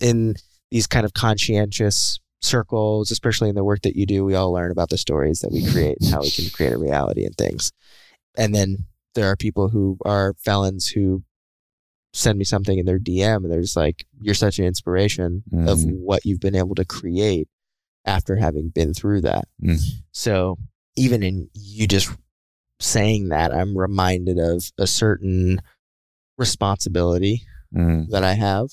in 0.00 0.34
these 0.70 0.86
kind 0.86 1.04
of 1.04 1.14
conscientious 1.14 2.18
circles, 2.42 3.10
especially 3.10 3.48
in 3.48 3.54
the 3.54 3.64
work 3.64 3.82
that 3.82 3.96
you 3.96 4.06
do, 4.06 4.24
we 4.24 4.34
all 4.34 4.52
learn 4.52 4.70
about 4.70 4.88
the 4.88 4.98
stories 4.98 5.40
that 5.40 5.52
we 5.52 5.70
create 5.70 5.98
and 6.00 6.10
how 6.10 6.22
we 6.22 6.30
can 6.30 6.48
create 6.50 6.72
a 6.72 6.78
reality 6.78 7.24
and 7.24 7.36
things. 7.36 7.72
And 8.36 8.54
then 8.54 8.86
there 9.14 9.26
are 9.26 9.36
people 9.36 9.68
who 9.68 9.98
are 10.04 10.34
felons 10.38 10.86
who 10.86 11.22
send 12.12 12.38
me 12.38 12.44
something 12.44 12.78
in 12.78 12.86
their 12.86 12.98
DM 12.98 13.36
and 13.44 13.50
they're 13.52 13.60
just 13.60 13.76
like, 13.76 14.06
You're 14.20 14.34
such 14.34 14.58
an 14.58 14.64
inspiration 14.64 15.42
of 15.52 15.78
Mhm. 15.78 16.00
what 16.00 16.24
you've 16.26 16.40
been 16.40 16.54
able 16.56 16.74
to 16.74 16.84
create 16.84 17.48
after 18.04 18.36
having 18.36 18.68
been 18.70 18.92
through 18.94 19.20
that. 19.22 19.44
Mm. 19.62 19.78
So 20.12 20.58
even 20.96 21.22
in 21.22 21.48
you 21.54 21.86
just 21.86 22.10
saying 22.80 23.28
that, 23.28 23.52
I'm 23.54 23.76
reminded 23.76 24.38
of 24.38 24.70
a 24.78 24.86
certain 24.86 25.60
responsibility 26.38 27.42
Mm. 27.74 28.08
that 28.08 28.24
I 28.24 28.32
have 28.34 28.70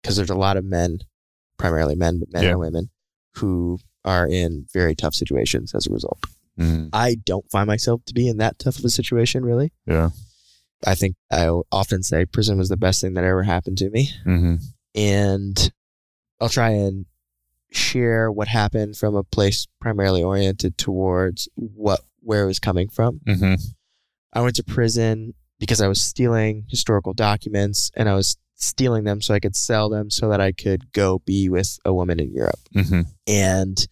because 0.00 0.16
there's 0.16 0.30
a 0.30 0.34
lot 0.34 0.56
of 0.56 0.64
men, 0.64 1.00
primarily 1.58 1.94
men, 1.96 2.18
but 2.20 2.32
men 2.32 2.44
Yeah. 2.44 2.50
and 2.50 2.60
women, 2.60 2.90
who 3.34 3.78
are 4.04 4.26
in 4.26 4.66
very 4.72 4.94
tough 4.94 5.14
situations 5.14 5.74
as 5.74 5.86
a 5.86 5.90
result. 5.92 6.20
Mm. 6.58 6.88
I 6.92 7.16
don't 7.16 7.48
find 7.50 7.66
myself 7.66 8.04
to 8.06 8.14
be 8.14 8.26
in 8.28 8.38
that 8.38 8.58
tough 8.58 8.78
of 8.78 8.84
a 8.84 8.90
situation, 8.90 9.44
really. 9.44 9.72
Yeah. 9.86 10.10
I 10.86 10.94
think 10.94 11.16
I 11.30 11.48
often 11.72 12.02
say 12.02 12.24
prison 12.24 12.58
was 12.58 12.68
the 12.68 12.76
best 12.76 13.00
thing 13.00 13.14
that 13.14 13.24
ever 13.24 13.42
happened 13.42 13.78
to 13.78 13.90
me. 13.90 14.10
hmm 14.24 14.56
And 14.94 15.72
I'll 16.40 16.48
try 16.48 16.70
and 16.70 17.06
share 17.70 18.30
what 18.30 18.48
happened 18.48 18.96
from 18.96 19.14
a 19.14 19.24
place 19.24 19.66
primarily 19.80 20.22
oriented 20.22 20.78
towards 20.78 21.48
what 21.54 22.00
where 22.20 22.44
it 22.44 22.46
was 22.46 22.58
coming 22.58 22.88
from. 22.88 23.20
hmm 23.26 23.54
I 24.32 24.40
went 24.42 24.56
to 24.56 24.62
prison 24.64 25.34
because 25.58 25.80
I 25.80 25.88
was 25.88 26.00
stealing 26.02 26.64
historical 26.68 27.12
documents 27.14 27.90
and 27.96 28.08
I 28.08 28.14
was 28.14 28.36
stealing 28.54 29.04
them 29.04 29.20
so 29.22 29.34
I 29.34 29.40
could 29.40 29.56
sell 29.56 29.88
them 29.88 30.10
so 30.10 30.28
that 30.28 30.40
I 30.40 30.52
could 30.52 30.92
go 30.92 31.20
be 31.24 31.48
with 31.48 31.78
a 31.84 31.92
woman 31.94 32.20
in 32.20 32.32
Europe. 32.32 32.60
hmm 32.72 33.02
And 33.26 33.86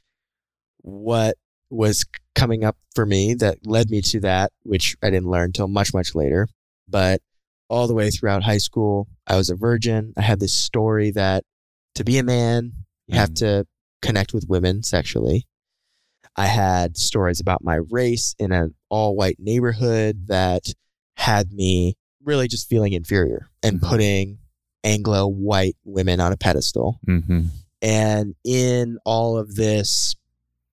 what 0.83 1.37
was 1.71 2.05
coming 2.35 2.65
up 2.65 2.77
for 2.95 3.05
me 3.07 3.35
that 3.35 3.67
led 3.67 3.91
me 3.91 4.01
to 4.03 4.21
that, 4.21 4.53
which 4.63 4.97
I 5.03 5.11
didn't 5.11 5.31
learn 5.31 5.47
until 5.47 5.69
much, 5.69 5.93
much 5.93 6.15
later, 6.15 6.49
but 6.89 7.21
all 7.69 7.87
the 7.87 7.95
way 7.95 8.11
throughout 8.11 8.43
high 8.45 8.59
school, 8.59 9.09
I 9.27 9.37
was 9.37 9.51
a 9.51 9.57
virgin. 9.57 10.13
I 10.17 10.23
had 10.23 10.41
this 10.41 10.55
story 10.55 11.11
that 11.13 11.45
to 11.97 12.05
be 12.05 12.19
a 12.19 12.23
man, 12.23 12.73
you 13.07 13.19
have 13.19 13.31
Mm. 13.31 13.37
to 13.37 13.67
connect 14.03 14.33
with 14.33 14.49
women 14.49 14.83
sexually. 14.83 15.47
I 16.37 16.47
had 16.47 16.97
stories 16.97 17.41
about 17.41 17.65
my 17.65 17.77
race 17.91 18.35
in 18.39 18.53
an 18.53 18.75
all 18.89 19.17
white 19.17 19.39
neighborhood 19.41 20.27
that 20.29 20.75
had 21.17 21.53
me 21.53 21.97
really 22.23 22.47
just 22.47 22.69
feeling 22.69 22.93
inferior 22.93 23.49
and 23.63 23.81
Mhm. 23.81 23.89
putting 23.89 24.39
Anglo 24.85 25.27
white 25.27 25.77
women 25.85 26.21
on 26.21 26.33
a 26.33 26.37
pedestal. 26.37 27.01
hmm 27.05 27.47
And 27.83 28.35
in 28.45 28.99
all 29.05 29.37
of 29.39 29.55
this, 29.55 30.15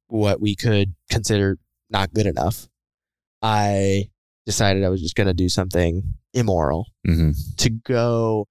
what 0.07 0.39
we 0.41 0.55
could 0.55 0.93
consider 1.09 1.57
not 1.89 2.13
good 2.13 2.25
enough, 2.27 2.67
I 3.41 4.09
decided 4.45 4.83
I 4.83 4.89
was 4.89 5.01
just 5.01 5.15
going 5.15 5.27
to 5.27 5.33
do 5.33 5.49
something 5.49 6.03
immoral 6.33 6.87
hmm 7.05 7.31
to 7.57 7.69
go 7.69 8.47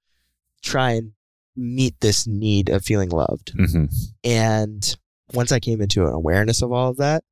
try 0.62 0.92
and 0.92 1.12
meet 1.56 1.94
this 2.00 2.26
need 2.26 2.70
of 2.70 2.84
feeling 2.84 3.10
loved. 3.10 3.52
hmm 3.56 3.86
And 4.24 4.96
once 5.34 5.52
I 5.52 5.60
came 5.60 5.80
into 5.80 6.06
an 6.06 6.12
awareness 6.12 6.62
of 6.62 6.72
all 6.72 6.90
of 6.90 6.96
that, 6.98 7.24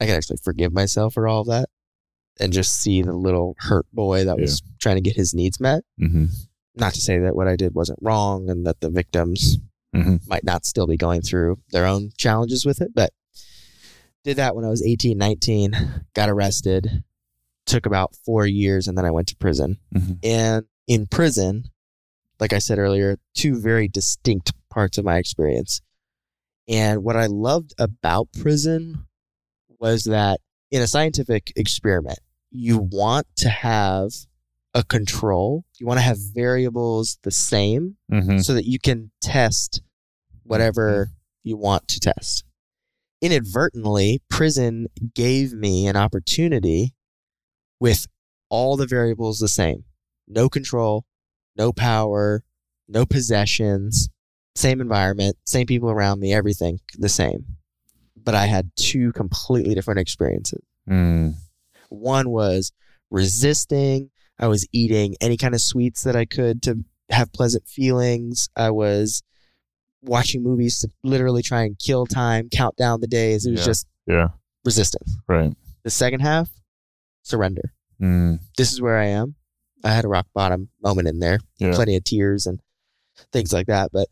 I 0.00 0.06
could 0.06 0.14
actually 0.14 0.38
forgive 0.42 0.72
myself 0.72 1.14
for 1.14 1.26
all 1.26 1.40
of 1.40 1.46
that 1.48 1.68
and 2.38 2.52
just 2.52 2.80
see 2.80 3.02
the 3.02 3.14
little 3.14 3.56
hurt 3.60 3.86
boy 3.92 4.24
that 4.24 4.38
was 4.38 4.62
trying 4.78 4.96
to 4.96 5.00
get 5.00 5.16
his 5.16 5.32
needs 5.34 5.58
met. 5.58 5.82
hmm 5.98 6.26
Not 6.74 6.92
to 6.94 7.00
say 7.00 7.18
that 7.18 7.34
what 7.34 7.48
I 7.48 7.56
did 7.56 7.74
wasn't 7.74 7.98
wrong 8.02 8.50
and 8.50 8.66
that 8.66 8.80
the 8.80 8.90
victims 8.90 9.58
hmm 9.94 10.16
might 10.28 10.44
not 10.44 10.66
still 10.66 10.86
be 10.86 10.96
going 10.98 11.22
through 11.22 11.58
their 11.70 11.86
own 11.86 12.10
challenges 12.18 12.66
with 12.66 12.80
it, 12.82 12.90
but 12.94 13.12
did 14.24 14.36
that 14.36 14.54
when 14.54 14.64
I 14.64 14.68
was 14.68 14.84
18, 14.84 15.16
19, 15.16 16.04
got 16.14 16.28
arrested, 16.28 17.04
took 17.66 17.86
about 17.86 18.14
four 18.24 18.46
years, 18.46 18.86
and 18.88 18.96
then 18.96 19.04
I 19.04 19.10
went 19.10 19.28
to 19.28 19.36
prison. 19.36 19.78
Mhm. 19.94 20.18
And 20.22 20.66
in 20.86 21.06
prison, 21.06 21.64
like 22.40 22.52
I 22.52 22.58
said 22.58 22.78
earlier, 22.78 23.18
two 23.34 23.60
very 23.60 23.88
distinct 23.88 24.52
parts 24.70 24.98
of 24.98 25.04
my 25.04 25.18
experience. 25.18 25.80
And 26.68 27.02
what 27.04 27.16
I 27.16 27.26
loved 27.26 27.74
about 27.78 28.28
prison 28.32 29.06
was 29.78 30.04
that 30.04 30.40
in 30.70 30.82
a 30.82 30.86
scientific 30.86 31.52
experiment, 31.56 32.18
you 32.50 32.78
want 32.78 33.26
to 33.36 33.48
have 33.48 34.10
a 34.74 34.82
control, 34.82 35.64
you 35.78 35.86
want 35.86 35.98
to 35.98 36.02
have 36.04 36.18
variables 36.34 37.18
the 37.22 37.30
same 37.30 37.96
hmm 38.10 38.38
so 38.38 38.52
that 38.54 38.66
you 38.66 38.78
can 38.78 39.10
test 39.20 39.80
whatever 40.42 41.10
you 41.42 41.56
want 41.56 41.88
to 41.88 42.00
test. 42.00 42.44
Inadvertently, 43.22 44.20
prison 44.28 44.88
gave 45.14 45.52
me 45.52 45.86
an 45.86 45.96
opportunity 45.96 46.94
with 47.80 48.06
all 48.48 48.76
the 48.76 48.86
variables 48.86 49.38
the 49.38 49.48
same 49.48 49.84
no 50.28 50.48
control, 50.48 51.04
no 51.56 51.72
power, 51.72 52.42
no 52.88 53.06
possessions, 53.06 54.08
same 54.56 54.80
environment, 54.80 55.36
same 55.44 55.66
people 55.66 55.90
around 55.90 56.18
me, 56.20 56.32
everything 56.34 56.80
the 56.98 57.08
same. 57.08 57.44
But 58.16 58.34
I 58.34 58.46
had 58.46 58.70
two 58.76 59.12
completely 59.12 59.74
different 59.74 60.00
experiences. 60.00 60.62
Mm. 60.88 61.34
One 61.90 62.30
was 62.30 62.72
resisting. 63.10 64.10
I 64.38 64.48
was 64.48 64.66
eating 64.72 65.14
any 65.20 65.36
kind 65.36 65.54
of 65.54 65.60
sweets 65.60 66.02
that 66.02 66.16
I 66.16 66.24
could 66.24 66.62
to 66.62 66.84
have 67.10 67.32
pleasant 67.32 67.66
feelings. 67.68 68.48
I 68.56 68.70
was 68.70 69.22
watching 70.02 70.42
movies 70.42 70.80
to 70.80 70.90
literally 71.04 71.42
try 71.42 71.62
and 71.62 71.78
kill 71.78 72.04
time, 72.06 72.48
count 72.50 72.76
down 72.76 73.00
the 73.00 73.06
days. 73.06 73.46
It 73.46 73.52
was 73.52 73.60
Yeah. 73.60 73.66
just 73.66 73.86
Yeah. 74.08 74.28
resistance. 74.64 75.16
Right. 75.28 75.54
The 75.84 75.90
second 75.90 76.20
half, 76.20 76.50
surrender. 77.26 77.72
Mm. 78.00 78.38
This 78.56 78.72
is 78.72 78.80
where 78.80 78.98
I 78.98 79.06
am. 79.06 79.34
I 79.84 79.90
had 79.90 80.04
a 80.04 80.08
rock 80.08 80.26
bottom 80.34 80.68
moment 80.82 81.08
in 81.08 81.18
there, 81.18 81.40
Yeah. 81.58 81.74
plenty 81.74 81.96
of 81.96 82.04
tears 82.04 82.46
and 82.46 82.60
things 83.32 83.52
like 83.52 83.66
that. 83.66 83.90
But 83.92 84.08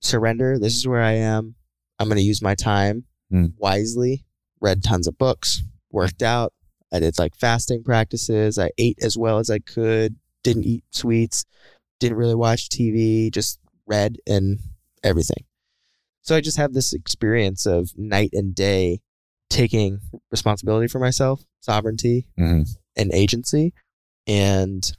surrender, 0.00 0.58
this 0.58 0.76
is 0.76 0.86
where 0.86 1.02
I 1.02 1.12
am. 1.12 1.56
I'm 1.98 2.08
going 2.08 2.18
to 2.18 2.22
use 2.22 2.40
my 2.42 2.54
time 2.54 3.04
Mm. 3.32 3.52
wisely. 3.58 4.24
Read 4.60 4.82
tons 4.82 5.06
of 5.06 5.16
books, 5.18 5.62
worked 5.90 6.22
out. 6.22 6.52
I 6.92 6.98
did 6.98 7.18
like 7.18 7.36
fasting 7.36 7.82
practices. 7.84 8.58
I 8.58 8.70
ate 8.78 8.98
as 9.02 9.16
well 9.16 9.38
as 9.38 9.50
I 9.50 9.58
could, 9.60 10.16
didn't 10.42 10.64
eat 10.64 10.84
sweets, 10.90 11.44
didn't 12.00 12.18
really 12.18 12.34
watch 12.34 12.68
TV, 12.68 13.30
just 13.30 13.60
read 13.86 14.18
and 14.26 14.58
everything. 15.04 15.44
So 16.22 16.34
I 16.36 16.40
just 16.40 16.56
have 16.58 16.72
this 16.74 16.92
experience 16.92 17.66
of 17.66 17.92
night 17.96 18.30
and 18.32 18.54
day 18.54 19.00
taking 19.50 20.00
responsibility 20.30 20.88
for 20.88 20.98
myself, 20.98 21.44
sovereignty, 21.60 22.26
hmm 22.38 22.62
and 22.96 23.12
agency. 23.14 23.72
And 24.26 24.90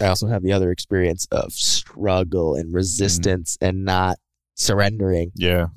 I 0.00 0.06
also 0.06 0.26
have 0.26 0.42
the 0.42 0.52
other 0.52 0.70
experience 0.70 1.26
of 1.30 1.52
struggle 1.52 2.56
and 2.56 2.74
resistance 2.74 3.56
and 3.60 3.84
not 3.84 4.18
surrendering. 4.54 5.30
Yeah. 5.34 5.68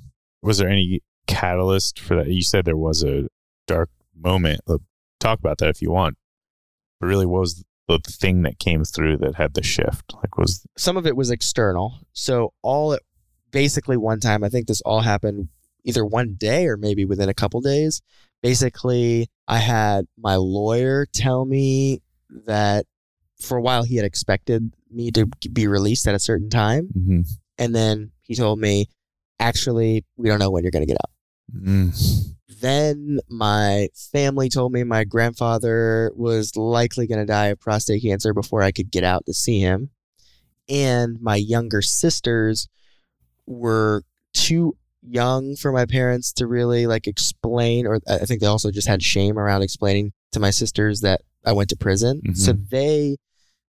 Was 0.42 0.58
there 0.58 0.68
any 0.68 1.02
catalyst 1.28 2.00
for 2.00 2.16
that? 2.16 2.28
You 2.28 2.42
said 2.42 2.66
there 2.66 2.76
was 2.76 3.04
a 3.04 3.28
dark 3.68 3.90
moment. 4.16 4.62
Talk 5.20 5.40
about 5.40 5.60
that 5.60 5.70
if 5.70 5.82
you 5.82 5.92
want. 5.92 6.18
But 7.00 7.08
really, 7.08 7.28
what 7.28 7.42
was 7.42 7.64
the 7.88 8.00
thing 8.00 8.42
that 8.42 8.60
came 8.60 8.84
through 8.84 9.18
that 9.18 9.36
had 9.36 9.54
the 9.54 9.64
shift? 9.64 10.14
Like, 10.16 10.38
was 10.38 10.66
Some 10.78 10.98
of 10.98 11.06
it 11.06 11.16
was 11.16 11.30
external. 11.30 12.00
So 12.12 12.54
all 12.64 12.94
at 12.94 13.04
basically 13.52 13.98
one 13.98 14.20
time, 14.20 14.44
I 14.44 14.50
think 14.50 14.68
this 14.68 14.82
all 14.82 15.02
happened 15.02 15.50
either 15.84 16.06
one 16.06 16.36
day 16.36 16.68
or 16.68 16.78
maybe 16.78 17.06
within 17.06 17.30
a 17.30 17.34
couple 17.34 17.62
days. 17.62 18.02
Basically, 18.42 19.30
I 19.48 19.58
had 19.58 20.08
my 20.18 20.36
lawyer 20.36 21.06
tell 21.06 21.46
me 21.46 22.02
that 22.46 22.86
for 23.40 23.58
a 23.58 23.62
while 23.62 23.84
he 23.84 23.96
had 23.96 24.06
expected 24.06 24.74
me 24.90 25.12
to 25.12 25.26
be 25.52 25.68
released 25.68 26.08
at 26.08 26.16
a 26.16 26.20
certain 26.20 26.50
time. 26.50 26.90
mm-hmm. 26.98 27.22
And 27.58 27.76
then 27.76 28.12
he 28.22 28.36
told 28.36 28.60
me, 28.60 28.88
actually, 29.40 30.06
we 30.16 30.30
don't 30.30 30.40
know 30.40 30.50
when 30.50 30.64
you're 30.64 30.72
going 30.72 30.86
to 30.86 30.92
get 30.92 30.98
out. 30.98 31.12
mm. 31.64 32.28
Then 32.62 33.20
my 33.28 33.90
family 34.12 34.50
told 34.50 34.72
me 34.72 34.84
my 34.84 35.04
grandfather 35.04 36.12
was 36.16 36.56
likely 36.56 37.08
going 37.08 37.20
to 37.20 37.26
die 37.26 37.48
of 37.48 37.60
prostate 37.60 38.04
cancer 38.04 38.34
before 38.34 38.62
I 38.62 38.72
could 38.72 38.92
get 38.92 39.04
out 39.04 39.26
to 39.26 39.34
see 39.34 39.60
him. 39.60 39.90
And 40.70 41.20
my 41.20 41.36
younger 41.36 41.82
sisters 41.82 42.68
were 43.48 44.04
too 44.34 44.76
young 45.04 45.56
for 45.56 45.72
my 45.72 45.86
parents 45.86 46.32
to 46.34 46.48
really 46.48 46.88
like 46.88 47.08
explain, 47.08 47.88
or 47.88 48.00
I 48.08 48.20
think 48.20 48.42
they 48.42 48.48
also 48.48 48.72
just 48.72 48.88
had 48.88 49.02
shame 49.04 49.38
around 49.40 49.62
explaining 49.64 50.14
to 50.34 50.40
my 50.40 50.52
sisters 50.52 51.02
that 51.02 51.22
I 51.46 51.54
went 51.54 51.70
to 51.70 51.76
prison. 51.76 52.22
Mhm. 52.28 52.38
So 52.38 52.54
they 52.54 53.18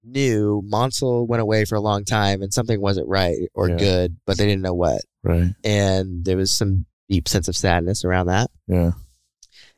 knew 0.04 0.62
Mansal 0.72 1.28
went 1.28 1.42
away 1.42 1.66
for 1.66 1.76
a 1.76 1.82
long 1.82 2.06
time 2.06 2.42
and 2.44 2.54
something 2.54 2.80
wasn't 2.80 3.08
right 3.08 3.38
or 3.56 3.70
Yeah. 3.70 3.78
good, 3.78 4.18
but 4.28 4.38
they 4.38 4.46
didn't 4.46 4.62
know 4.62 4.76
what. 4.76 5.02
Right. 5.24 5.54
And 5.64 6.24
there 6.24 6.38
was 6.38 6.52
some 6.52 6.86
deep 7.10 7.28
sense 7.28 7.48
of 7.48 7.58
sadness 7.58 8.06
around 8.06 8.28
that. 8.28 8.52
Yeah. 8.68 8.92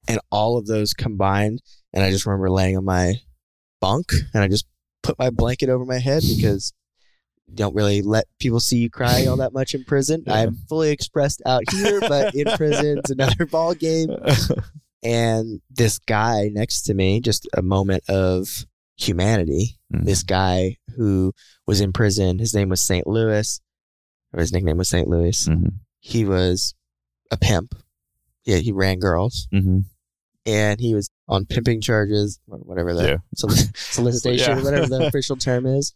And 0.08 0.20
all 0.32 0.58
of 0.58 0.68
those 0.68 0.94
combined, 0.94 1.62
and 1.94 2.04
I 2.04 2.12
just 2.12 2.26
remember 2.26 2.50
laying 2.50 2.76
on 2.78 2.84
my 2.86 3.22
bunk 3.80 4.12
and 4.34 4.44
I 4.44 4.48
just 4.50 4.66
put 5.04 5.18
my 5.18 5.30
blanket 5.30 5.70
over 5.70 5.86
my 5.86 6.00
head 6.00 6.24
because 6.28 6.74
don't 7.54 7.74
really 7.76 8.02
let 8.02 8.26
people 8.40 8.60
see 8.60 8.78
you 8.78 8.90
cry 8.90 9.26
all 9.26 9.38
that 9.38 9.54
much 9.54 9.74
in 9.74 9.84
prison. 9.86 10.24
Yeah. 10.28 10.34
I'm 10.34 10.56
fully 10.70 10.90
expressed 10.92 11.42
out 11.46 11.64
here, 11.72 12.00
but 12.02 12.36
in 12.36 12.46
prison's 12.58 13.10
another 13.10 13.46
ball 13.52 13.74
game. 13.74 14.10
And 15.04 15.62
this 15.70 16.00
guy 16.00 16.50
next 16.52 16.84
to 16.84 16.94
me, 16.94 17.22
just 17.22 17.48
a 17.56 17.62
moment 17.62 18.04
of 18.10 18.66
humanity. 18.98 19.78
Mm. 19.94 20.06
This 20.06 20.24
guy 20.24 20.78
who 20.96 21.34
was 21.68 21.82
in 21.82 21.94
prison, 21.94 22.40
his 22.40 22.54
name 22.54 22.70
was 22.70 22.82
St. 22.82 23.06
Louis, 23.08 23.62
or 24.34 24.40
his 24.40 24.52
nickname 24.52 24.78
was 24.78 24.90
St. 24.90 25.08
Louis. 25.08 25.48
Mhm. 25.48 25.70
He 26.00 26.26
was 26.26 26.74
a 27.32 27.38
pimp. 27.38 27.76
Yeah, 28.46 28.58
he 28.58 28.72
ran 28.72 29.00
girls 29.00 29.48
Mhm. 29.54 29.84
and 30.46 30.80
he 30.80 30.96
was 30.96 31.10
on 31.28 31.46
pimping 31.46 31.82
charges 31.82 32.40
or 32.48 32.58
whatever 32.60 32.94
the 32.94 33.04
Yeah. 33.04 33.18
solic- 33.38 33.78
solicitation, 33.94 34.58
Yeah. 34.58 34.64
whatever 34.64 34.88
the 34.88 35.06
official 35.08 35.36
term 35.36 35.66
is, 35.66 35.94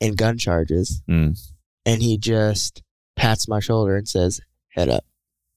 and 0.00 0.16
gun 0.16 0.38
charges. 0.38 1.02
Mm. 1.08 1.38
And 1.86 2.02
he 2.02 2.18
just 2.18 2.82
pats 3.16 3.48
my 3.48 3.60
shoulder 3.60 3.96
and 3.96 4.08
says, 4.08 4.40
"Head 4.68 4.88
up, 4.88 5.04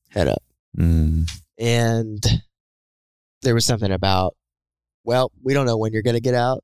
head 0.09 0.27
up." 0.27 0.43
Mm. 0.77 1.29
And 1.57 2.23
there 3.41 3.53
was 3.53 3.65
something 3.65 3.91
about, 3.91 4.35
well, 5.03 5.31
we 5.43 5.53
don't 5.53 5.65
know 5.65 5.77
when 5.77 5.93
you're 5.93 6.01
going 6.03 6.15
to 6.15 6.21
get 6.21 6.33
out, 6.35 6.63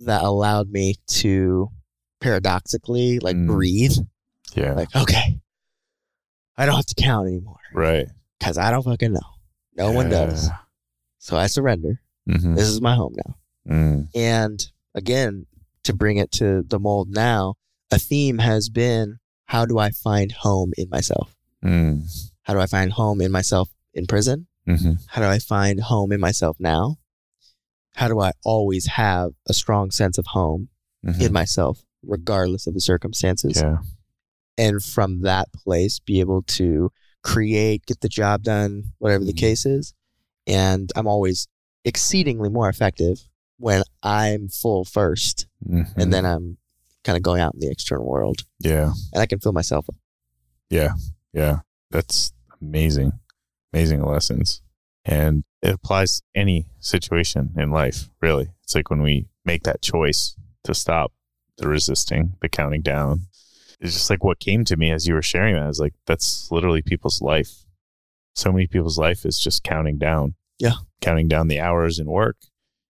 that 0.00 0.22
allowed 0.22 0.70
me 0.70 0.96
to 1.08 1.68
paradoxically 2.20 3.18
like 3.20 3.36
Mm. 3.36 3.46
breathe. 3.46 3.96
Yeah. 4.54 4.72
Like, 4.74 4.94
okay, 4.94 5.40
I 6.56 6.66
don't 6.66 6.76
have 6.76 6.86
to 6.86 6.94
count 6.94 7.28
anymore 7.28 7.58
right. 7.72 8.08
because 8.38 8.56
I 8.58 8.70
don't 8.70 8.82
fucking 8.82 9.12
know. 9.12 9.20
No 9.76 9.92
one 9.92 10.08
does. 10.10 10.48
So 11.18 11.36
I 11.36 11.46
surrender. 11.48 12.00
hmm 12.26 12.54
This 12.54 12.68
is 12.68 12.80
my 12.80 12.94
home 12.94 13.14
now. 13.16 13.36
Mm. 13.68 14.08
And 14.14 14.66
again, 14.94 15.46
to 15.86 15.94
bring 15.94 16.16
it 16.16 16.30
to 16.32 16.62
the 16.66 16.78
mold 16.78 17.08
now, 17.10 17.54
a 17.90 17.98
theme 17.98 18.38
has 18.38 18.68
been 18.68 19.18
how 19.46 19.64
do 19.64 19.78
I 19.78 19.90
find 19.90 20.32
home 20.32 20.72
in 20.76 20.88
myself? 20.90 21.34
Mm. 21.64 22.02
How 22.42 22.54
do 22.54 22.60
I 22.60 22.66
find 22.66 22.92
home 22.92 23.20
in 23.20 23.32
myself 23.32 23.70
in 23.94 24.06
prison? 24.06 24.46
hmm 24.66 24.94
How 25.06 25.22
do 25.22 25.28
I 25.28 25.38
find 25.38 25.80
home 25.80 26.10
in 26.12 26.20
myself 26.20 26.56
now? 26.58 26.96
How 27.94 28.08
do 28.08 28.20
I 28.20 28.32
always 28.44 28.86
have 28.86 29.30
a 29.48 29.54
strong 29.54 29.90
sense 29.90 30.18
of 30.18 30.26
home 30.26 30.68
Mhm. 31.04 31.20
in 31.20 31.32
myself, 31.32 31.82
regardless 32.02 32.66
of 32.66 32.74
the 32.74 32.80
circumstances? 32.80 33.56
Yeah. 33.56 33.78
And 34.58 34.82
from 34.82 35.20
that 35.22 35.52
place, 35.52 36.00
be 36.00 36.18
able 36.20 36.42
to 36.60 36.90
create, 37.22 37.86
get 37.86 38.00
the 38.00 38.08
job 38.08 38.42
done, 38.42 38.92
whatever 38.98 39.24
the 39.24 39.32
Mhm. 39.32 39.38
case 39.38 39.64
is. 39.66 39.94
And 40.46 40.90
I'm 40.96 41.06
always 41.06 41.46
exceedingly 41.84 42.48
more 42.48 42.68
effective 42.68 43.28
when 43.58 43.82
I'm 44.02 44.48
full 44.48 44.84
first 44.84 45.46
Mhm. 45.66 45.94
and 45.96 46.12
then 46.12 46.24
I'm 46.26 46.58
kind 47.04 47.16
of 47.16 47.22
going 47.22 47.40
out 47.40 47.54
in 47.54 47.60
the 47.60 47.70
external 47.70 48.04
world 48.06 48.42
yeah. 48.60 48.92
and 49.12 49.22
I 49.22 49.26
can 49.26 49.38
fill 49.38 49.52
myself 49.52 49.88
up. 49.88 49.94
Yeah. 50.70 50.94
Yeah. 51.32 51.60
That's 51.90 52.32
amazing. 52.60 53.12
Amazing 53.72 54.02
lessons. 54.04 54.62
And 55.04 55.44
it 55.62 55.74
applies 55.74 56.16
to 56.18 56.22
any 56.34 56.66
situation 56.80 57.52
in 57.56 57.70
life, 57.70 58.10
really. 58.20 58.48
It's 58.64 58.74
like 58.74 58.90
when 58.90 59.02
we 59.02 59.28
make 59.44 59.62
that 59.62 59.82
choice 59.82 60.36
to 60.64 60.74
stop 60.74 61.12
the 61.58 61.68
resisting, 61.68 62.34
the 62.42 62.48
counting 62.48 62.82
down. 62.82 63.26
It's 63.80 63.92
just 63.92 64.10
like 64.10 64.24
what 64.24 64.40
came 64.40 64.64
to 64.64 64.76
me 64.76 64.90
as 64.90 65.06
you 65.06 65.14
were 65.14 65.22
sharing 65.22 65.54
that. 65.54 65.62
I 65.64 65.68
was 65.68 65.78
like, 65.78 65.94
that's 66.06 66.50
literally 66.50 66.82
people's 66.82 67.20
life. 67.22 67.64
So 68.34 68.50
many 68.50 68.66
people's 68.66 68.98
life 68.98 69.24
is 69.24 69.38
just 69.38 69.62
counting 69.62 69.96
down. 69.98 70.34
Yeah. 70.58 70.72
Counting 71.00 71.28
down 71.28 71.48
the 71.48 71.60
hours 71.60 71.98
in 71.98 72.06
work, 72.06 72.36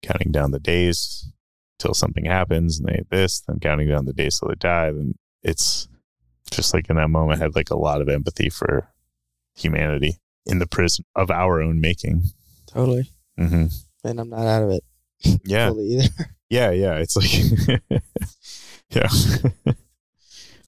counting 0.02 0.32
down 0.32 0.50
the 0.50 0.58
days 0.60 1.30
till 1.78 1.94
something 1.94 2.24
happens 2.24 2.78
and 2.78 2.88
they 2.88 3.02
this, 3.10 3.40
then 3.40 3.58
counting 3.60 3.88
down 3.88 4.04
the 4.04 4.12
days 4.12 4.38
till 4.38 4.48
they 4.48 4.54
die. 4.54 4.90
Then 4.92 5.14
it's 5.42 5.88
just 6.50 6.74
like 6.74 6.90
in 6.90 6.96
that 6.96 7.08
moment, 7.08 7.40
I 7.40 7.44
had 7.44 7.54
like 7.54 7.70
a 7.70 7.76
lot 7.78 8.00
of 8.00 8.08
empathy 8.08 8.50
for 8.50 8.88
humanity 9.54 10.16
in 10.46 10.58
the 10.58 10.66
prison 10.66 11.04
of 11.14 11.30
our 11.30 11.60
own 11.62 11.80
making. 11.80 12.24
Totally. 12.66 13.10
hmm 13.36 13.66
And 14.04 14.20
I'm 14.20 14.30
not 14.30 14.46
out 14.46 14.62
of 14.64 14.70
it 14.70 14.84
Yeah. 15.44 15.72
Yeah. 16.50 16.70
Yeah. 16.72 16.96
It's 16.96 17.16
like, 17.16 17.30
yeah, 18.90 19.08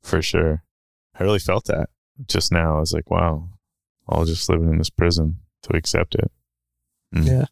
for 0.02 0.22
sure. 0.22 0.62
I 1.18 1.24
really 1.24 1.40
felt 1.40 1.64
that 1.64 1.88
just 2.28 2.52
now. 2.52 2.76
I 2.76 2.80
was 2.80 2.92
like, 2.92 3.10
wow, 3.10 3.48
I'll 4.08 4.24
just 4.24 4.48
living 4.48 4.68
in 4.70 4.78
this 4.78 4.90
prison 4.90 5.38
to 5.64 5.76
accept 5.76 6.14
it. 6.14 6.30
Mm. 7.14 7.26
Yeah. 7.26 7.44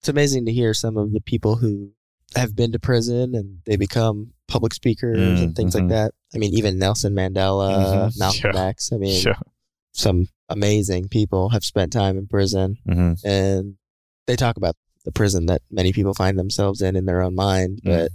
It's 0.00 0.08
amazing 0.08 0.46
to 0.46 0.52
hear 0.52 0.72
some 0.72 0.96
of 0.96 1.12
the 1.12 1.20
people 1.20 1.56
who 1.56 1.90
have 2.34 2.56
been 2.56 2.72
to 2.72 2.78
prison 2.78 3.34
and 3.34 3.58
they 3.66 3.76
become 3.76 4.32
public 4.48 4.72
speakers 4.72 5.40
Mm, 5.40 5.44
and 5.44 5.56
things 5.56 5.74
mhm. 5.74 5.80
like 5.80 5.88
that. 5.88 6.12
I 6.34 6.38
mean, 6.38 6.54
even 6.54 6.78
Nelson 6.78 7.12
Mandela, 7.14 8.08
Mhm. 8.10 8.12
Malcolm 8.18 8.50
Yeah. 8.54 8.66
X. 8.68 8.92
I 8.92 8.96
mean, 8.96 9.22
Yeah. 9.26 9.34
some 9.92 10.28
amazing 10.48 11.08
people 11.08 11.50
have 11.50 11.64
spent 11.64 11.92
time 11.92 12.16
in 12.16 12.26
prison 12.26 12.76
hmm 12.86 13.12
and 13.24 13.76
they 14.26 14.36
talk 14.36 14.56
about 14.56 14.76
the 15.04 15.12
prison 15.12 15.46
that 15.46 15.62
many 15.70 15.92
people 15.92 16.14
find 16.14 16.38
themselves 16.38 16.80
in 16.82 16.96
in 16.96 17.04
their 17.04 17.20
own 17.22 17.34
mind. 17.34 17.80
Mm. 17.84 17.90
But 17.90 18.12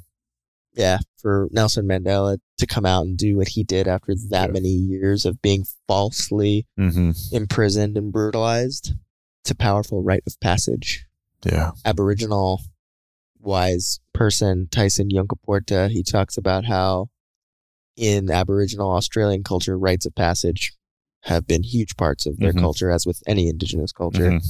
yeah, 0.73 0.99
for 1.17 1.47
Nelson 1.51 1.85
Mandela 1.87 2.37
to 2.57 2.65
come 2.67 2.85
out 2.85 3.05
and 3.05 3.17
do 3.17 3.37
what 3.37 3.49
he 3.49 3.63
did 3.63 3.87
after 3.87 4.13
that 4.29 4.47
Yeah. 4.47 4.53
many 4.53 4.69
years 4.69 5.25
of 5.25 5.41
being 5.41 5.65
falsely 5.87 6.65
hmm 6.77 7.11
imprisoned 7.31 7.95
and 7.97 8.11
brutalized, 8.11 8.93
it's 9.43 9.51
a 9.51 9.55
powerful 9.55 10.01
rite 10.01 10.23
of 10.25 10.39
passage. 10.39 11.04
Yeah. 11.45 11.71
Aboriginal 11.85 12.61
wise 13.39 13.99
person, 14.13 14.67
Tyson 14.71 15.09
Yunkaporta, 15.09 15.89
he 15.89 16.03
talks 16.03 16.37
about 16.37 16.65
how 16.65 17.09
in 17.95 18.29
Aboriginal 18.31 18.91
Australian 18.91 19.43
culture, 19.43 19.77
rites 19.77 20.05
of 20.05 20.15
passage 20.15 20.73
have 21.23 21.47
been 21.47 21.63
huge 21.63 21.95
parts 21.95 22.25
of 22.25 22.37
their 22.37 22.53
Mhm. 22.53 22.59
culture, 22.59 22.89
as 22.91 23.05
with 23.05 23.21
any 23.25 23.47
indigenous 23.47 23.91
culture. 23.91 24.31
Mhm. 24.31 24.45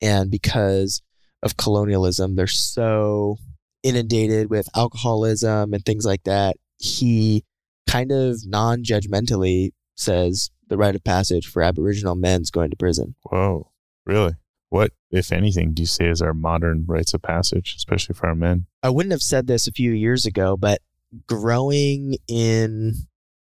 And 0.00 0.30
because 0.30 1.02
of 1.42 1.56
colonialism, 1.56 2.34
they're 2.36 2.46
so 2.46 3.36
inundated 3.82 4.50
with 4.50 4.68
alcoholism 4.74 5.74
and 5.74 5.84
things 5.84 6.04
like 6.04 6.24
that. 6.24 6.56
He 6.78 7.44
kind 7.86 8.10
of 8.10 8.46
non 8.46 8.82
judgmentally 8.84 9.72
says 9.96 10.50
the 10.68 10.76
rite 10.76 10.94
of 10.94 11.04
passage 11.04 11.46
for 11.46 11.62
Aboriginal 11.62 12.14
men's 12.14 12.50
going 12.50 12.70
to 12.70 12.76
prison. 12.76 13.14
Whoa. 13.22 13.70
Really? 14.06 14.34
What, 14.70 14.92
if 15.10 15.32
anything, 15.32 15.72
do 15.72 15.82
you 15.82 15.86
say 15.86 16.08
is 16.08 16.20
our 16.20 16.34
modern 16.34 16.84
rites 16.86 17.14
of 17.14 17.22
passage, 17.22 17.74
especially 17.76 18.14
for 18.14 18.26
our 18.28 18.34
men? 18.34 18.66
I 18.82 18.90
wouldn't 18.90 19.12
have 19.12 19.22
said 19.22 19.46
this 19.46 19.66
a 19.66 19.72
few 19.72 19.92
years 19.92 20.26
ago, 20.26 20.56
but 20.56 20.82
growing 21.26 22.16
in, 22.28 22.94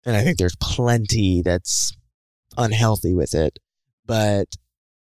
and 0.06 0.16
I 0.16 0.24
think 0.24 0.38
there's 0.38 0.56
plenty 0.56 1.42
that's 1.42 1.94
unhealthy 2.56 3.14
with 3.14 3.34
it, 3.34 3.58
but 4.06 4.56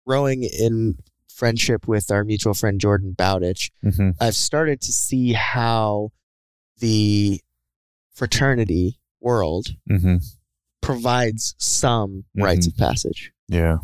growing 0.07 0.43
in 0.43 0.97
friendship 1.33 1.87
with 1.87 2.11
our 2.11 2.25
mutual 2.25 2.55
friend 2.55 2.81
Jordan 2.81 3.13
Bowditch, 3.17 3.71
Mm-hmm. 3.85 4.11
I've 4.21 4.35
started 4.35 4.81
to 4.83 4.93
see 4.93 5.33
how 5.35 6.11
the 6.79 7.41
fraternity 8.13 8.99
world 9.21 9.69
Mm-hmm. 9.89 10.17
provides 10.81 11.55
some 11.59 12.25
rites 12.37 12.67
of 12.67 12.77
passage 12.77 13.31
Yeah. 13.49 13.79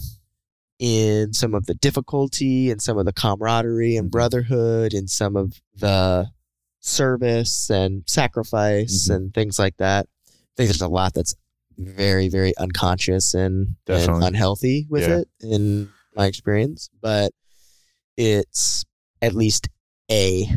In 0.79 1.33
some 1.33 1.55
of 1.55 1.67
the 1.67 1.75
difficulty 1.75 2.71
and 2.71 2.81
some 2.81 2.99
of 2.99 3.05
the 3.05 3.13
camaraderie 3.13 3.97
and 3.97 4.09
Mhm. 4.09 4.13
brotherhood 4.13 4.95
and 4.95 5.11
some 5.11 5.37
of 5.37 5.61
the 5.75 6.31
service 6.81 7.69
and 7.71 8.05
sacrifice 8.07 9.09
Mhm. 9.09 9.15
and 9.17 9.35
things 9.35 9.59
like 9.59 9.77
that. 9.79 10.07
I 10.27 10.31
think 10.57 10.69
there's 10.69 10.81
a 10.81 10.89
lot 10.89 11.15
that's 11.15 11.35
very, 11.77 12.29
very 12.29 12.57
unconscious 12.57 13.35
and, 13.35 13.77
and 13.87 14.23
unhealthy 14.25 14.87
with 14.89 15.03
Yeah. 15.03 15.19
it 15.19 15.29
in 15.41 15.91
my 16.15 16.27
experience, 16.27 16.91
but 17.01 17.33
it's 18.17 18.85
at 19.23 19.35
least 19.35 19.69
a 20.11 20.49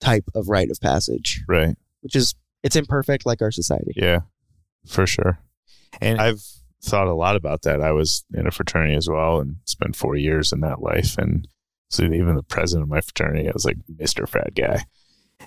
type 0.00 0.24
of 0.34 0.48
rite 0.48 0.70
of 0.70 0.80
passage, 0.80 1.42
Right. 1.48 1.76
which 2.00 2.14
is 2.16 2.34
it's 2.62 2.76
imperfect 2.76 3.26
like 3.26 3.42
our 3.42 3.50
society. 3.50 3.92
Yeah, 3.96 4.20
for 4.86 5.06
sure. 5.06 5.38
And 6.00 6.18
I've 6.20 6.42
thought 6.84 7.08
a 7.08 7.14
lot 7.14 7.36
about 7.36 7.62
that. 7.62 7.80
I 7.80 7.92
was 7.92 8.24
in 8.34 8.46
a 8.46 8.50
fraternity 8.50 8.94
as 8.94 9.08
well 9.08 9.40
and 9.40 9.56
spent 9.64 9.96
four 9.96 10.16
years 10.16 10.52
in 10.52 10.60
that 10.60 10.82
life. 10.82 11.16
And 11.18 11.48
so 11.90 12.04
even 12.04 12.36
the 12.36 12.42
president 12.42 12.84
of 12.84 12.88
my 12.88 13.00
fraternity, 13.00 13.48
I 13.48 13.52
was 13.52 13.64
like 13.64 13.78
Mr. 13.90 14.28
Frat 14.28 14.54
Guy. 14.54 14.84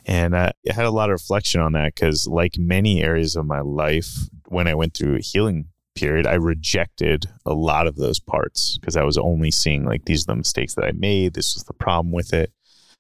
And 0.06 0.36
I 0.36 0.52
had 0.70 0.86
a 0.86 0.92
lot 0.92 1.10
of 1.10 1.14
reflection 1.14 1.62
on 1.62 1.74
that 1.74 1.96
because, 1.96 2.28
like 2.28 2.58
many 2.58 3.02
areas 3.02 3.36
of 3.36 3.46
my 3.46 3.62
life, 3.62 4.14
when 4.48 4.68
I 4.68 4.76
went 4.76 4.94
through 4.94 5.16
a 5.16 5.22
healing 5.22 5.68
period, 5.96 6.28
I 6.28 6.36
rejected 6.36 7.26
a 7.46 7.54
lot 7.54 7.88
of 7.88 7.96
those 7.96 8.20
parts 8.20 8.78
because 8.78 8.96
I 8.96 9.04
was 9.04 9.18
only 9.18 9.50
seeing 9.50 9.86
like 9.86 10.06
these 10.06 10.24
are 10.24 10.34
the 10.34 10.36
mistakes 10.36 10.76
that 10.76 10.86
I 10.86 10.92
made. 10.92 11.34
This 11.34 11.56
was 11.56 11.64
the 11.64 11.74
problem 11.74 12.12
with 12.12 12.34
it. 12.34 12.52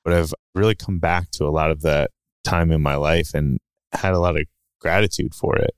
But 0.04 0.14
I've 0.14 0.34
really 0.56 0.76
come 0.76 1.00
back 1.00 1.30
to 1.32 1.46
a 1.46 1.52
lot 1.52 1.72
of 1.72 1.82
that 1.82 2.12
time 2.44 2.72
in 2.72 2.82
my 2.82 2.96
life 2.96 3.34
and 3.34 3.60
had 3.92 4.14
a 4.14 4.20
lot 4.20 4.38
of 4.38 4.46
gratitude 4.80 5.36
for 5.36 5.58
it, 5.58 5.76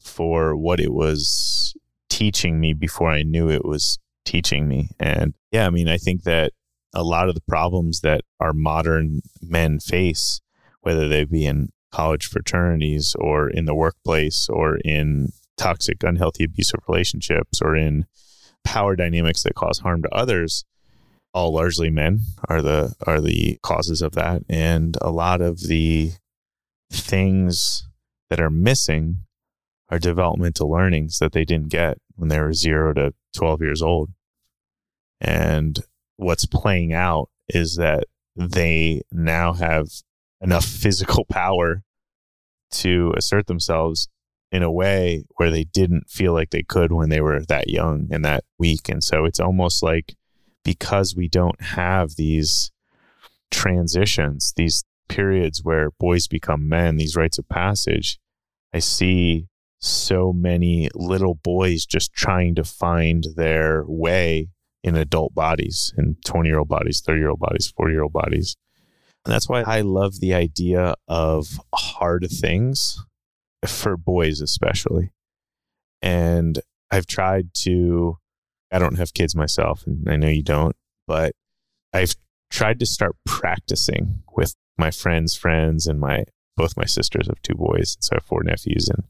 for 0.00 0.56
what 0.56 0.80
it 0.80 0.92
was 0.92 1.74
teaching 2.18 2.58
me 2.58 2.72
before 2.72 3.10
I 3.10 3.22
knew 3.22 3.48
it 3.48 3.64
was 3.64 3.96
teaching 4.24 4.66
me. 4.66 4.90
And 4.98 5.34
yeah, 5.52 5.68
I 5.68 5.70
mean, 5.70 5.86
I 5.86 5.98
think 5.98 6.24
that 6.24 6.50
a 6.92 7.04
lot 7.04 7.28
of 7.28 7.36
the 7.36 7.40
problems 7.46 8.00
that 8.00 8.22
our 8.40 8.52
modern 8.52 9.20
men 9.40 9.78
face, 9.78 10.40
whether 10.80 11.06
they 11.06 11.22
be 11.22 11.46
in 11.46 11.68
college 11.92 12.26
fraternities 12.26 13.14
or 13.20 13.48
in 13.48 13.66
the 13.66 13.74
workplace 13.74 14.48
or 14.48 14.78
in 14.78 15.28
toxic, 15.56 16.02
unhealthy, 16.02 16.42
abusive 16.42 16.80
relationships 16.88 17.62
or 17.62 17.76
in 17.76 18.04
power 18.64 18.96
dynamics 18.96 19.44
that 19.44 19.54
cause 19.54 19.78
harm 19.78 20.02
to 20.02 20.12
others, 20.12 20.64
all 21.32 21.54
largely 21.54 21.88
men 21.88 22.22
are 22.48 22.62
the 22.62 22.94
are 23.06 23.20
the 23.20 23.60
causes 23.62 24.02
of 24.02 24.16
that. 24.16 24.42
And 24.48 24.96
a 25.00 25.12
lot 25.12 25.40
of 25.40 25.68
the 25.68 26.14
things 26.90 27.86
that 28.28 28.40
are 28.40 28.50
missing 28.50 29.18
are 29.88 30.00
developmental 30.00 30.68
learnings 30.68 31.20
that 31.20 31.30
they 31.30 31.44
didn't 31.44 31.68
get 31.68 31.98
when 32.18 32.28
they 32.28 32.40
were 32.40 32.52
zero 32.52 32.92
to 32.92 33.14
12 33.34 33.62
years 33.62 33.80
old. 33.80 34.10
And 35.20 35.78
what's 36.16 36.46
playing 36.46 36.92
out 36.92 37.30
is 37.48 37.76
that 37.76 38.04
they 38.36 39.02
now 39.12 39.52
have 39.54 39.88
enough 40.40 40.64
physical 40.64 41.24
power 41.30 41.82
to 42.70 43.14
assert 43.16 43.46
themselves 43.46 44.08
in 44.50 44.62
a 44.62 44.70
way 44.70 45.24
where 45.36 45.50
they 45.50 45.64
didn't 45.64 46.10
feel 46.10 46.32
like 46.32 46.50
they 46.50 46.62
could 46.62 46.92
when 46.92 47.08
they 47.08 47.20
were 47.20 47.40
that 47.44 47.68
young 47.68 48.08
and 48.10 48.24
that 48.24 48.44
weak. 48.58 48.88
And 48.88 49.02
so 49.02 49.24
it's 49.24 49.40
almost 49.40 49.82
like 49.82 50.14
because 50.64 51.14
we 51.14 51.28
don't 51.28 51.60
have 51.60 52.16
these 52.16 52.72
transitions, 53.50 54.52
these 54.56 54.84
periods 55.08 55.62
where 55.62 55.90
boys 55.98 56.26
become 56.26 56.68
men, 56.68 56.96
these 56.96 57.16
rites 57.16 57.38
of 57.38 57.48
passage, 57.48 58.18
I 58.74 58.80
see 58.80 59.48
so 59.78 60.32
many 60.32 60.88
little 60.94 61.34
boys 61.34 61.86
just 61.86 62.12
trying 62.12 62.54
to 62.56 62.64
find 62.64 63.26
their 63.36 63.84
way 63.86 64.48
in 64.82 64.96
adult 64.96 65.34
bodies, 65.34 65.92
in 65.96 66.16
20 66.24 66.48
year 66.48 66.58
old 66.58 66.68
bodies, 66.68 67.00
30 67.04 67.20
year 67.20 67.30
old 67.30 67.40
bodies, 67.40 67.72
40 67.76 67.92
year 67.92 68.02
old 68.02 68.12
bodies. 68.12 68.56
And 69.24 69.32
that's 69.32 69.48
why 69.48 69.62
I 69.62 69.82
love 69.82 70.20
the 70.20 70.34
idea 70.34 70.94
of 71.06 71.60
hard 71.74 72.26
things 72.30 73.04
for 73.66 73.96
boys, 73.96 74.40
especially. 74.40 75.10
And 76.00 76.60
I've 76.90 77.06
tried 77.06 77.52
to, 77.62 78.18
I 78.72 78.78
don't 78.78 78.98
have 78.98 79.14
kids 79.14 79.34
myself, 79.34 79.86
and 79.86 80.08
I 80.08 80.16
know 80.16 80.28
you 80.28 80.42
don't, 80.42 80.76
but 81.06 81.32
I've 81.92 82.14
tried 82.50 82.78
to 82.80 82.86
start 82.86 83.16
practicing 83.26 84.22
with 84.36 84.54
my 84.78 84.90
friends' 84.90 85.34
friends 85.34 85.86
and 85.86 86.00
my 86.00 86.24
both 86.56 86.76
my 86.76 86.86
sisters 86.86 87.28
have 87.28 87.40
two 87.42 87.54
boys, 87.54 87.96
so 88.00 88.14
I 88.14 88.16
have 88.16 88.24
four 88.24 88.42
nephews. 88.42 88.88
And 88.88 89.04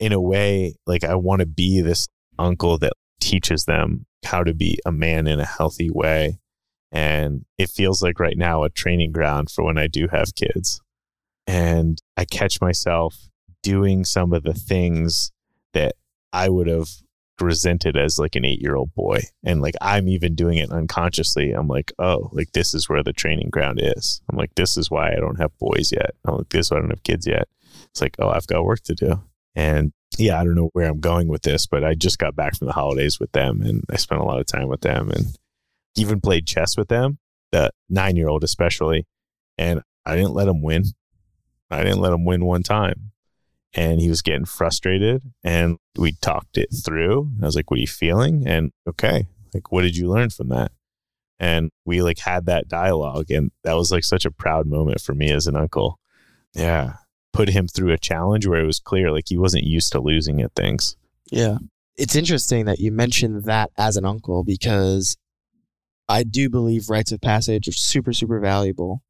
in 0.00 0.12
a 0.12 0.20
way, 0.20 0.74
like 0.86 1.04
I 1.04 1.14
want 1.14 1.40
to 1.40 1.46
be 1.46 1.80
this 1.80 2.08
uncle 2.38 2.78
that 2.78 2.92
teaches 3.20 3.64
them 3.64 4.06
how 4.24 4.42
to 4.42 4.54
be 4.54 4.78
a 4.84 4.92
man 4.92 5.26
in 5.26 5.40
a 5.40 5.46
healthy 5.46 5.90
way. 5.90 6.38
And 6.90 7.44
it 7.58 7.70
feels 7.70 8.02
like 8.02 8.18
right 8.18 8.36
now 8.36 8.62
a 8.62 8.70
training 8.70 9.12
ground 9.12 9.50
for 9.50 9.64
when 9.64 9.78
I 9.78 9.88
do 9.88 10.08
have 10.10 10.34
kids. 10.34 10.80
And 11.46 12.00
I 12.16 12.24
catch 12.24 12.60
myself 12.60 13.28
doing 13.62 14.04
some 14.04 14.32
of 14.32 14.42
the 14.42 14.54
things 14.54 15.32
that 15.74 15.94
I 16.32 16.48
would 16.48 16.66
have 16.66 16.88
resented 17.40 17.96
as 17.96 18.18
like 18.18 18.34
an 18.36 18.44
eight 18.44 18.60
year 18.60 18.74
old 18.74 18.94
boy. 18.94 19.20
And 19.44 19.60
like 19.60 19.74
I'm 19.80 20.08
even 20.08 20.34
doing 20.34 20.58
it 20.58 20.70
unconsciously. 20.70 21.52
I'm 21.52 21.68
like, 21.68 21.92
oh, 21.98 22.30
like 22.32 22.52
this 22.52 22.74
is 22.74 22.88
where 22.88 23.02
the 23.02 23.12
training 23.12 23.50
ground 23.50 23.80
is. 23.82 24.20
I'm 24.30 24.36
like, 24.36 24.54
this 24.54 24.76
is 24.76 24.90
why 24.90 25.12
I 25.12 25.16
don't 25.16 25.40
have 25.40 25.56
boys 25.58 25.92
yet. 25.92 26.14
I'm 26.24 26.38
like, 26.38 26.48
this 26.48 26.66
is 26.66 26.70
why 26.70 26.78
I 26.78 26.80
don't 26.80 26.90
have 26.90 27.02
kids 27.02 27.26
yet. 27.26 27.48
It's 27.90 28.00
like, 28.00 28.16
oh, 28.18 28.28
I've 28.28 28.46
got 28.46 28.64
work 28.64 28.82
to 28.84 28.94
do. 28.94 29.22
And 29.58 29.92
yeah, 30.16 30.40
I 30.40 30.44
don't 30.44 30.54
know 30.54 30.70
where 30.72 30.88
I'm 30.88 31.00
going 31.00 31.26
with 31.26 31.42
this, 31.42 31.66
but 31.66 31.82
I 31.82 31.94
just 31.94 32.18
got 32.18 32.36
back 32.36 32.56
from 32.56 32.68
the 32.68 32.72
holidays 32.72 33.18
with 33.18 33.32
them 33.32 33.60
and 33.60 33.82
I 33.90 33.96
spent 33.96 34.20
a 34.20 34.24
lot 34.24 34.38
of 34.38 34.46
time 34.46 34.68
with 34.68 34.82
them 34.82 35.10
and 35.10 35.36
even 35.96 36.20
played 36.20 36.46
chess 36.46 36.76
with 36.76 36.86
them, 36.86 37.18
the 37.50 37.70
nine 37.88 38.14
year 38.14 38.28
old 38.28 38.44
especially. 38.44 39.08
And 39.58 39.82
I 40.06 40.14
didn't 40.14 40.34
let 40.34 40.46
him 40.46 40.62
win. 40.62 40.84
I 41.72 41.82
didn't 41.82 42.00
let 42.00 42.12
him 42.12 42.24
win 42.24 42.44
one 42.44 42.62
time 42.62 43.10
and 43.74 44.00
he 44.00 44.08
was 44.08 44.22
getting 44.22 44.44
frustrated 44.44 45.22
and 45.44 45.76
we 45.96 46.12
talked 46.12 46.56
it 46.56 46.68
through 46.84 47.30
And 47.34 47.44
i 47.44 47.46
was 47.46 47.56
like 47.56 47.70
what 47.70 47.78
are 47.78 47.80
you 47.80 47.86
feeling 47.86 48.46
and 48.46 48.72
okay 48.88 49.26
like 49.52 49.70
what 49.70 49.82
did 49.82 49.94
you 49.96 50.08
learn 50.08 50.30
from 50.30 50.48
that 50.48 50.72
and 51.38 51.70
we 51.84 52.00
like 52.00 52.20
had 52.20 52.46
that 52.46 52.68
dialogue 52.68 53.30
and 53.30 53.50
that 53.64 53.74
was 53.74 53.92
like 53.92 54.04
such 54.04 54.24
a 54.24 54.30
proud 54.30 54.66
moment 54.66 55.02
for 55.02 55.14
me 55.14 55.30
as 55.30 55.46
an 55.46 55.56
uncle 55.56 55.98
yeah 56.54 56.94
put 57.38 57.48
him 57.50 57.68
through 57.68 57.92
a 57.92 57.98
challenge 57.98 58.46
where 58.46 58.60
it 58.60 58.66
was 58.66 58.80
clear 58.80 59.12
like 59.12 59.28
he 59.28 59.38
wasn't 59.38 59.62
used 59.62 59.92
to 59.92 60.00
losing 60.00 60.40
at 60.40 60.54
things 60.54 60.96
yeah 61.30 61.58
it's 61.96 62.16
interesting 62.16 62.64
that 62.64 62.78
you 62.78 62.90
mentioned 62.92 63.44
that 63.44 63.70
as 63.78 63.96
an 63.96 64.04
uncle 64.04 64.42
because 64.42 65.16
i 66.08 66.22
do 66.22 66.50
believe 66.50 66.90
rites 66.90 67.12
of 67.12 67.20
passage 67.20 67.68
are 67.68 67.72
super 67.72 68.12
super 68.12 68.40
valuable 68.40 69.02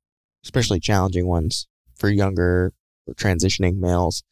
especially 0.44 0.80
challenging 0.80 1.26
ones 1.26 1.66
for 1.94 2.10
younger 2.10 2.72
or 3.06 3.14
transitioning 3.14 3.78
males 3.78 4.22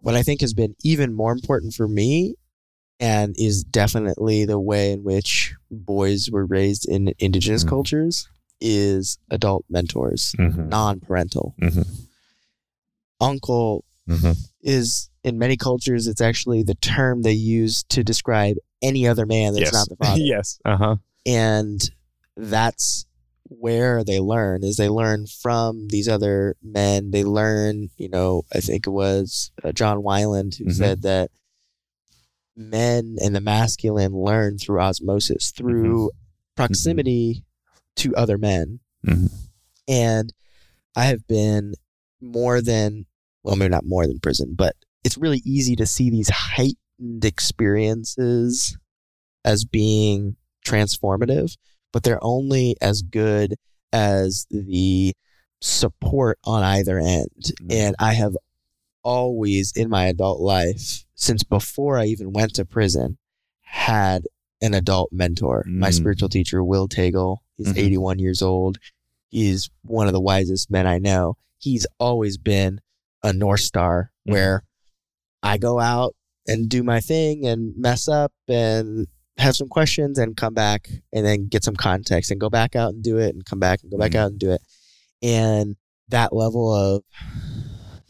what 0.00 0.14
I 0.14 0.22
think 0.22 0.40
has 0.40 0.54
been 0.54 0.74
even 0.82 1.14
more 1.14 1.32
important 1.32 1.74
for 1.74 1.88
me 1.88 2.34
and 2.98 3.34
is 3.38 3.64
definitely 3.64 4.44
the 4.44 4.60
way 4.60 4.92
in 4.92 5.02
which 5.02 5.54
boys 5.70 6.28
were 6.30 6.44
raised 6.44 6.88
in 6.88 7.14
indigenous 7.18 7.62
mm-hmm. 7.62 7.70
cultures 7.70 8.28
is 8.60 9.18
adult 9.30 9.64
mentors, 9.70 10.34
mm-hmm. 10.38 10.68
non 10.68 11.00
parental. 11.00 11.54
Mm-hmm. 11.62 11.82
Uncle 13.20 13.84
mm-hmm. 14.08 14.32
is 14.62 15.10
in 15.22 15.38
many 15.38 15.56
cultures, 15.56 16.06
it's 16.06 16.20
actually 16.20 16.62
the 16.62 16.74
term 16.76 17.22
they 17.22 17.32
use 17.32 17.82
to 17.84 18.02
describe 18.02 18.56
any 18.82 19.06
other 19.06 19.26
man 19.26 19.52
that's 19.52 19.66
yes. 19.66 19.72
not 19.72 19.88
the 19.88 19.96
father. 19.96 20.20
yes. 20.22 20.58
Uh 20.64 20.76
huh. 20.76 20.96
And 21.26 21.80
that's 22.36 23.06
where 23.44 24.04
they 24.04 24.20
learn 24.20 24.62
is 24.62 24.76
they 24.76 24.88
learn 24.88 25.26
from 25.26 25.88
these 25.88 26.08
other 26.08 26.56
men. 26.62 27.10
They 27.10 27.24
learn, 27.24 27.90
you 27.96 28.08
know, 28.08 28.42
I 28.54 28.60
think 28.60 28.86
it 28.86 28.90
was 28.90 29.50
uh, 29.62 29.72
John 29.72 29.98
Wineland 29.98 30.56
who 30.56 30.64
mm-hmm. 30.64 30.70
said 30.70 31.02
that 31.02 31.30
men 32.56 33.16
and 33.20 33.34
the 33.34 33.40
masculine 33.40 34.12
learn 34.12 34.58
through 34.58 34.80
osmosis, 34.80 35.50
through 35.50 36.08
mm-hmm. 36.08 36.54
proximity 36.54 37.42
mm-hmm. 37.42 37.78
to 37.96 38.16
other 38.16 38.38
men. 38.38 38.80
Mm-hmm. 39.04 39.26
And 39.88 40.32
I 40.94 41.06
have 41.06 41.26
been 41.26 41.74
more 42.20 42.60
than, 42.60 43.06
well, 43.42 43.56
maybe 43.56 43.70
not 43.70 43.86
more 43.86 44.06
than 44.06 44.20
prison, 44.20 44.54
but 44.56 44.76
it's 45.04 45.18
really 45.18 45.42
easy 45.44 45.76
to 45.76 45.86
see 45.86 46.10
these 46.10 46.30
heightened 46.30 47.24
experiences 47.24 48.76
as 49.44 49.64
being 49.64 50.36
transformative 50.66 51.56
but 51.92 52.02
they're 52.02 52.22
only 52.22 52.76
as 52.80 53.02
good 53.02 53.54
as 53.92 54.46
the 54.50 55.14
support 55.60 56.38
on 56.44 56.62
either 56.62 56.98
end. 56.98 57.28
Mm-hmm. 57.40 57.72
And 57.72 57.96
I 57.98 58.14
have 58.14 58.36
always 59.02 59.72
in 59.74 59.88
my 59.88 60.06
adult 60.06 60.40
life, 60.40 61.04
since 61.14 61.42
before 61.42 61.98
I 61.98 62.06
even 62.06 62.32
went 62.32 62.54
to 62.54 62.64
prison, 62.64 63.18
had 63.62 64.24
an 64.62 64.74
adult 64.74 65.10
mentor. 65.12 65.64
Mm-hmm. 65.66 65.80
My 65.80 65.90
mm. 65.90 65.94
spiritual 65.94 66.28
teacher, 66.28 66.62
Will 66.62 66.88
Tagle, 66.88 67.42
he's 67.56 67.68
mm-hmm. 67.68 67.78
81 67.78 68.18
years 68.18 68.42
old. 68.42 68.78
He's 69.28 69.70
one 69.82 70.06
of 70.06 70.12
the 70.12 70.20
wisest 70.20 70.70
men 70.70 70.86
I 70.86 70.98
know. 70.98 71.36
He's 71.58 71.86
always 71.98 72.36
been 72.36 72.80
a 73.22 73.32
North 73.32 73.60
Star 73.60 74.10
mm. 74.28 74.32
where 74.32 74.64
I 75.42 75.58
go 75.58 75.78
out 75.78 76.14
and 76.46 76.68
do 76.68 76.82
my 76.82 77.00
thing 77.00 77.46
and 77.46 77.74
mess 77.76 78.08
up 78.08 78.32
and 78.48 79.06
have 79.38 79.56
some 79.56 79.68
questions 79.68 80.18
and 80.18 80.36
come 80.36 80.54
back 80.54 80.88
and 81.12 81.24
then 81.24 81.48
get 81.48 81.64
some 81.64 81.76
context 81.76 82.30
and 82.30 82.40
go 82.40 82.50
back 82.50 82.76
out 82.76 82.92
and 82.92 83.02
do 83.02 83.18
it 83.18 83.34
and 83.34 83.44
come 83.44 83.58
back 83.58 83.82
and 83.82 83.90
go 83.90 83.98
back 83.98 84.12
mm-hmm. 84.12 84.20
out 84.20 84.30
and 84.30 84.38
do 84.38 84.50
it. 84.50 84.62
And 85.22 85.76
that 86.08 86.32
level 86.32 86.72
of 86.74 87.04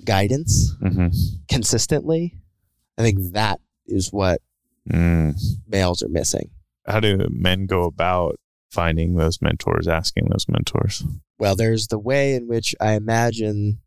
guidance 0.04 0.74
mm-hmm. 0.82 1.08
consistently, 1.48 2.36
I 2.98 3.02
think 3.02 3.32
that 3.32 3.60
is 3.86 4.12
what 4.12 4.40
mm. 4.90 5.34
males 5.68 6.02
are 6.02 6.08
missing. 6.08 6.50
How 6.86 7.00
do 7.00 7.26
men 7.30 7.66
go 7.66 7.84
about 7.84 8.36
finding 8.70 9.14
those 9.14 9.40
mentors, 9.42 9.86
asking 9.86 10.28
those 10.30 10.46
mentors? 10.48 11.04
Well, 11.38 11.56
there's 11.56 11.88
the 11.88 11.98
way 11.98 12.34
in 12.34 12.48
which 12.48 12.74
I 12.80 12.92
imagine 12.92 13.80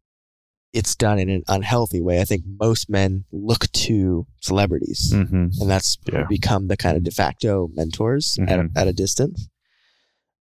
it's 0.73 0.95
done 0.95 1.19
in 1.19 1.29
an 1.29 1.43
unhealthy 1.47 2.01
way. 2.01 2.19
I 2.19 2.25
think 2.25 2.43
most 2.59 2.89
men 2.89 3.25
look 3.31 3.71
to 3.71 4.25
celebrities, 4.41 5.13
mm-hmm. 5.13 5.49
and 5.61 5.69
that's 5.69 5.97
yeah. 6.11 6.25
become 6.27 6.67
the 6.67 6.77
kind 6.77 6.97
of 6.97 7.03
de 7.03 7.11
facto 7.11 7.69
mentors 7.73 8.37
mm-hmm. 8.39 8.49
at, 8.49 8.59
a, 8.59 8.69
at 8.75 8.87
a 8.87 8.93
distance. 8.93 9.47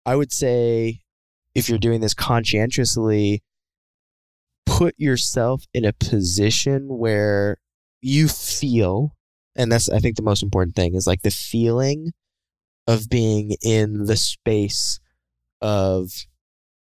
I 0.06 0.16
would 0.16 0.32
say 0.32 1.00
if 1.54 1.68
you're 1.68 1.78
doing 1.78 2.00
this 2.00 2.14
conscientiously, 2.14 3.42
put 4.66 4.94
yourself 4.98 5.64
in 5.72 5.84
a 5.84 5.92
position 5.92 6.88
where 6.88 7.58
you 8.00 8.28
feel 8.28 9.14
and 9.56 9.70
that's 9.70 9.88
I 9.88 9.98
think 9.98 10.16
the 10.16 10.22
most 10.22 10.42
important 10.42 10.76
thing 10.76 10.94
is 10.94 11.06
like 11.06 11.22
the 11.22 11.30
feeling 11.30 12.12
of 12.86 13.08
being 13.08 13.56
in 13.62 14.04
the 14.04 14.16
space 14.16 15.00
of 15.62 16.10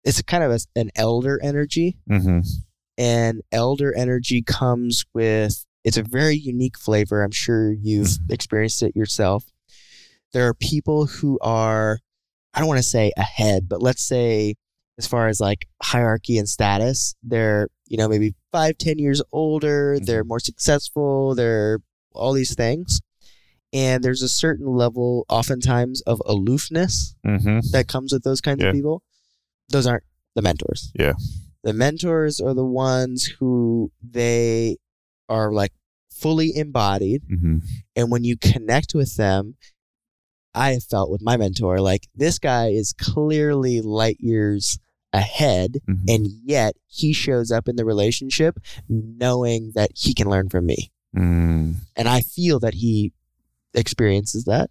it's 0.05 0.23
kind 0.23 0.45
of 0.45 0.53
a, 0.53 0.59
an 0.77 0.91
elder 0.97 1.39
energy 1.43 1.99
Mm-hmm. 2.09 2.41
And 3.01 3.41
elder 3.51 3.93
energy 3.97 4.43
comes 4.43 5.05
with 5.15 5.65
it's 5.85 5.97
a 5.97 6.03
very 6.03 6.37
unique 6.37 6.79
flavor 6.79 7.23
i'm 7.25 7.31
sure 7.31 7.73
you've 7.73 8.11
experienced 8.31 8.83
it 8.83 8.95
yourself 8.95 9.45
there 10.35 10.47
are 10.47 10.55
people 10.55 11.07
who 11.07 11.39
are 11.41 11.99
i 12.55 12.59
don't 12.61 12.69
want 12.69 12.79
to 12.79 12.83
say 12.97 13.11
ahead 13.17 13.69
but 13.69 13.81
let's 13.83 14.03
say 14.07 14.55
as 14.99 15.07
far 15.07 15.29
as 15.29 15.41
like 15.41 15.67
hierarchy 15.83 16.37
and 16.37 16.49
status 16.49 17.15
they're 17.23 17.69
you 17.87 17.97
know 17.97 18.09
maybe 18.09 18.35
five 18.53 18.77
ten 18.77 18.99
years 18.99 19.23
older 19.33 19.99
they're 20.01 20.25
more 20.25 20.41
successful 20.41 21.35
they're 21.35 21.79
all 22.13 22.33
these 22.35 22.55
things 22.55 23.01
and 23.73 24.03
there's 24.05 24.21
a 24.23 24.29
certain 24.29 24.67
level 24.67 25.25
oftentimes 25.29 26.03
of 26.03 26.21
aloofness 26.27 27.15
Mm-hmm. 27.27 27.61
that 27.73 27.87
comes 27.89 28.13
with 28.13 28.25
those 28.25 28.41
kinds 28.43 28.61
Yeah. 28.63 28.69
of 28.71 28.75
people 28.75 29.03
those 29.71 29.87
aren't 29.87 30.05
the 30.35 30.43
mentors 30.43 30.93
Yeah. 30.95 31.15
The 31.63 31.73
mentors 31.73 32.41
are 32.41 32.55
the 32.55 32.65
ones 32.65 33.27
who 33.39 33.91
they 34.03 34.77
are 35.29 35.53
like 35.53 35.73
fully 36.11 36.55
embodied 36.57 37.23
Mm-hmm. 37.31 37.59
and 37.97 38.11
when 38.11 38.25
you 38.25 38.37
connect 38.37 38.95
with 38.95 39.17
them 39.17 39.57
i 40.55 40.73
have 40.73 40.85
felt 40.85 41.11
with 41.11 41.23
my 41.23 41.37
mentor 41.37 41.81
like 41.81 42.09
this 42.15 42.39
guy 42.39 42.69
is 42.69 42.93
clearly 42.93 43.81
light 43.81 44.17
years 44.21 44.79
ahead 45.13 45.79
Mhm. 45.89 46.05
and 46.09 46.27
yet 46.45 46.75
he 46.87 47.13
shows 47.13 47.51
up 47.51 47.69
in 47.69 47.77
the 47.77 47.85
relationship 47.85 48.59
knowing 48.89 49.73
that 49.75 49.91
he 49.95 50.13
can 50.15 50.29
learn 50.29 50.49
from 50.49 50.67
me 50.67 50.91
Mm. 51.17 51.77
and 51.97 52.09
i 52.09 52.21
feel 52.21 52.59
that 52.61 52.75
he 52.75 53.13
experiences 53.75 54.45
that 54.45 54.71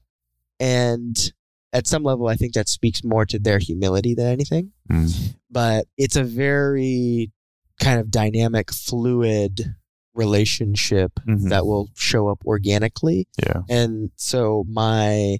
and 0.59 1.33
at 1.73 1.85
some 1.87 2.03
level 2.03 2.27
i 2.27 2.35
think 2.35 2.53
that 2.53 2.67
speaks 2.69 3.03
more 3.03 3.25
to 3.25 3.37
their 3.39 3.59
humility 3.59 4.13
than 4.15 4.27
anything 4.27 4.71
Mm. 4.91 5.35
but 5.51 5.85
it's 5.97 6.15
a 6.15 6.23
very 6.23 7.31
kind 7.79 7.99
of 7.99 8.09
dynamic, 8.11 8.71
fluid 8.73 9.75
relationship 10.13 11.13
Mhm. 11.27 11.49
that 11.49 11.65
will 11.65 11.89
show 11.95 12.27
up 12.27 12.41
organically. 12.45 13.27
Yeah. 13.41 13.61
And 13.69 14.11
so 14.17 14.65
my 14.67 15.37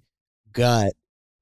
gut 0.53 0.93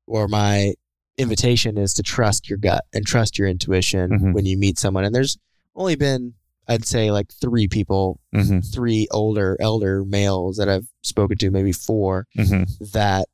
or 0.07 0.27
my 0.27 0.73
invitation 1.17 1.77
is 1.77 1.93
to 1.95 2.03
trust 2.03 2.49
your 2.49 2.57
gut 2.57 2.83
and 2.93 3.05
trust 3.05 3.37
your 3.37 3.47
intuition 3.47 4.09
Mhm. 4.09 4.33
when 4.33 4.45
you 4.45 4.57
meet 4.57 4.79
someone. 4.79 5.03
And 5.05 5.13
there's 5.13 5.37
only 5.75 5.95
been, 5.95 6.33
I'd 6.67 6.85
say, 6.85 7.11
like 7.11 7.31
three 7.31 7.67
people, 7.67 8.19
Mm-hmm. 8.35 8.59
three 8.61 9.07
older, 9.11 9.55
elder 9.59 10.03
males 10.03 10.57
that 10.57 10.67
I've 10.69 10.87
spoken 11.03 11.37
to, 11.39 11.51
maybe 11.51 11.71
four, 11.71 12.25
Mm-hmm. 12.37 12.63
that 12.93 13.27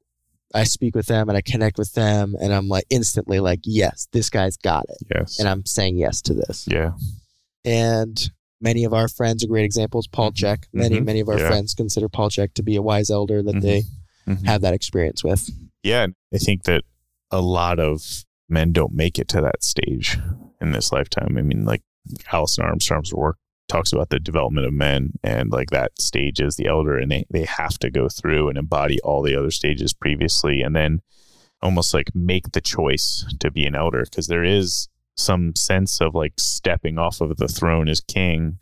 I 0.53 0.63
speak 0.65 0.95
with 0.95 1.07
them 1.07 1.29
and 1.29 1.37
I 1.37 1.41
connect 1.41 1.77
with 1.77 1.93
them 1.93 2.35
and 2.39 2.53
I'm 2.53 2.67
like 2.67 2.85
instantly 2.89 3.39
like, 3.39 3.61
yes, 3.63 4.07
this 4.11 4.29
guy's 4.29 4.55
got 4.57 4.85
it 4.89 4.97
Yes. 5.13 5.39
and 5.39 5.47
I'm 5.49 5.65
saying 5.65 5.97
yes 5.97 6.21
to 6.23 6.33
this. 6.33 6.67
yeah. 6.69 6.91
And 7.65 8.29
many 8.61 8.83
of 8.83 8.93
our 8.93 9.07
friends 9.07 9.43
are 9.43 9.47
great 9.47 9.65
examples. 9.65 10.07
Paul 10.07 10.31
Chek, 10.31 10.65
many, 10.73 10.99
Mhm. 10.99 11.05
many 11.05 11.19
of 11.21 11.29
our 11.29 11.39
Yeah. 11.39 11.47
friends 11.47 11.73
consider 11.73 12.07
Paul 12.09 12.29
Chek 12.29 12.53
to 12.55 12.63
be 12.63 12.75
a 12.75 12.81
wise 12.81 13.09
elder 13.09 13.41
that 13.41 13.55
Mhm. 13.55 13.61
they 13.61 13.83
Mhm. 14.27 14.45
have 14.45 14.61
that 14.61 14.73
experience 14.73 15.23
with. 15.23 15.49
Yeah, 15.83 16.03
and 16.03 16.15
I 16.33 16.37
think 16.37 16.63
that 16.63 16.83
a 17.31 17.41
lot 17.41 17.79
of 17.79 18.23
men 18.47 18.71
don't 18.71 18.93
make 18.93 19.17
it 19.17 19.27
to 19.29 19.41
that 19.41 19.63
stage 19.63 20.19
in 20.61 20.71
this 20.71 20.91
lifetime. 20.91 21.37
I 21.37 21.41
mean, 21.41 21.65
like 21.65 21.81
Alison 22.31 22.63
Armstrong's 22.65 23.13
work 23.13 23.37
talks 23.73 23.91
about 23.91 24.09
the 24.09 24.19
development 24.19 24.67
of 24.67 24.73
men 24.73 25.13
and 25.23 25.51
like 25.51 25.71
that 25.71 25.99
stage 25.99 26.39
is 26.39 26.57
the 26.57 26.67
elder 26.67 26.95
and 26.95 27.11
they, 27.11 27.25
they 27.31 27.43
have 27.43 27.79
to 27.79 27.89
go 27.89 28.07
through 28.07 28.47
and 28.47 28.57
embody 28.57 28.99
all 29.01 29.23
the 29.23 29.35
other 29.35 29.49
stages 29.49 29.93
previously 29.93 30.61
and 30.61 30.75
then 30.75 31.01
almost 31.59 31.91
like 31.91 32.13
make 32.13 32.51
the 32.51 32.61
choice 32.61 33.25
to 33.39 33.49
be 33.49 33.65
an 33.65 33.73
elder 33.73 34.03
because 34.03 34.27
there 34.27 34.43
is 34.43 34.89
some 35.15 35.55
sense 35.55 35.99
of 35.99 36.13
like 36.13 36.33
stepping 36.37 36.99
off 36.99 37.19
of 37.19 37.37
the 37.37 37.47
throne 37.47 37.89
as 37.89 37.99
king 37.99 38.59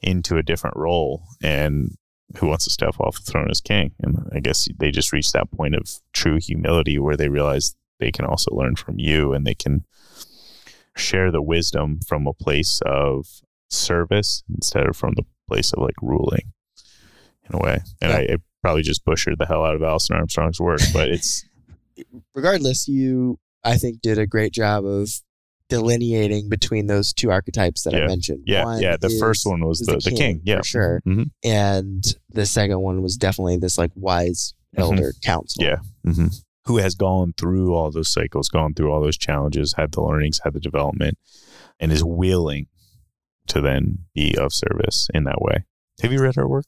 into 0.00 0.38
a 0.38 0.42
different 0.42 0.76
role 0.76 1.24
and 1.42 1.94
who 2.38 2.46
wants 2.46 2.64
to 2.64 2.70
step 2.70 2.98
off 2.98 3.22
the 3.22 3.30
throne 3.30 3.50
as 3.50 3.60
king? 3.60 3.92
And 4.00 4.30
i 4.32 4.40
guess 4.40 4.66
they 4.78 4.90
just 4.90 5.12
reach 5.12 5.32
that 5.32 5.50
point 5.50 5.74
of 5.74 5.90
true 6.14 6.38
humility 6.40 6.98
where 6.98 7.18
they 7.18 7.28
realize 7.28 7.76
they 8.00 8.10
can 8.10 8.24
also 8.24 8.50
learn 8.54 8.76
from 8.76 8.98
you 8.98 9.34
and 9.34 9.46
they 9.46 9.54
can 9.54 9.84
share 10.96 11.30
the 11.30 11.42
wisdom 11.42 12.00
from 12.06 12.26
a 12.26 12.32
place 12.32 12.80
of 12.86 13.42
service 13.70 14.42
instead 14.54 14.86
of 14.86 14.96
from 14.96 15.12
the 15.16 15.24
place 15.48 15.72
of 15.72 15.82
like 15.82 15.94
ruling 16.02 16.52
in 17.48 17.54
a 17.54 17.58
way 17.58 17.78
and 18.00 18.10
Yeah. 18.10 18.16
I, 18.16 18.20
I 18.34 18.36
probably 18.62 18.82
just 18.82 19.04
butchered 19.04 19.38
the 19.38 19.46
hell 19.46 19.64
out 19.64 19.74
of 19.74 19.82
alison 19.82 20.16
armstrong's 20.16 20.60
work 20.60 20.80
but 20.92 21.08
it's 21.08 21.44
Regardless, 22.34 22.88
you, 22.88 23.38
I 23.62 23.76
think, 23.76 24.00
did 24.00 24.18
a 24.18 24.26
great 24.26 24.52
job 24.52 24.84
of 24.84 25.08
delineating 25.68 26.48
between 26.48 26.86
those 26.86 27.12
two 27.12 27.30
archetypes 27.30 27.82
that 27.84 27.94
I 27.94 28.06
mentioned. 28.06 28.42
yeah 28.46 28.64
One 28.64 28.82
yeah 28.82 28.96
the 28.96 29.06
is- 29.06 29.20
first 29.20 29.46
one 29.46 29.64
was 29.64 29.80
is 29.80 29.86
the, 29.86 30.10
the, 30.10 30.16
king, 30.16 30.40
yeah 30.44 30.58
for 30.58 30.64
sure. 30.64 31.02
Mhm. 31.06 31.30
And 31.44 32.04
the 32.30 32.46
second 32.46 32.80
one 32.80 33.00
was 33.02 33.16
definitely 33.16 33.56
this 33.58 33.78
like 33.78 33.92
wise 33.94 34.54
Mhm. 34.76 34.80
elder 34.80 35.12
counsel. 35.22 35.62
Yeah. 35.64 35.76
hmm 36.04 36.26
Who 36.66 36.78
has 36.78 36.94
gone 36.96 37.32
through 37.36 37.74
all 37.74 37.90
those 37.92 38.12
cycles, 38.12 38.48
gone 38.48 38.74
through 38.74 38.90
all 38.92 39.00
those 39.00 39.16
challenges, 39.18 39.74
had 39.76 39.92
the 39.92 40.02
learnings, 40.02 40.40
had 40.44 40.52
the 40.54 40.60
development, 40.60 41.16
and 41.78 41.92
is 41.92 42.02
willing 42.04 42.66
to 43.48 43.60
then 43.60 43.98
be 44.14 44.36
of 44.38 44.52
service 44.52 45.08
in 45.14 45.24
that 45.24 45.40
way. 45.40 45.64
Have 46.02 46.12
you 46.12 46.20
read 46.22 46.36
her 46.36 46.48
work? 46.48 46.66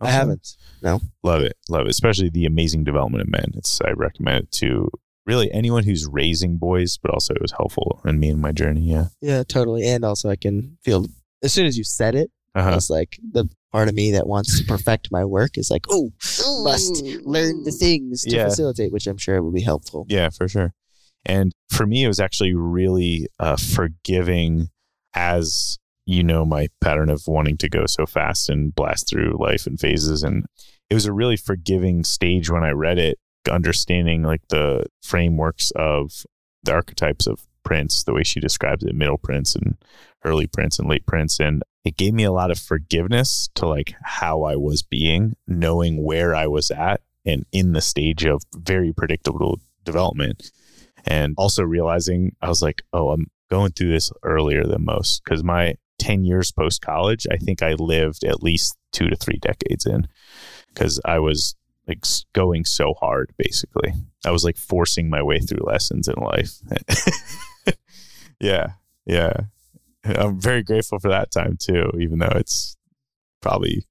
I 0.00 0.10
haven't. 0.10 0.56
No. 0.82 1.00
Love 1.22 1.40
it. 1.42 1.56
Love 1.70 1.86
it. 1.86 1.90
Especially 1.90 2.28
the 2.28 2.44
amazing 2.44 2.84
development 2.84 3.22
of 3.22 3.28
men. 3.28 3.52
It's 3.54 3.80
I 3.80 3.92
recommend 3.92 4.44
it 4.44 4.52
to 4.52 4.90
really 5.24 5.50
anyone 5.52 5.84
who's 5.84 6.06
raising 6.06 6.58
boys, 6.58 6.98
but 7.02 7.10
also 7.10 7.32
it 7.34 7.40
was 7.42 7.52
helpful 7.52 8.00
in 8.04 8.20
me 8.20 8.28
and 8.28 8.40
my 8.40 8.52
journey. 8.52 8.82
Yeah. 8.82 9.06
Yeah, 9.22 9.42
totally. 9.42 9.86
And 9.88 10.04
also, 10.04 10.28
I 10.28 10.36
can 10.36 10.76
feel 10.84 11.06
as 11.42 11.52
soon 11.52 11.66
as 11.66 11.78
you 11.78 11.84
said 11.84 12.14
it, 12.14 12.30
Uh-huh. 12.54 12.74
it's 12.76 12.90
like 12.90 13.18
the 13.32 13.48
part 13.72 13.88
of 13.88 13.94
me 13.94 14.12
that 14.12 14.26
wants 14.26 14.58
to 14.58 14.64
perfect 14.66 15.10
my 15.10 15.24
work 15.24 15.56
is 15.58 15.70
like, 15.70 15.86
oh, 15.90 16.10
must 16.62 17.02
learn 17.24 17.64
the 17.64 17.72
things 17.72 18.22
to 18.22 18.36
Yeah. 18.36 18.44
facilitate, 18.48 18.92
which 18.92 19.06
I'm 19.06 19.18
sure 19.18 19.42
will 19.42 19.52
be 19.52 19.62
helpful. 19.62 20.06
Yeah, 20.08 20.28
for 20.30 20.46
sure. 20.48 20.74
And 21.24 21.52
for 21.70 21.86
me, 21.86 22.04
it 22.04 22.08
was 22.08 22.20
actually 22.20 22.54
really 22.54 23.26
uh, 23.40 23.56
forgiving 23.56 24.68
as 25.14 25.78
you 26.06 26.22
know, 26.22 26.44
my 26.44 26.68
pattern 26.80 27.10
of 27.10 27.26
wanting 27.26 27.56
to 27.58 27.68
go 27.68 27.84
so 27.86 28.06
fast 28.06 28.48
and 28.48 28.74
blast 28.74 29.08
through 29.08 29.36
life 29.38 29.66
and 29.66 29.78
phases. 29.78 30.22
And 30.22 30.46
it 30.88 30.94
was 30.94 31.06
a 31.06 31.12
really 31.12 31.36
forgiving 31.36 32.04
stage 32.04 32.48
when 32.48 32.62
I 32.62 32.70
read 32.70 32.98
it, 32.98 33.18
understanding 33.50 34.22
like 34.22 34.42
the 34.48 34.86
frameworks 35.02 35.72
of 35.74 36.24
the 36.62 36.72
archetypes 36.72 37.26
of 37.26 37.46
Prince, 37.64 38.04
the 38.04 38.14
way 38.14 38.22
she 38.22 38.38
describes 38.38 38.84
it, 38.84 38.94
middle 38.94 39.18
Prince 39.18 39.56
and 39.56 39.76
early 40.24 40.46
Prince 40.46 40.78
and 40.78 40.88
late 40.88 41.04
Prince. 41.06 41.40
And 41.40 41.64
it 41.84 41.96
gave 41.96 42.14
me 42.14 42.22
a 42.22 42.32
lot 42.32 42.52
of 42.52 42.58
forgiveness 42.58 43.48
to 43.56 43.66
like 43.66 43.94
how 44.02 44.44
I 44.44 44.54
was 44.54 44.82
being, 44.82 45.34
knowing 45.48 46.04
where 46.04 46.34
I 46.34 46.46
was 46.46 46.70
at 46.70 47.00
and 47.24 47.44
in 47.50 47.72
the 47.72 47.80
stage 47.80 48.24
of 48.24 48.42
very 48.54 48.92
predictable 48.92 49.58
development. 49.84 50.52
And 51.04 51.34
also 51.36 51.64
realizing 51.64 52.36
I 52.40 52.48
was 52.48 52.62
like, 52.62 52.82
oh, 52.92 53.10
I'm 53.10 53.26
going 53.50 53.72
through 53.72 53.90
this 53.90 54.12
earlier 54.22 54.64
than 54.64 54.84
most 54.84 55.22
because 55.24 55.42
my 55.42 55.74
10 55.98 56.24
years 56.24 56.52
post 56.52 56.82
college, 56.82 57.26
I 57.30 57.36
think 57.36 57.62
I 57.62 57.72
lived 57.74 58.24
at 58.24 58.42
least 58.42 58.76
two 58.92 59.08
to 59.08 59.16
three 59.16 59.38
decades 59.38 59.86
in 59.86 60.06
because 60.68 61.00
I 61.04 61.18
was 61.18 61.54
like 61.88 62.04
going 62.32 62.64
so 62.64 62.94
hard, 62.94 63.32
basically. 63.38 63.92
I 64.24 64.30
was 64.30 64.44
like 64.44 64.56
forcing 64.56 65.08
my 65.08 65.22
way 65.22 65.38
through 65.38 65.64
lessons 65.64 66.08
in 66.08 66.22
life. 66.22 66.54
yeah. 68.40 68.72
Yeah. 69.04 69.32
I'm 70.04 70.40
very 70.40 70.62
grateful 70.62 70.98
for 70.98 71.08
that 71.08 71.30
time 71.30 71.56
too, 71.58 71.90
even 72.00 72.18
though 72.18 72.32
it's 72.34 72.76
probably 73.40 73.86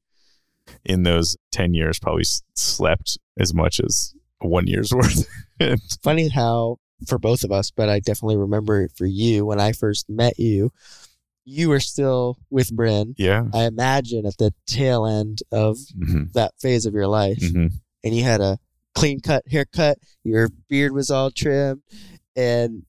in 0.83 1.03
those 1.03 1.37
10 1.51 1.73
years, 1.73 1.99
probably 1.99 2.25
slept 2.55 3.17
as 3.39 3.53
much 3.53 3.79
as 3.79 4.13
one 4.39 4.67
year's 4.67 4.93
worth. 4.95 5.27
And- 5.59 5.81
Funny 6.03 6.29
how 6.29 6.77
for 7.07 7.17
both 7.17 7.43
of 7.43 7.51
us, 7.51 7.71
but 7.71 7.89
I 7.89 7.99
definitely 7.99 8.37
remember 8.37 8.87
for 8.97 9.05
you 9.05 9.45
when 9.45 9.59
I 9.59 9.73
first 9.73 10.09
met 10.09 10.39
you, 10.39 10.71
you 11.45 11.69
were 11.69 11.79
still 11.79 12.37
with 12.49 12.71
Bryn. 12.75 13.13
yeah. 13.17 13.43
I 13.53 13.63
imagine 13.65 14.25
at 14.25 14.37
the 14.37 14.53
tail 14.67 15.05
end 15.05 15.39
of 15.51 15.77
hmm 15.97 16.23
that 16.33 16.53
phase 16.59 16.85
of 16.85 16.93
your 16.93 17.07
life, 17.07 17.39
hmm 17.41 17.67
and 18.03 18.15
you 18.15 18.23
had 18.23 18.41
a 18.41 18.57
clean 18.93 19.19
cut 19.19 19.43
haircut, 19.49 19.97
your 20.23 20.49
beard 20.69 20.91
was 20.91 21.09
all 21.09 21.29
trimmed, 21.31 21.81
and 22.35 22.83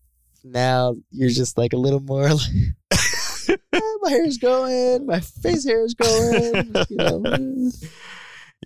now 0.45 0.95
you're 1.11 1.31
just 1.31 1.57
like 1.59 1.73
a 1.73 1.77
little 1.79 2.01
more 2.01 2.29
like 2.35 3.59
"Eh, 3.73 3.81
my 4.03 4.11
hair's 4.11 4.39
going, 4.39 5.07
my 5.07 5.21
face 5.21 5.65
hair 5.67 5.85
is 5.85 5.95
going, 5.95 6.73
you 6.89 6.97
know. 6.97 7.71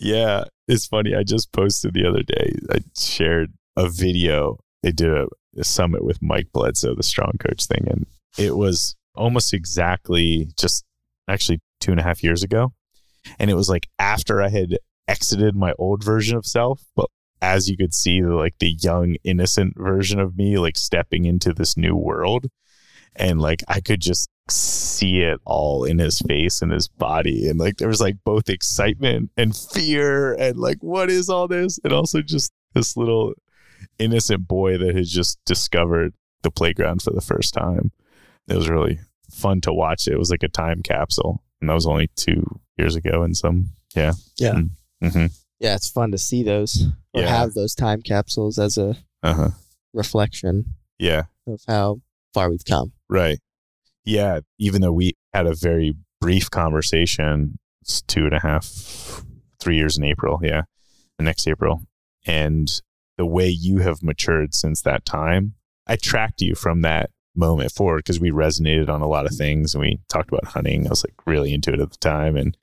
Yeah, 0.00 0.44
it's 0.68 0.86
funny. 0.86 1.14
I 1.14 1.24
just 1.24 1.52
posted 1.52 1.94
the 1.94 2.06
other 2.06 2.22
day. 2.22 2.52
I 2.70 2.78
shared 2.96 3.52
a 3.76 3.88
video. 3.88 4.58
They 4.82 4.92
did 4.92 5.10
a, 5.12 5.26
a 5.58 5.64
summit 5.64 6.04
with 6.04 6.22
Mike 6.22 6.48
Bledsoe, 6.52 6.94
the 6.94 7.02
strong 7.02 7.32
coach 7.40 7.66
thing, 7.66 7.86
and 7.90 8.06
it 8.38 8.56
was 8.56 8.96
almost 9.14 9.52
exactly 9.52 10.48
just 10.58 10.84
actually 11.28 11.60
two 11.80 11.90
and 11.90 12.00
a 12.00 12.04
half 12.04 12.22
years 12.22 12.42
ago. 12.42 12.72
And 13.38 13.50
it 13.50 13.54
was 13.54 13.68
like 13.68 13.88
after 13.98 14.42
I 14.42 14.48
had 14.48 14.78
exited 15.08 15.54
my 15.54 15.72
old 15.78 16.02
version 16.02 16.36
of 16.36 16.46
self, 16.46 16.82
but 16.94 17.06
as 17.42 17.68
you 17.68 17.76
could 17.76 17.94
see, 17.94 18.22
like 18.22 18.58
the 18.58 18.76
young, 18.80 19.16
innocent 19.24 19.74
version 19.76 20.20
of 20.20 20.36
me, 20.36 20.58
like 20.58 20.76
stepping 20.76 21.24
into 21.24 21.52
this 21.52 21.76
new 21.76 21.96
world. 21.96 22.46
And 23.16 23.40
like 23.40 23.62
I 23.66 23.80
could 23.80 24.00
just 24.00 24.28
see 24.48 25.20
it 25.20 25.40
all 25.44 25.84
in 25.84 25.98
his 25.98 26.20
face 26.20 26.62
and 26.62 26.72
his 26.72 26.88
body. 26.88 27.48
And 27.48 27.58
like 27.58 27.78
there 27.78 27.88
was 27.88 28.00
like 28.00 28.16
both 28.24 28.48
excitement 28.48 29.30
and 29.36 29.56
fear 29.56 30.34
and 30.34 30.58
like, 30.58 30.78
what 30.80 31.10
is 31.10 31.28
all 31.28 31.48
this? 31.48 31.78
And 31.82 31.92
also 31.92 32.22
just 32.22 32.52
this 32.74 32.96
little 32.96 33.34
innocent 33.98 34.46
boy 34.46 34.78
that 34.78 34.94
has 34.94 35.10
just 35.10 35.38
discovered 35.44 36.14
the 36.42 36.50
playground 36.50 37.02
for 37.02 37.10
the 37.10 37.20
first 37.20 37.54
time. 37.54 37.90
It 38.48 38.56
was 38.56 38.68
really 38.68 39.00
fun 39.30 39.60
to 39.62 39.72
watch. 39.72 40.06
It 40.08 40.18
was 40.18 40.30
like 40.30 40.42
a 40.42 40.48
time 40.48 40.82
capsule. 40.82 41.42
And 41.60 41.68
that 41.68 41.74
was 41.74 41.86
only 41.86 42.08
two 42.16 42.42
years 42.78 42.96
ago 42.96 43.22
and 43.22 43.36
some, 43.36 43.70
yeah. 43.94 44.12
Yeah. 44.38 44.62
Mm-hmm. 45.02 45.26
Yeah, 45.60 45.74
it's 45.74 45.90
fun 45.90 46.10
to 46.12 46.18
see 46.18 46.42
those 46.42 46.86
or 47.12 47.22
Yeah. 47.22 47.28
have 47.28 47.52
those 47.54 47.74
time 47.74 48.02
capsules 48.02 48.58
as 48.58 48.78
a 48.78 48.96
Uh 49.22 49.34
huh. 49.34 49.50
reflection 49.92 50.74
Yeah. 50.98 51.24
of 51.46 51.60
how 51.68 52.00
far 52.32 52.48
we've 52.50 52.64
come. 52.64 52.92
Right. 53.08 53.38
Yeah. 54.04 54.40
Even 54.58 54.80
though 54.80 54.92
we 54.92 55.12
had 55.34 55.46
a 55.46 55.54
very 55.54 55.94
brief 56.20 56.50
conversation, 56.50 57.58
it's 57.82 58.00
two 58.02 58.24
and 58.24 58.34
a 58.34 58.40
half, 58.40 59.22
three 59.60 59.76
years 59.76 59.98
in 59.98 60.04
April. 60.04 60.40
Yeah. 60.42 60.62
The 61.18 61.24
next 61.24 61.46
April. 61.46 61.82
And 62.26 62.68
the 63.18 63.26
way 63.26 63.48
you 63.48 63.78
have 63.78 64.02
matured 64.02 64.54
since 64.54 64.80
that 64.82 65.04
time, 65.04 65.54
I 65.86 65.96
tracked 65.96 66.40
you 66.40 66.54
from 66.54 66.80
that 66.82 67.10
moment 67.34 67.72
forward 67.72 67.98
because 67.98 68.20
we 68.20 68.30
resonated 68.30 68.88
on 68.88 69.00
a 69.02 69.06
lot 69.08 69.26
of 69.26 69.32
things 69.34 69.74
and 69.74 69.80
we 69.82 70.00
talked 70.08 70.28
about 70.30 70.44
hunting. 70.46 70.86
I 70.86 70.90
was 70.90 71.04
like 71.04 71.14
really 71.26 71.52
into 71.54 71.72
it 71.72 71.80
at 71.80 71.90
the 71.90 71.96
time. 71.98 72.36
And 72.36 72.56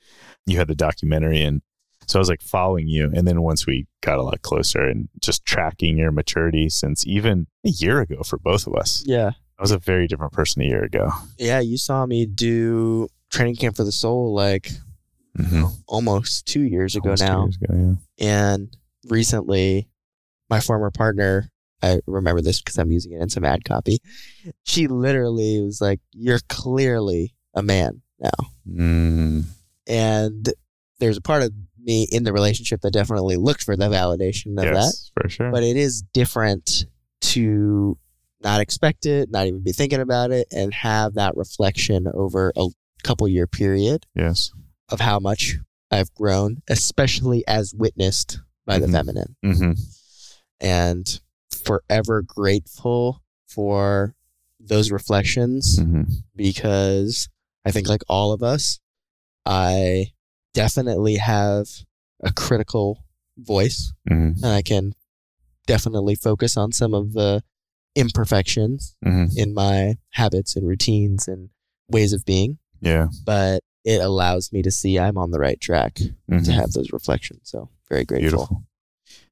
you 0.45 0.57
had 0.57 0.67
the 0.67 0.75
documentary. 0.75 1.41
And 1.41 1.61
so 2.07 2.19
I 2.19 2.21
was 2.21 2.29
like 2.29 2.41
following 2.41 2.87
you. 2.87 3.11
And 3.13 3.27
then 3.27 3.41
once 3.41 3.65
we 3.65 3.87
got 4.01 4.17
a 4.19 4.23
lot 4.23 4.41
closer 4.41 4.81
and 4.81 5.09
just 5.21 5.45
tracking 5.45 5.97
your 5.97 6.11
maturity 6.11 6.69
since 6.69 7.05
even 7.07 7.47
a 7.65 7.69
year 7.69 8.01
ago 8.01 8.23
for 8.23 8.37
both 8.37 8.67
of 8.67 8.75
us, 8.75 9.03
Yeah. 9.05 9.31
I 9.59 9.61
was 9.63 9.71
a 9.71 9.79
very 9.79 10.07
different 10.07 10.33
person 10.33 10.61
a 10.61 10.65
year 10.65 10.83
ago. 10.83 11.09
Yeah, 11.39 11.59
you 11.61 11.77
saw 11.77 12.05
me 12.05 12.25
do 12.27 13.07
training 13.31 13.55
camp 13.55 13.75
for 13.75 13.83
the 13.83 13.91
soul 13.91 14.33
like 14.33 14.71
Mm-hmm. 15.37 15.65
almost 15.87 16.47
two 16.47 16.61
years 16.63 16.95
ago 16.95 17.13
now. 17.19 17.47
yeah. 17.69 17.93
And 18.19 18.75
recently, 19.07 19.87
my 20.49 20.59
former 20.59 20.89
partner, 20.89 21.51
I 21.83 21.99
remember 22.07 22.41
this 22.41 22.59
because 22.61 22.77
I'm 22.77 22.91
using 22.91 23.11
it 23.13 23.21
in 23.21 23.29
some 23.29 23.45
ad 23.45 23.63
copy. 23.65 23.99
She 24.63 24.87
literally 24.87 25.61
was 25.61 25.79
like, 25.81 25.99
You're 26.11 26.39
clearly 26.49 27.35
a 27.53 27.61
man 27.63 28.01
now. 28.19 28.29
Mm, 28.69 29.43
And 29.87 30.49
there's 30.99 31.17
a 31.17 31.21
part 31.21 31.43
of 31.43 31.51
me 31.79 32.07
in 32.11 32.23
the 32.23 32.33
relationship 32.33 32.81
that 32.81 32.91
definitely 32.91 33.37
looked 33.37 33.63
for 33.63 33.75
the 33.77 33.87
validation 33.89 34.57
of 34.57 34.73
that. 34.73 34.93
for 35.21 35.29
sure. 35.29 35.51
But 35.51 35.63
it 35.63 35.77
is 35.77 36.01
different 36.13 36.85
to 37.21 37.97
not 38.41 38.59
expect 38.61 39.05
it, 39.05 39.29
not 39.31 39.47
even 39.47 39.63
be 39.63 39.71
thinking 39.71 40.01
about 40.01 40.31
it, 40.31 40.47
and 40.51 40.73
have 40.73 41.13
that 41.15 41.37
reflection 41.37 42.07
over 42.13 42.51
a 42.57 42.67
couple 43.03 43.27
year 43.27 43.47
period 43.47 44.05
yes. 44.15 44.51
of 44.89 44.99
how 44.99 45.19
much 45.19 45.57
I've 45.91 46.13
grown, 46.13 46.57
especially 46.67 47.47
as 47.47 47.73
witnessed 47.73 48.39
by 48.65 48.79
the 48.79 48.87
Mhm. 48.87 48.91
feminine. 48.91 49.35
Mm-hmm. 49.45 49.71
And 50.59 51.19
forever 51.57 52.21
grateful 52.21 53.21
for 53.47 54.15
those 54.59 54.91
reflections 54.91 55.79
Mm-hmm. 55.79 56.03
because 56.35 57.29
I 57.65 57.71
think, 57.71 57.87
like 57.89 58.01
all 58.07 58.31
of 58.31 58.41
us, 58.43 58.79
I 59.45 60.11
definitely 60.53 61.15
have 61.17 61.67
a 62.23 62.31
critical 62.31 63.03
voice 63.37 63.93
Mm-hmm. 64.09 64.43
and 64.43 64.53
I 64.53 64.61
can 64.61 64.93
definitely 65.67 66.15
focus 66.15 66.55
on 66.57 66.71
some 66.71 66.93
of 66.93 67.13
the 67.13 67.43
imperfections 67.95 68.95
Mm-hmm. 69.05 69.37
in 69.37 69.53
my 69.53 69.95
habits 70.11 70.55
and 70.55 70.67
routines 70.67 71.27
and 71.27 71.49
ways 71.89 72.13
of 72.13 72.25
being, 72.25 72.57
Yeah. 72.81 73.07
but 73.25 73.63
it 73.85 74.01
allows 74.01 74.51
me 74.51 74.61
to 74.63 74.71
see 74.71 74.99
I'm 74.99 75.17
on 75.17 75.31
the 75.31 75.39
right 75.39 75.59
track 75.61 75.95
to 75.95 76.51
have 76.51 76.71
those 76.71 76.91
reflections. 76.91 77.41
So 77.45 77.69
very 77.89 78.03
grateful. 78.03 78.29
Beautiful. 78.29 78.63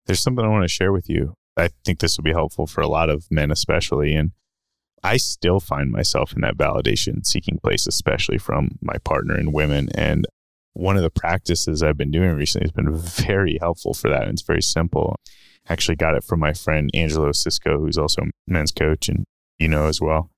There's 0.06 0.22
something 0.22 0.46
I 0.46 0.48
want 0.48 0.64
to 0.64 0.70
share 0.70 0.94
with 0.94 1.10
you. 1.10 1.36
I 1.58 1.70
think 1.84 2.00
this 2.00 2.18
will 2.18 2.24
be 2.24 2.34
helpful 2.34 2.68
for 2.68 2.82
a 2.82 2.88
lot 2.88 3.10
of 3.10 3.26
men, 3.32 3.52
especially. 3.52 4.14
And 4.14 4.32
I 5.04 5.18
still 5.18 5.60
find 5.60 5.92
myself 5.92 6.34
in 6.34 6.42
that 6.42 6.58
validation 6.58 7.26
seeking 7.26 7.60
place, 7.64 7.88
especially 7.88 8.38
from 8.38 8.78
my 8.82 8.98
partner 9.04 9.36
and 9.36 9.54
women. 9.54 9.90
And 9.96 10.26
one 10.74 10.98
of 10.98 11.04
the 11.04 11.10
practices 11.10 11.82
I've 11.82 11.98
been 11.98 12.12
doing 12.12 12.32
recently 12.32 12.66
has 12.66 12.72
been 12.72 12.94
very 12.94 13.58
helpful 13.62 13.94
for 13.94 14.10
that. 14.10 14.24
And 14.24 14.32
it's 14.32 14.42
very 14.42 14.62
simple. 14.62 15.16
I 15.70 15.74
actually 15.74 15.96
got 15.96 16.16
it 16.16 16.24
from 16.24 16.40
my 16.40 16.54
friend 16.54 16.90
Angelo 16.94 17.32
Cisco, 17.32 17.80
who's 17.80 17.98
also 17.98 18.24
a 18.24 18.30
men's 18.48 18.72
coach 18.72 19.08
and 19.08 19.26
you 19.58 19.68
know 19.68 19.86
as 19.86 20.02
well. 20.02 20.30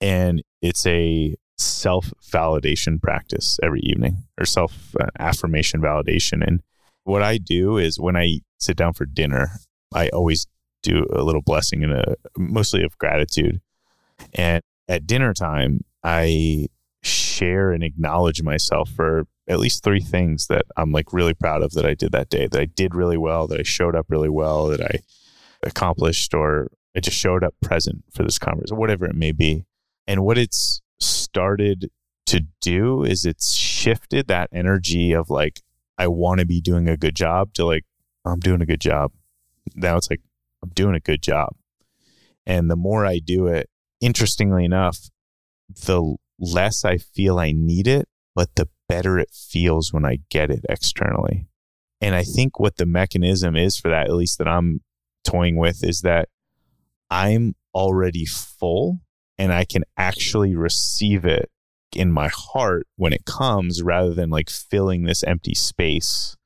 And 0.00 0.42
it's 0.60 0.86
a 0.86 1.36
self 1.56 2.12
validation 2.28 3.00
practice 3.00 3.58
every 3.62 3.80
evening 3.80 4.24
or 4.38 4.44
self 4.44 4.94
uh, 5.00 5.06
affirmation 5.18 5.80
validation. 5.80 6.46
And 6.46 6.60
what 7.04 7.22
I 7.22 7.38
do 7.38 7.78
is 7.78 8.00
when 8.00 8.16
I 8.16 8.40
sit 8.58 8.76
down 8.76 8.92
for 8.92 9.06
dinner, 9.06 9.52
I 9.94 10.08
always 10.08 10.46
do 10.90 11.06
a 11.12 11.22
little 11.22 11.42
blessing 11.42 11.82
and 11.84 11.92
a 11.92 12.16
mostly 12.36 12.82
of 12.82 12.96
gratitude. 12.98 13.60
And 14.34 14.62
at 14.88 15.06
dinner 15.06 15.34
time, 15.34 15.80
I 16.02 16.68
share 17.02 17.72
and 17.72 17.82
acknowledge 17.82 18.42
myself 18.42 18.90
for 18.90 19.26
at 19.48 19.58
least 19.58 19.84
three 19.84 20.00
things 20.00 20.46
that 20.48 20.62
I'm 20.76 20.92
like 20.92 21.12
really 21.12 21.34
proud 21.34 21.62
of 21.62 21.72
that 21.72 21.86
I 21.86 21.94
did 21.94 22.12
that 22.12 22.28
day, 22.28 22.48
that 22.48 22.60
I 22.60 22.64
did 22.64 22.94
really 22.94 23.16
well, 23.16 23.46
that 23.48 23.60
I 23.60 23.62
showed 23.62 23.94
up 23.94 24.06
really 24.08 24.28
well, 24.28 24.66
that 24.68 24.80
I 24.80 25.00
accomplished, 25.62 26.34
or 26.34 26.70
I 26.96 27.00
just 27.00 27.16
showed 27.16 27.44
up 27.44 27.54
present 27.62 28.04
for 28.12 28.22
this 28.22 28.38
conversation, 28.38 28.76
whatever 28.76 29.06
it 29.06 29.14
may 29.14 29.32
be. 29.32 29.64
And 30.06 30.24
what 30.24 30.38
it's 30.38 30.82
started 30.98 31.90
to 32.26 32.40
do 32.60 33.04
is 33.04 33.24
it's 33.24 33.54
shifted 33.54 34.26
that 34.28 34.48
energy 34.52 35.12
of 35.12 35.30
like, 35.30 35.60
I 35.98 36.08
want 36.08 36.40
to 36.40 36.46
be 36.46 36.60
doing 36.60 36.88
a 36.88 36.96
good 36.96 37.14
job 37.14 37.54
to 37.54 37.64
like, 37.64 37.84
I'm 38.24 38.40
doing 38.40 38.60
a 38.60 38.66
good 38.66 38.80
job. 38.80 39.12
Now 39.74 39.96
it's 39.96 40.10
like, 40.10 40.20
I'm 40.66 40.72
doing 40.74 40.94
a 40.94 41.00
good 41.00 41.22
job. 41.22 41.54
And 42.44 42.70
the 42.70 42.76
more 42.76 43.04
I 43.04 43.18
do 43.18 43.46
it, 43.46 43.68
interestingly 44.00 44.64
enough, 44.64 44.98
the 45.68 46.16
less 46.38 46.84
I 46.84 46.98
feel 46.98 47.38
I 47.38 47.52
need 47.52 47.88
it, 47.88 48.08
but 48.34 48.54
the 48.54 48.68
better 48.88 49.18
it 49.18 49.30
feels 49.32 49.92
when 49.92 50.04
I 50.04 50.18
get 50.30 50.50
it 50.50 50.64
externally. 50.68 51.48
And 52.00 52.14
I 52.14 52.22
think 52.22 52.60
what 52.60 52.76
the 52.76 52.86
mechanism 52.86 53.56
is 53.56 53.76
for 53.76 53.88
that, 53.88 54.06
at 54.06 54.14
least 54.14 54.38
that 54.38 54.48
I'm 54.48 54.80
toying 55.24 55.56
with, 55.56 55.82
is 55.82 56.02
that 56.02 56.28
I'm 57.10 57.54
already 57.74 58.26
full 58.26 59.00
and 59.38 59.52
I 59.52 59.64
can 59.64 59.84
actually 59.96 60.54
receive 60.54 61.24
it 61.24 61.50
in 61.94 62.12
my 62.12 62.28
heart 62.28 62.86
when 62.96 63.12
it 63.12 63.24
comes 63.24 63.82
rather 63.82 64.12
than 64.14 64.30
like 64.30 64.50
filling 64.50 65.04
this 65.04 65.22
empty 65.24 65.54
space 65.54 66.36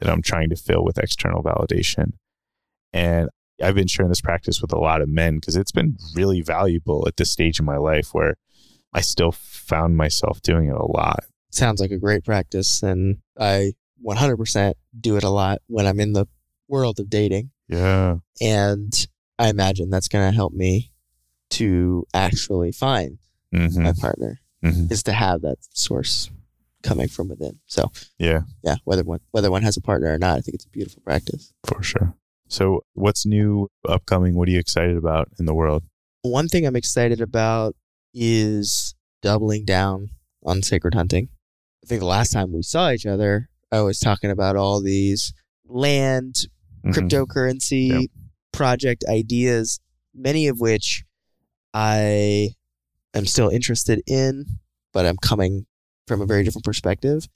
that 0.00 0.10
I'm 0.10 0.22
trying 0.22 0.48
to 0.50 0.56
fill 0.56 0.84
with 0.84 0.98
external 0.98 1.42
validation. 1.42 2.12
And 2.92 3.28
I've 3.62 3.74
been 3.74 3.86
sharing 3.86 4.10
this 4.10 4.20
practice 4.20 4.60
with 4.60 4.72
a 4.72 4.78
lot 4.78 5.00
of 5.00 5.08
men 5.08 5.36
because 5.36 5.56
it's 5.56 5.72
been 5.72 5.96
really 6.14 6.40
valuable 6.42 7.04
at 7.08 7.16
this 7.16 7.30
stage 7.30 7.58
in 7.58 7.64
my 7.64 7.76
life 7.78 8.08
where 8.12 8.36
I 8.92 9.00
still 9.00 9.32
found 9.32 9.96
myself 9.96 10.42
doing 10.42 10.68
it 10.68 10.74
a 10.76 10.84
lot. 10.86 11.20
Sounds 11.50 11.80
like 11.80 11.90
a 11.90 11.98
great 11.98 12.24
practice. 12.24 12.82
And 12.82 13.18
I 13.38 13.72
100% 14.06 14.74
do 15.00 15.16
it 15.16 15.24
a 15.24 15.30
lot 15.30 15.62
when 15.68 15.86
I'm 15.86 16.00
in 16.00 16.12
the 16.12 16.26
world 16.68 17.00
of 17.00 17.08
dating. 17.08 17.50
Yeah. 17.68 18.16
And 18.40 19.06
I 19.38 19.48
imagine 19.48 19.90
that's 19.90 20.08
going 20.08 20.28
to 20.30 20.34
help 20.36 20.52
me 20.52 20.92
to 21.50 22.04
actually 22.12 22.72
find 22.72 23.18
hmm 23.52 23.82
my 23.82 23.92
partner 23.92 24.40
hmm 24.62 24.86
is 24.90 25.04
to 25.04 25.12
have 25.12 25.42
that 25.42 25.58
source 25.72 26.28
coming 26.82 27.06
from 27.08 27.28
within. 27.28 27.58
So 27.66 27.92
Yeah, 28.18 28.40
yeah, 28.64 28.76
whether 28.84 29.04
one 29.04 29.20
whether 29.30 29.50
one 29.50 29.62
has 29.62 29.76
a 29.76 29.80
partner 29.80 30.12
or 30.12 30.18
not, 30.18 30.38
I 30.38 30.40
think 30.40 30.56
it's 30.56 30.64
a 30.64 30.68
beautiful 30.68 31.02
practice. 31.02 31.52
for 31.64 31.82
sure. 31.82 32.14
So, 32.48 32.80
what's 32.94 33.26
new 33.26 33.68
upcoming? 33.88 34.34
What 34.36 34.48
are 34.48 34.52
you 34.52 34.58
excited 34.58 34.96
about 34.96 35.28
in 35.38 35.46
the 35.46 35.54
world? 35.54 35.82
One 36.22 36.48
thing 36.48 36.66
I'm 36.66 36.76
excited 36.76 37.20
about 37.20 37.74
is 38.14 38.94
doubling 39.22 39.64
down 39.64 40.10
on 40.44 40.62
sacred 40.62 40.94
hunting. 40.94 41.28
I 41.84 41.86
think 41.86 42.00
the 42.00 42.06
last 42.06 42.30
time 42.32 42.52
we 42.52 42.62
saw 42.62 42.90
each 42.90 43.06
other, 43.06 43.48
I 43.72 43.80
was 43.80 43.98
talking 43.98 44.30
about 44.30 44.56
all 44.56 44.80
these 44.80 45.32
land 45.66 46.46
Mhm. 46.84 46.92
cryptocurrency 46.94 47.88
Yep. 48.02 48.10
project 48.52 49.04
ideas, 49.08 49.80
many 50.14 50.46
of 50.46 50.60
which 50.60 51.04
I 51.74 52.54
am 53.12 53.26
still 53.26 53.48
interested 53.48 54.02
in, 54.06 54.46
but 54.92 55.04
I'm 55.04 55.16
coming 55.16 55.66
from 56.06 56.20
a 56.20 56.26
very 56.26 56.44
different 56.44 56.64
perspective. 56.64 57.28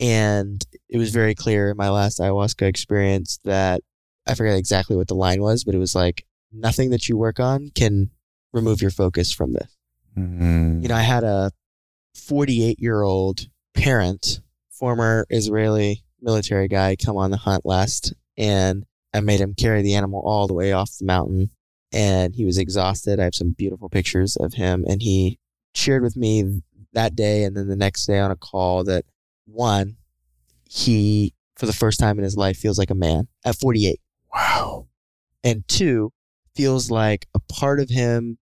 And 0.00 0.64
it 0.88 0.98
was 0.98 1.10
very 1.10 1.34
clear 1.34 1.70
in 1.70 1.76
my 1.76 1.88
last 1.90 2.18
ayahuasca 2.18 2.66
experience 2.66 3.38
that 3.44 3.82
I 4.26 4.34
forget 4.34 4.56
exactly 4.56 4.96
what 4.96 5.08
the 5.08 5.14
line 5.14 5.42
was, 5.42 5.64
but 5.64 5.74
it 5.74 5.78
was 5.78 5.94
like 5.94 6.24
nothing 6.52 6.90
that 6.90 7.08
you 7.08 7.16
work 7.16 7.40
on 7.40 7.70
can 7.74 8.10
remove 8.52 8.80
your 8.82 8.90
focus 8.90 9.32
from 9.32 9.52
this. 9.52 9.76
Mhm. 10.16 10.82
You 10.82 10.88
know, 10.88 10.94
I 10.94 11.02
had 11.02 11.24
a 11.24 11.50
48 12.14 12.78
year 12.78 13.02
old 13.02 13.48
parent, 13.74 14.40
former 14.70 15.26
Israeli 15.30 16.04
military 16.20 16.68
guy 16.68 16.96
come 16.96 17.16
on 17.16 17.30
the 17.30 17.36
hunt 17.38 17.64
last, 17.64 18.12
and 18.36 18.84
I 19.12 19.20
made 19.20 19.40
him 19.40 19.54
carry 19.54 19.82
the 19.82 19.94
animal 19.94 20.22
all 20.24 20.46
the 20.46 20.54
way 20.54 20.72
off 20.72 20.96
the 20.98 21.04
mountain, 21.04 21.50
and 21.92 22.34
he 22.34 22.44
was 22.44 22.58
exhausted. 22.58 23.18
I 23.18 23.24
have 23.24 23.34
some 23.34 23.50
beautiful 23.50 23.88
pictures 23.88 24.36
of 24.36 24.54
him, 24.54 24.84
and 24.88 25.02
he 25.02 25.38
shared 25.74 26.02
with 26.02 26.16
me 26.16 26.62
that 26.92 27.16
day 27.16 27.44
and 27.44 27.56
then 27.56 27.68
the 27.68 27.76
next 27.76 28.04
day 28.04 28.18
on 28.18 28.30
a 28.30 28.36
call 28.36 28.84
that 28.84 29.06
one, 29.46 29.96
he 30.68 31.34
for 31.56 31.64
the 31.66 31.72
first 31.72 31.98
time 31.98 32.18
in 32.18 32.24
his 32.24 32.36
life 32.36 32.56
feels 32.58 32.78
like 32.78 32.90
a 32.90 32.94
man 32.94 33.28
at 33.44 33.56
48. 33.56 34.00
Wow. 34.34 34.86
And 35.44 35.66
two, 35.68 36.12
feels 36.54 36.90
like 36.90 37.26
a 37.34 37.40
part 37.40 37.80
of 37.80 37.88
him 37.90 38.38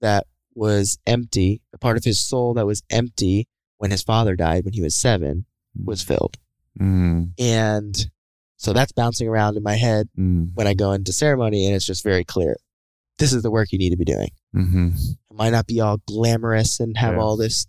that 0.00 0.26
was 0.54 0.98
empty, 1.06 1.62
a 1.74 1.78
part 1.78 1.96
of 1.96 2.04
his 2.04 2.20
soul 2.20 2.54
that 2.54 2.66
was 2.66 2.82
empty 2.90 3.48
when 3.78 3.90
his 3.90 4.02
father 4.02 4.36
died 4.36 4.64
when 4.64 4.74
he 4.74 4.80
was 4.82 4.94
seven 4.96 5.44
was 5.84 6.02
filled. 6.02 6.36
Mm, 6.80 7.32
And 7.38 8.10
so 8.56 8.72
that's 8.72 8.92
bouncing 8.92 9.28
around 9.28 9.56
in 9.56 9.62
my 9.62 9.74
head 9.74 10.08
mm, 10.18 10.50
when 10.54 10.66
I 10.66 10.74
go 10.74 10.92
into 10.92 11.12
ceremony, 11.12 11.66
and 11.66 11.74
it's 11.74 11.84
just 11.86 12.02
very 12.04 12.24
clear. 12.24 12.56
This 13.18 13.32
is 13.32 13.42
the 13.42 13.50
work 13.50 13.72
you 13.72 13.78
need 13.78 13.90
to 13.90 13.96
be 13.96 14.04
doing. 14.04 14.30
hmm 14.52 14.88
It 15.30 15.34
might 15.36 15.50
not 15.50 15.66
be 15.66 15.80
all 15.80 15.98
glamorous 16.06 16.80
and 16.80 16.96
have 16.96 17.14
Yeah. 17.14 17.20
all 17.20 17.36
this 17.36 17.66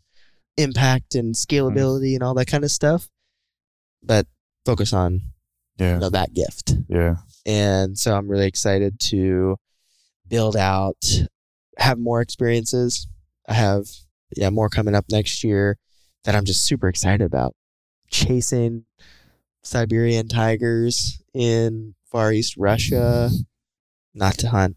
impact 0.57 1.15
and 1.15 1.35
scalability 1.35 2.13
and 2.15 2.23
all 2.23 2.33
that 2.35 2.47
kind 2.47 2.63
of 2.63 2.71
stuff, 2.71 3.09
but 4.03 4.27
focus 4.65 4.91
on 4.93 5.21
Yeah. 5.79 5.95
you 5.95 5.99
know, 6.01 6.09
that 6.09 6.33
gift. 6.33 6.75
Yeah. 6.89 7.17
And 7.47 7.97
so 7.97 8.15
I'm 8.15 8.27
really 8.27 8.45
excited 8.45 8.99
to 8.99 9.55
build 10.27 10.57
out, 10.57 11.03
have 11.77 11.97
more 11.97 12.21
experiences. 12.21 13.07
I 13.47 13.53
have, 13.53 13.87
yeah, 14.35 14.49
more 14.49 14.69
coming 14.69 14.93
up 14.93 15.05
next 15.09 15.43
year 15.43 15.77
that 16.25 16.35
I'm 16.35 16.43
just 16.43 16.65
super 16.65 16.89
excited 16.89 17.21
about. 17.23 17.55
Chasing 18.11 18.83
Siberian 19.63 20.27
tigers 20.27 21.21
in 21.33 21.95
Far 22.11 22.33
East 22.33 22.55
Russia, 22.57 23.31
not 24.13 24.37
to 24.39 24.49
hunt, 24.49 24.75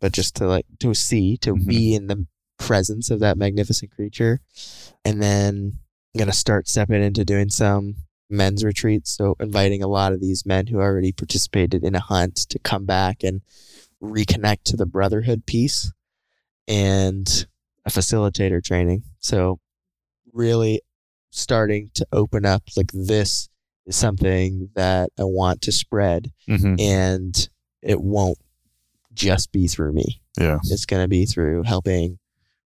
but 0.00 0.12
just 0.12 0.34
to 0.36 0.46
like, 0.46 0.66
to 0.80 0.94
see, 0.94 1.36
to 1.38 1.54
Mhm. 1.54 1.66
be 1.66 1.94
in 1.94 2.06
the 2.06 2.26
presence 2.58 3.10
of 3.10 3.20
that 3.20 3.36
magnificent 3.36 3.90
creature. 3.90 4.40
And 5.04 5.22
then 5.22 5.80
I'm 6.14 6.18
going 6.18 6.30
to 6.30 6.36
start 6.36 6.66
stepping 6.68 7.02
into 7.02 7.24
doing 7.26 7.50
some 7.50 8.05
men's 8.28 8.64
retreats. 8.64 9.16
So 9.16 9.36
inviting 9.40 9.82
a 9.82 9.88
lot 9.88 10.12
of 10.12 10.20
these 10.20 10.44
men 10.46 10.66
who 10.66 10.80
already 10.80 11.12
participated 11.12 11.84
in 11.84 11.94
a 11.94 12.00
hunt 12.00 12.36
to 12.48 12.58
come 12.58 12.84
back 12.84 13.22
and 13.22 13.42
reconnect 14.02 14.64
to 14.64 14.76
the 14.76 14.86
brotherhood 14.86 15.46
piece 15.46 15.92
and 16.68 17.46
a 17.84 17.90
facilitator 17.90 18.62
training. 18.62 19.04
So 19.20 19.60
really 20.32 20.82
starting 21.30 21.90
to 21.94 22.06
open 22.12 22.44
up 22.44 22.62
like 22.76 22.90
this 22.92 23.48
is 23.86 23.96
something 23.96 24.70
that 24.74 25.10
I 25.18 25.24
want 25.24 25.62
to 25.62 25.72
spread 25.72 26.32
hmm 26.46 26.74
and 26.78 27.48
it 27.82 28.00
won't 28.00 28.38
just 29.14 29.52
be 29.52 29.68
through 29.68 29.92
me. 29.92 30.20
Yeah. 30.38 30.58
It's 30.64 30.86
going 30.86 31.02
to 31.02 31.08
be 31.08 31.24
through 31.24 31.62
helping 31.62 32.18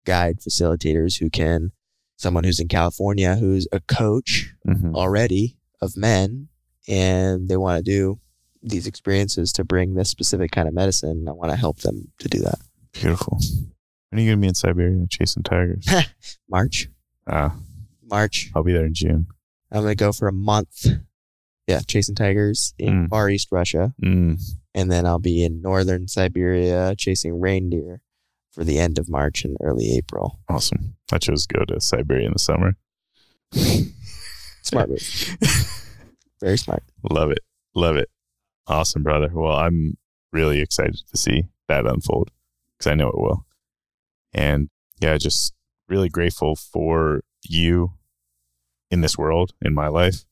guide 0.06 0.40
facilitators 0.40 1.20
who 1.20 1.30
can 1.30 1.72
someone 2.18 2.44
who's 2.44 2.60
in 2.60 2.68
California 2.68 3.36
who's 3.36 3.68
a 3.72 3.80
coach 3.82 4.54
hmm 4.66 4.96
already 4.96 5.58
of 5.82 5.96
men 5.98 6.48
and 6.88 7.50
they 7.50 7.58
want 7.58 7.78
to 7.78 7.92
do 7.92 8.20
these 8.64 8.88
experiences 8.88 9.52
to 9.54 9.64
bring 9.64 9.94
this 9.96 10.10
specific 10.10 10.52
kind 10.52 10.68
of 10.68 10.74
medicine. 10.74 11.26
I 11.28 11.32
want 11.34 11.52
to 11.52 11.58
help 11.58 11.80
them 11.80 12.12
to 12.20 12.28
do 12.28 12.40
that. 12.40 12.58
Beautiful. 12.94 13.38
When 14.10 14.20
are 14.20 14.24
you 14.24 14.30
going 14.30 14.40
to 14.40 14.42
be 14.42 14.48
in 14.48 14.56
Siberia 14.56 15.06
chasing 15.10 15.44
tigers? 15.44 15.86
March, 16.50 16.88
Ah, 17.28 17.56
March. 18.04 18.50
I'll 18.56 18.64
be 18.64 18.72
there 18.74 18.86
in 18.86 18.94
June. 18.94 19.28
I'm 19.72 19.82
going 19.84 19.92
to 19.92 20.04
go 20.04 20.12
for 20.12 20.28
a 20.28 20.34
month. 20.34 20.86
Yeah, 21.68 21.82
chasing 21.88 22.16
tigers 22.16 22.74
in 22.80 23.06
Mm. 23.06 23.10
Far 23.10 23.30
East 23.30 23.50
Russia. 23.52 23.94
Mm. 24.02 24.40
And 24.74 24.92
then 24.92 25.06
I'll 25.06 25.20
be 25.20 25.44
in 25.44 25.62
northern 25.62 26.08
Siberia 26.08 26.96
chasing 26.98 27.40
reindeer 27.40 28.02
for 28.56 28.64
the 28.64 28.80
end 28.80 28.98
of 28.98 29.10
March 29.10 29.44
and 29.44 29.58
early 29.62 29.96
April. 29.98 30.40
Awesome. 30.48 30.96
I 31.12 31.18
chose 31.18 31.46
to 31.46 31.58
go 31.58 31.66
to 31.66 31.82
Siberia 31.82 32.26
in 32.26 32.34
the 32.34 32.40
summer. 32.40 32.78
Smart 34.62 34.90
move. 34.90 35.38
Very 36.42 36.58
smart. 36.58 36.84
Love 37.12 37.32
it. 37.32 37.40
Love 37.76 37.98
it. 37.98 38.10
Awesome, 38.66 39.04
brother. 39.04 39.30
Well, 39.34 39.56
I'm 39.56 39.98
really 40.32 40.62
excited 40.62 41.02
to 41.12 41.18
see 41.18 41.44
that 41.68 41.86
unfold 41.86 42.32
because 42.78 42.90
I 42.90 42.96
know 42.96 43.10
it 43.10 43.20
will. 43.20 43.46
And 44.34 44.70
yeah, 45.02 45.18
just 45.18 45.54
really 45.90 46.10
grateful 46.10 46.56
for 46.56 47.22
you 47.44 47.92
in 48.90 49.02
this 49.02 49.18
world, 49.18 49.54
in 49.62 49.74
my 49.74 49.88
life, 49.88 50.26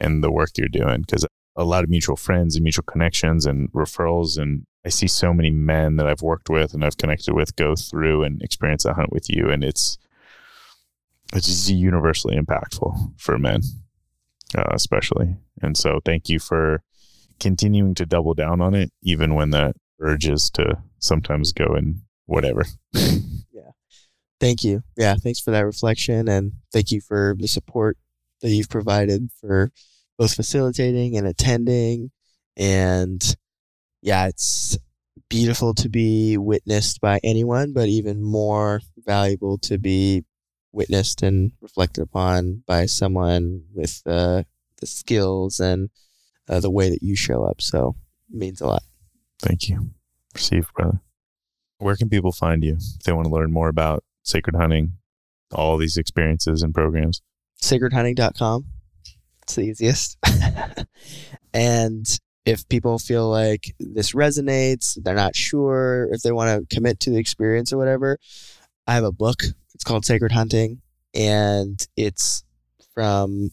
and 0.00 0.22
the 0.22 0.32
work 0.32 0.50
you're 0.56 0.68
doing 0.68 1.02
because 1.02 1.24
a 1.56 1.64
lot 1.64 1.84
of 1.84 1.90
mutual 1.90 2.16
friends 2.16 2.56
and 2.56 2.62
mutual 2.62 2.84
connections 2.84 3.46
and 3.46 3.70
referrals. 3.72 4.36
And 4.36 4.66
I 4.84 4.90
see 4.90 5.08
so 5.08 5.34
many 5.34 5.50
men 5.50 5.96
that 5.96 6.06
I've 6.06 6.22
worked 6.22 6.48
with 6.48 6.72
and 6.72 6.84
I've 6.84 6.96
connected 6.96 7.34
with 7.34 7.56
go 7.56 7.74
through 7.74 8.22
and 8.22 8.40
experience 8.42 8.84
a 8.84 8.94
hunt 8.94 9.12
with 9.12 9.28
you. 9.28 9.50
And 9.50 9.64
it's, 9.64 9.98
it's 11.34 11.46
just 11.46 11.68
universally 11.68 12.36
impactful 12.36 13.20
for 13.20 13.38
men, 13.38 13.62
uh, 14.56 14.70
especially. 14.72 15.36
And 15.60 15.76
so 15.76 16.00
thank 16.04 16.28
you 16.28 16.38
for 16.38 16.82
continuing 17.40 17.94
to 17.96 18.06
double 18.06 18.34
down 18.34 18.60
on 18.60 18.74
it, 18.74 18.92
even 19.02 19.34
when 19.34 19.50
that 19.50 19.76
urges 20.00 20.48
to 20.50 20.82
sometimes 20.98 21.52
go 21.52 21.66
and 21.66 22.02
whatever. 22.26 22.64
Yeah. 23.52 23.70
Thank 24.40 24.62
you. 24.62 24.82
Yeah, 24.96 25.16
thanks 25.16 25.40
for 25.40 25.50
that 25.50 25.66
reflection 25.66 26.28
and 26.28 26.52
thank 26.72 26.92
you 26.92 27.00
for 27.00 27.34
the 27.36 27.48
support 27.48 27.98
that 28.40 28.50
you've 28.50 28.68
provided 28.68 29.30
for 29.40 29.72
both 30.16 30.34
facilitating 30.34 31.16
and 31.16 31.26
attending. 31.26 32.10
And 32.56 33.36
yeah, 34.02 34.26
it's 34.26 34.78
beautiful 35.28 35.74
to 35.74 35.88
be 35.88 36.36
witnessed 36.38 37.00
by 37.00 37.20
anyone, 37.22 37.72
but 37.72 37.88
even 37.88 38.22
more 38.22 38.80
valuable 38.98 39.58
to 39.58 39.78
be 39.78 40.24
witnessed 40.72 41.22
and 41.22 41.52
reflected 41.60 42.02
upon 42.02 42.62
by 42.66 42.86
someone 42.86 43.64
with 43.74 44.02
uh, 44.06 44.42
the 44.80 44.86
skills 44.86 45.60
and 45.60 45.90
uh, 46.48 46.60
the 46.60 46.70
way 46.70 46.90
that 46.90 47.02
you 47.02 47.16
show 47.16 47.44
up. 47.44 47.60
So 47.60 47.96
it 48.30 48.36
means 48.36 48.60
a 48.60 48.66
lot. 48.66 48.82
Thank 49.40 49.68
you. 49.68 49.90
Received, 50.34 50.72
brother. 50.74 51.00
Where 51.78 51.96
can 51.96 52.08
people 52.08 52.32
find 52.32 52.62
you 52.64 52.76
if 52.76 53.04
they 53.04 53.12
want 53.12 53.26
to 53.26 53.32
learn 53.32 53.52
more 53.52 53.68
about 53.68 54.04
sacred 54.22 54.56
hunting, 54.56 54.94
all 55.52 55.76
these 55.76 55.96
experiences 55.96 56.62
and 56.62 56.74
programs? 56.74 57.22
sacredhunting.com. 57.60 58.66
It's 59.42 59.54
the 59.54 59.62
easiest. 59.62 60.18
and 61.54 62.06
if 62.48 62.68
people 62.68 62.98
feel 62.98 63.28
like 63.28 63.74
this 63.78 64.12
resonates, 64.12 64.96
they're 65.02 65.14
not 65.14 65.36
sure 65.36 66.08
if 66.12 66.22
they 66.22 66.32
want 66.32 66.48
to 66.68 66.74
commit 66.74 66.98
to 67.00 67.10
the 67.10 67.18
experience 67.18 67.72
or 67.72 67.78
whatever, 67.78 68.18
I 68.86 68.94
have 68.94 69.04
a 69.04 69.12
book. 69.12 69.40
It's 69.74 69.84
called 69.84 70.04
Sacred 70.06 70.32
Hunting, 70.32 70.80
and 71.14 71.76
it's 71.96 72.42
from 72.94 73.50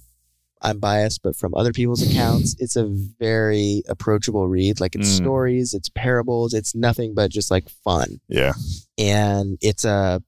I'm 0.62 0.80
biased, 0.80 1.22
but 1.22 1.36
from 1.36 1.54
other 1.54 1.72
people's 1.74 2.02
accounts, 2.10 2.56
it's 2.60 2.76
a 2.76 2.86
very 3.20 3.84
approachable 3.88 4.48
read. 4.48 4.80
Like 4.80 4.96
it's 4.96 5.10
Mm. 5.12 5.18
stories, 5.24 5.74
it's 5.74 5.90
parables, 5.90 6.54
it's 6.54 6.74
nothing 6.74 7.14
but 7.14 7.30
just 7.32 7.52
like 7.52 7.68
fun 7.84 8.20
Yeah, 8.30 8.54
and 8.98 9.58
it's 9.62 9.86
a 9.86 10.24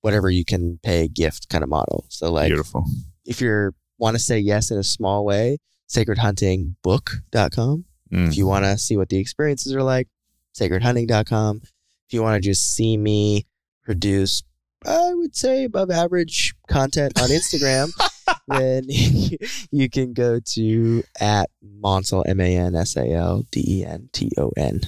whatever 0.00 0.30
you 0.30 0.44
can 0.44 0.78
pay 0.82 1.06
gift 1.08 1.48
kind 1.48 1.62
of 1.62 1.70
model. 1.70 2.06
So 2.08 2.32
like 2.32 2.48
beautiful. 2.48 2.84
if 3.24 3.40
you 3.40 3.72
want 3.98 4.16
to 4.16 4.22
say 4.22 4.38
yes 4.38 4.70
in 4.70 4.78
a 4.78 4.82
small 4.84 5.24
way, 5.24 5.58
sacredhuntingbook.com. 5.88 7.84
Mm. 8.12 8.28
If 8.28 8.36
you 8.36 8.46
want 8.46 8.64
to 8.64 8.78
see 8.78 8.96
what 8.96 9.08
the 9.08 9.18
experiences 9.18 9.74
are 9.74 9.82
like, 9.82 10.08
sacredhunting.com. 10.56 11.60
If 11.62 12.12
you 12.12 12.22
want 12.22 12.40
to 12.42 12.48
just 12.48 12.74
see 12.74 12.96
me 12.96 13.46
produce, 13.82 14.42
I 14.84 15.12
would 15.14 15.34
say 15.34 15.64
above 15.64 15.90
average 15.90 16.54
content 16.68 17.20
on 17.20 17.30
Instagram, 17.30 17.90
then 18.48 18.84
you 19.70 19.90
can 19.90 20.12
go 20.12 20.40
to 20.40 21.02
at 21.20 21.50
Mansal, 21.64 22.24
M 22.26 22.40
A 22.40 22.56
N 22.56 22.74
S 22.76 22.96
A 22.96 23.10
L 23.12 23.44
D 23.50 23.64
E 23.66 23.84
N 23.84 24.08
T 24.12 24.30
O 24.38 24.52
N. 24.56 24.80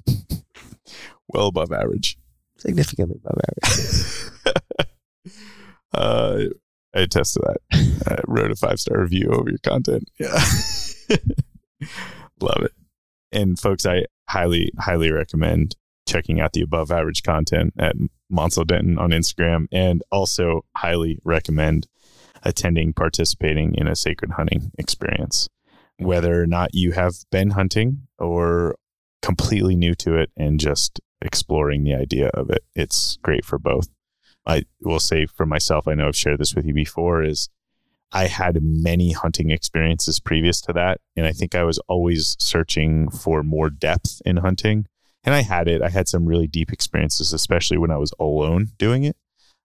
well 1.27 1.47
above 1.47 1.71
average. 1.71 2.17
Significantly 2.57 3.19
above 3.23 3.39
average. 3.49 4.31
uh, 5.93 6.43
I 6.95 6.99
attest 6.99 7.33
to 7.33 7.41
that. 7.41 7.57
I 8.07 8.21
wrote 8.27 8.51
a 8.51 8.55
five 8.55 8.79
star 8.79 9.01
review 9.01 9.29
over 9.31 9.49
your 9.49 9.59
content. 9.59 10.09
Yeah. 10.19 10.39
Love 12.41 12.63
it. 12.63 12.71
And 13.31 13.59
folks, 13.59 13.85
I 13.85 14.05
highly, 14.29 14.71
highly 14.79 15.11
recommend 15.11 15.75
checking 16.07 16.39
out 16.39 16.53
the 16.53 16.61
above 16.61 16.91
average 16.91 17.23
content 17.23 17.73
at 17.77 17.95
Mansal 18.31 18.67
Denton 18.67 18.97
on 18.97 19.11
Instagram 19.11 19.67
and 19.71 20.03
also 20.11 20.65
highly 20.75 21.19
recommend 21.23 21.87
attending, 22.43 22.93
participating 22.93 23.73
in 23.75 23.87
a 23.87 23.95
sacred 23.95 24.31
hunting 24.31 24.71
experience. 24.77 25.49
Whether 25.97 26.41
or 26.41 26.47
not 26.47 26.73
you 26.73 26.91
have 26.91 27.15
been 27.31 27.51
hunting 27.51 28.07
or 28.19 28.75
completely 29.21 29.75
new 29.75 29.95
to 29.95 30.15
it 30.15 30.31
and 30.35 30.59
just 30.59 30.99
exploring 31.21 31.83
the 31.83 31.93
idea 31.93 32.29
of 32.33 32.49
it, 32.49 32.63
it's 32.75 33.17
great 33.21 33.45
for 33.45 33.57
both. 33.57 33.87
I 34.45 34.63
will 34.81 34.99
say 34.99 35.25
for 35.25 35.45
myself, 35.45 35.87
I 35.87 35.93
know 35.93 36.07
I've 36.07 36.17
shared 36.17 36.39
this 36.39 36.53
with 36.53 36.65
you 36.65 36.73
before, 36.73 37.23
is 37.23 37.49
I 38.13 38.27
had 38.27 38.61
many 38.61 39.11
hunting 39.11 39.49
experiences 39.49 40.19
previous 40.19 40.61
to 40.61 40.73
that. 40.73 40.99
And 41.15 41.25
I 41.25 41.31
think 41.31 41.55
I 41.55 41.63
was 41.63 41.79
always 41.87 42.37
searching 42.39 43.09
for 43.09 43.41
more 43.41 43.71
depth 43.71 44.21
in 44.23 44.37
hunting. 44.37 44.85
And 45.23 45.33
I 45.33 45.41
had 45.41 45.67
it. 45.67 45.81
I 45.81 45.89
had 45.89 46.07
some 46.07 46.25
really 46.25 46.47
deep 46.47 46.71
experiences, 46.71 47.33
especially 47.33 47.79
when 47.79 47.89
I 47.89 47.97
was 47.97 48.13
alone 48.19 48.69
doing 48.77 49.03
it. 49.03 49.17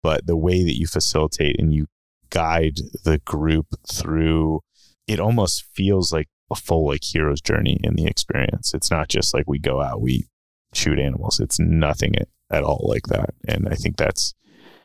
But 0.02 0.26
the 0.26 0.36
way 0.36 0.64
that 0.64 0.78
you 0.78 0.86
facilitate 0.86 1.56
and 1.58 1.74
you 1.74 1.88
guide 2.30 2.78
the 3.04 3.18
group 3.18 3.66
through, 3.86 4.60
it 5.06 5.20
almost 5.20 5.64
feels 5.74 6.10
like 6.10 6.28
a 6.50 6.54
full 6.54 6.86
like 6.86 7.04
hero's 7.04 7.42
journey 7.42 7.78
in 7.84 7.96
the 7.96 8.06
experience. 8.06 8.72
It's 8.72 8.90
not 8.90 9.08
just 9.08 9.34
like 9.34 9.44
we 9.46 9.58
go 9.58 9.82
out, 9.82 10.00
we 10.00 10.26
shoot 10.72 10.98
animals. 10.98 11.38
It's 11.38 11.58
nothing 11.58 12.14
at 12.50 12.62
all 12.62 12.86
like 12.88 13.08
that. 13.08 13.34
And 13.46 13.68
I 13.68 13.74
think 13.74 13.96
that's, 13.96 14.34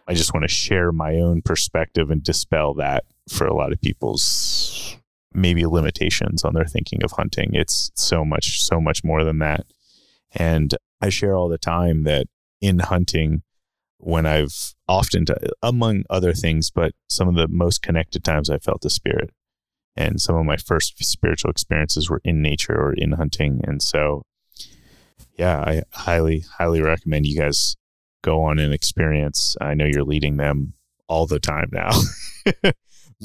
I 0.06 0.16
just 0.16 0.34
want 0.34 0.44
to 0.44 0.50
share 0.50 0.92
my 0.92 1.16
own 1.16 1.42
perspective 1.42 2.10
and 2.10 2.22
dispel 2.22 2.74
that 2.74 3.06
for 3.30 3.48
a 3.48 3.54
lot 3.54 3.72
of 3.72 3.82
people's 3.82 4.98
maybe 5.34 5.66
limitations 5.66 6.44
on 6.44 6.54
their 6.54 6.66
thinking 6.66 7.04
of 7.04 7.12
hunting. 7.12 7.52
It's 7.54 7.92
so 7.96 8.24
much, 8.24 8.62
so 8.62 8.80
much 8.80 9.04
more 9.04 9.24
than 9.24 9.40
that. 9.40 9.66
And 10.32 10.76
I 11.02 11.10
share 11.10 11.36
all 11.36 11.50
the 11.50 11.58
time 11.58 12.04
that 12.04 12.28
in 12.62 12.80
hunting, 12.80 13.44
when 13.98 14.26
I've 14.26 14.74
often, 14.88 15.26
among 15.62 16.04
other 16.10 16.34
things, 16.34 16.70
but 16.70 16.94
some 17.08 17.28
of 17.28 17.36
the 17.36 17.48
most 17.48 17.82
connected 17.82 18.24
times 18.24 18.50
I 18.50 18.58
felt 18.58 18.82
the 18.82 18.90
spirit. 18.90 19.32
And 19.96 20.20
some 20.20 20.36
of 20.36 20.46
my 20.46 20.58
first 20.58 21.02
spiritual 21.04 21.52
experiences 21.52 22.10
were 22.10 22.22
in 22.24 22.42
nature 22.42 22.76
or 22.76 22.94
in 22.94 23.14
hunting. 23.14 23.62
And 23.64 23.82
so, 23.82 24.24
yeah, 25.38 25.60
I 25.60 25.84
highly, 25.92 26.44
highly 26.58 26.82
recommend 26.82 27.28
you 27.28 27.38
guys 27.38 27.76
go 28.24 28.44
on 28.44 28.60
an 28.60 28.74
experience. 28.74 29.56
I 29.62 29.74
know 29.76 29.86
you're 29.86 30.04
leading 30.04 30.38
them 30.38 30.74
all 31.08 31.28
the 31.28 31.40
time 31.40 31.70
now. 31.72 31.92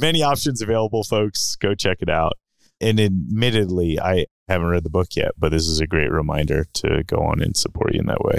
Many 0.00 0.22
options 0.22 0.62
available, 0.62 1.02
folks. 1.02 1.56
Go 1.56 1.74
check 1.74 1.98
it 2.00 2.08
out. 2.08 2.34
And 2.80 3.00
admittedly, 3.00 3.98
I 3.98 4.26
haven't 4.46 4.68
read 4.68 4.84
the 4.84 4.90
book 4.90 5.08
yet, 5.16 5.32
but 5.36 5.50
this 5.50 5.66
is 5.66 5.80
a 5.80 5.86
great 5.86 6.12
reminder 6.12 6.66
to 6.74 7.02
go 7.04 7.16
on 7.16 7.42
and 7.42 7.56
support 7.56 7.92
you 7.94 8.00
in 8.00 8.06
that 8.06 8.20
way. 8.20 8.38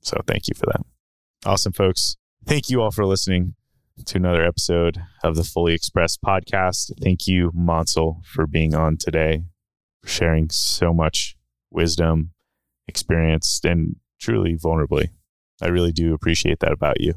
So 0.00 0.18
thank 0.26 0.48
you 0.48 0.54
for 0.54 0.66
that. 0.66 0.80
Awesome, 1.44 1.72
folks. 1.72 2.16
Thank 2.46 2.70
you 2.70 2.80
all 2.80 2.90
for 2.90 3.04
listening 3.04 3.54
to 4.06 4.16
another 4.16 4.44
episode 4.44 5.02
of 5.22 5.36
the 5.36 5.44
Fully 5.44 5.74
Expressed 5.74 6.20
podcast. 6.22 6.90
Thank 7.02 7.26
you, 7.26 7.52
Mansal, 7.52 8.24
for 8.24 8.46
being 8.46 8.74
on 8.74 8.96
today, 8.96 9.44
for 10.02 10.08
sharing 10.08 10.48
so 10.50 10.94
much 10.94 11.36
wisdom, 11.70 12.30
experience, 12.88 13.60
and 13.62 13.96
truly 14.18 14.56
vulnerably. 14.56 15.10
I 15.60 15.68
really 15.68 15.92
do 15.92 16.14
appreciate 16.14 16.60
that 16.60 16.72
about 16.72 17.00
you. 17.00 17.14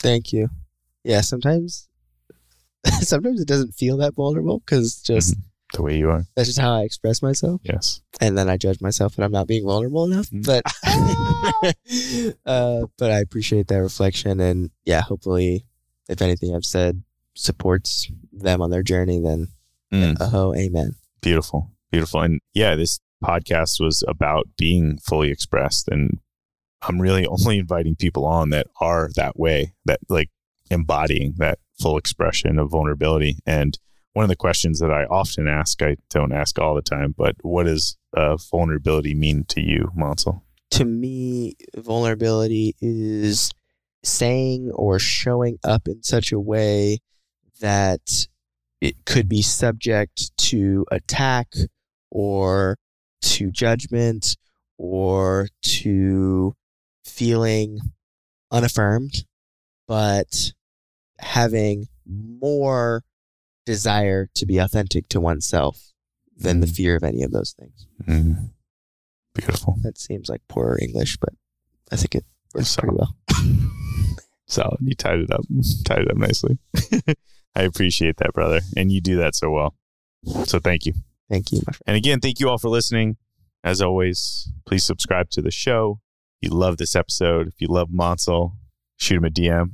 Thank 0.00 0.32
you. 0.32 0.48
Yeah, 1.04 1.20
sometimes 1.20 1.88
sometimes 3.00 3.40
it 3.40 3.48
doesn't 3.48 3.74
feel 3.74 3.96
that 3.98 4.14
vulnerable 4.14 4.60
because 4.60 5.00
just 5.00 5.34
mm-hmm. 5.34 5.42
the 5.76 5.82
way 5.82 5.98
you 5.98 6.10
are. 6.10 6.24
That's 6.36 6.48
just 6.48 6.58
how 6.58 6.74
I 6.74 6.82
express 6.82 7.22
myself. 7.22 7.60
Yes. 7.64 8.00
And 8.20 8.36
then 8.36 8.48
I 8.48 8.56
judge 8.56 8.80
myself 8.80 9.16
that 9.16 9.24
I'm 9.24 9.32
not 9.32 9.46
being 9.46 9.64
vulnerable 9.64 10.04
enough. 10.04 10.28
Mm. 10.30 10.46
But 10.46 10.62
uh, 12.46 12.86
but 12.96 13.10
I 13.10 13.18
appreciate 13.20 13.68
that 13.68 13.78
reflection 13.78 14.40
and 14.40 14.70
yeah, 14.84 15.00
hopefully 15.00 15.64
if 16.08 16.22
anything 16.22 16.54
I've 16.54 16.64
said 16.64 17.02
supports 17.34 18.10
them 18.32 18.62
on 18.62 18.70
their 18.70 18.82
journey, 18.82 19.20
then 19.20 19.48
mm. 19.92 20.16
oh 20.20 20.54
amen. 20.54 20.96
Beautiful. 21.20 21.70
Beautiful. 21.90 22.22
And 22.22 22.40
yeah, 22.54 22.74
this 22.74 23.00
podcast 23.22 23.80
was 23.80 24.04
about 24.06 24.46
being 24.56 24.98
fully 24.98 25.30
expressed 25.30 25.88
and 25.88 26.18
I'm 26.82 27.00
really 27.00 27.26
only 27.26 27.58
inviting 27.58 27.96
people 27.96 28.24
on 28.24 28.50
that 28.50 28.68
are 28.80 29.10
that 29.16 29.38
way, 29.38 29.74
that 29.84 30.00
like 30.08 30.30
embodying 30.70 31.34
that 31.38 31.58
full 31.80 31.96
expression 31.96 32.58
of 32.58 32.70
vulnerability. 32.70 33.38
And 33.46 33.78
one 34.12 34.24
of 34.24 34.28
the 34.28 34.36
questions 34.36 34.80
that 34.80 34.90
I 34.90 35.04
often 35.04 35.46
ask, 35.46 35.80
I 35.82 35.96
don't 36.10 36.32
ask 36.32 36.58
all 36.58 36.74
the 36.74 36.82
time, 36.82 37.14
but 37.16 37.36
what 37.42 37.66
does 37.66 37.96
uh, 38.16 38.36
vulnerability 38.36 39.14
mean 39.14 39.44
to 39.48 39.60
you, 39.60 39.92
Mansal? 39.96 40.42
To 40.72 40.84
me, 40.84 41.54
vulnerability 41.76 42.74
is 42.80 43.52
saying 44.02 44.70
or 44.74 44.98
showing 44.98 45.58
up 45.64 45.88
in 45.88 46.02
such 46.02 46.32
a 46.32 46.40
way 46.40 46.98
that 47.60 48.26
it 48.80 49.04
could 49.04 49.28
be 49.28 49.42
subject 49.42 50.36
to 50.36 50.86
attack 50.90 51.52
or 52.10 52.76
to 53.20 53.50
judgment 53.50 54.36
or 54.78 55.48
to 55.62 56.54
feeling 57.04 57.80
unaffirmed, 58.50 59.24
but 59.86 60.52
having 61.18 61.88
more 62.06 63.04
desire 63.66 64.28
to 64.34 64.46
be 64.46 64.58
authentic 64.58 65.08
to 65.10 65.20
oneself 65.20 65.92
than 66.36 66.60
the 66.60 66.66
mm-hmm. 66.66 66.74
fear 66.74 66.96
of 66.96 67.04
any 67.04 67.22
of 67.22 67.32
those 67.32 67.52
things. 67.52 67.86
Mm-hmm. 68.04 68.44
Beautiful. 69.34 69.76
That 69.82 69.98
seems 69.98 70.28
like 70.28 70.42
poor 70.48 70.78
English, 70.80 71.16
but 71.18 71.34
I 71.92 71.96
think 71.96 72.14
it 72.14 72.24
works 72.54 72.76
pretty 72.76 72.96
well. 72.96 73.16
Solid. 74.46 74.78
You 74.80 74.94
tied 74.94 75.20
it 75.20 75.30
up. 75.30 75.42
tied 75.84 76.00
it 76.00 76.10
up 76.10 76.16
nicely. 76.16 76.58
I 77.54 77.62
appreciate 77.62 78.16
that, 78.18 78.32
brother. 78.32 78.60
And 78.76 78.90
you 78.90 79.00
do 79.00 79.16
that 79.16 79.34
so 79.34 79.50
well. 79.50 79.74
So 80.44 80.58
thank 80.58 80.86
you. 80.86 80.94
Thank 81.30 81.52
you. 81.52 81.60
And 81.86 81.96
again, 81.96 82.20
thank 82.20 82.40
you 82.40 82.48
all 82.48 82.58
for 82.58 82.68
listening. 82.68 83.16
As 83.62 83.82
always, 83.82 84.50
please 84.66 84.84
subscribe 84.84 85.30
to 85.30 85.42
the 85.42 85.50
show. 85.50 86.00
If 86.40 86.50
you 86.50 86.56
love 86.56 86.78
this 86.78 86.96
episode, 86.96 87.48
if 87.48 87.54
you 87.58 87.68
love 87.68 87.90
Mansal, 87.90 88.52
shoot 88.96 89.16
him 89.16 89.24
a 89.24 89.30
DM. 89.30 89.72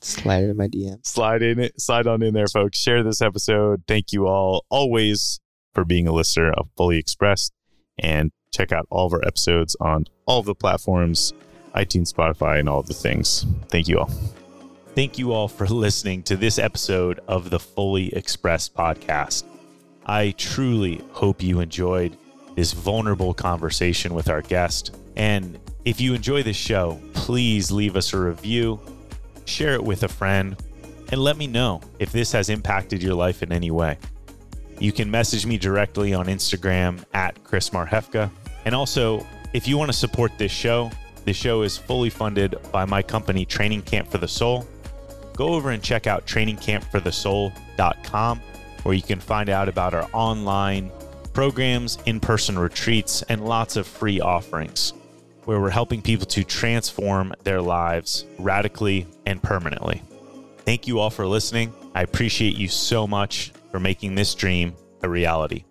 Slide 0.00 0.44
in 0.44 0.56
my 0.56 0.68
DM. 0.68 1.04
Slide 1.06 1.42
in 1.42 1.58
it. 1.58 1.80
Slide 1.80 2.06
on 2.06 2.22
in 2.22 2.34
there, 2.34 2.46
folks. 2.46 2.78
Share 2.78 3.02
this 3.02 3.20
episode. 3.20 3.82
Thank 3.86 4.12
you 4.12 4.26
all 4.26 4.64
always 4.70 5.40
for 5.74 5.84
being 5.84 6.06
a 6.06 6.12
listener 6.12 6.52
of 6.52 6.68
Fully 6.76 6.98
Expressed. 6.98 7.52
And 7.98 8.32
check 8.52 8.72
out 8.72 8.86
all 8.90 9.06
of 9.06 9.12
our 9.12 9.26
episodes 9.26 9.76
on 9.80 10.06
all 10.26 10.40
of 10.40 10.46
the 10.46 10.54
platforms 10.54 11.32
iTunes, 11.74 12.12
Spotify, 12.12 12.60
and 12.60 12.68
all 12.68 12.80
of 12.80 12.86
the 12.86 12.94
things. 12.94 13.46
Thank 13.68 13.88
you 13.88 14.00
all. 14.00 14.10
Thank 14.94 15.18
you 15.18 15.32
all 15.32 15.48
for 15.48 15.66
listening 15.66 16.22
to 16.24 16.36
this 16.36 16.58
episode 16.58 17.20
of 17.26 17.48
the 17.48 17.58
Fully 17.58 18.14
Expressed 18.14 18.74
podcast. 18.74 19.44
I 20.04 20.34
truly 20.36 21.02
hope 21.12 21.42
you 21.42 21.60
enjoyed 21.60 22.18
this 22.56 22.72
vulnerable 22.72 23.32
conversation 23.32 24.12
with 24.12 24.28
our 24.28 24.42
guest. 24.42 24.94
And 25.16 25.58
if 25.86 26.00
you 26.00 26.12
enjoy 26.12 26.42
this 26.42 26.56
show, 26.56 27.00
please 27.14 27.70
leave 27.70 27.96
us 27.96 28.12
a 28.12 28.18
review, 28.18 28.80
share 29.44 29.74
it 29.74 29.82
with 29.82 30.02
a 30.02 30.08
friend, 30.08 30.56
and 31.10 31.20
let 31.20 31.36
me 31.36 31.46
know 31.46 31.80
if 31.98 32.12
this 32.12 32.32
has 32.32 32.48
impacted 32.48 33.02
your 33.02 33.14
life 33.14 33.42
in 33.42 33.52
any 33.52 33.70
way. 33.70 33.98
You 34.78 34.92
can 34.92 35.10
message 35.10 35.46
me 35.46 35.58
directly 35.58 36.14
on 36.14 36.26
Instagram 36.26 37.04
at 37.14 37.42
Chris 37.44 37.70
Marhefka. 37.70 38.30
And 38.64 38.74
also, 38.74 39.24
if 39.52 39.68
you 39.68 39.78
want 39.78 39.90
to 39.90 39.96
support 39.96 40.32
this 40.38 40.50
show, 40.50 40.90
the 41.24 41.32
show 41.32 41.62
is 41.62 41.76
fully 41.76 42.10
funded 42.10 42.56
by 42.72 42.84
my 42.84 43.00
company, 43.02 43.44
Training 43.44 43.82
Camp 43.82 44.10
for 44.10 44.18
the 44.18 44.26
Soul. 44.26 44.66
Go 45.36 45.54
over 45.54 45.70
and 45.70 45.80
check 45.82 46.06
out 46.06 46.26
trainingcampforthesoul.com, 46.26 48.40
where 48.82 48.94
you 48.94 49.02
can 49.02 49.20
find 49.20 49.48
out 49.48 49.68
about 49.68 49.94
our 49.94 50.08
online 50.12 50.90
programs, 51.32 51.98
in 52.06 52.20
person 52.20 52.58
retreats, 52.58 53.22
and 53.22 53.44
lots 53.44 53.76
of 53.76 53.86
free 53.86 54.20
offerings, 54.20 54.92
where 55.44 55.60
we're 55.60 55.70
helping 55.70 56.02
people 56.02 56.26
to 56.26 56.44
transform 56.44 57.34
their 57.44 57.60
lives 57.60 58.24
radically 58.38 59.06
and 59.26 59.42
permanently. 59.42 60.02
Thank 60.58 60.86
you 60.86 61.00
all 61.00 61.10
for 61.10 61.26
listening. 61.26 61.72
I 61.94 62.02
appreciate 62.02 62.56
you 62.56 62.68
so 62.68 63.06
much 63.06 63.52
for 63.70 63.80
making 63.80 64.14
this 64.14 64.34
dream 64.34 64.74
a 65.02 65.08
reality. 65.08 65.64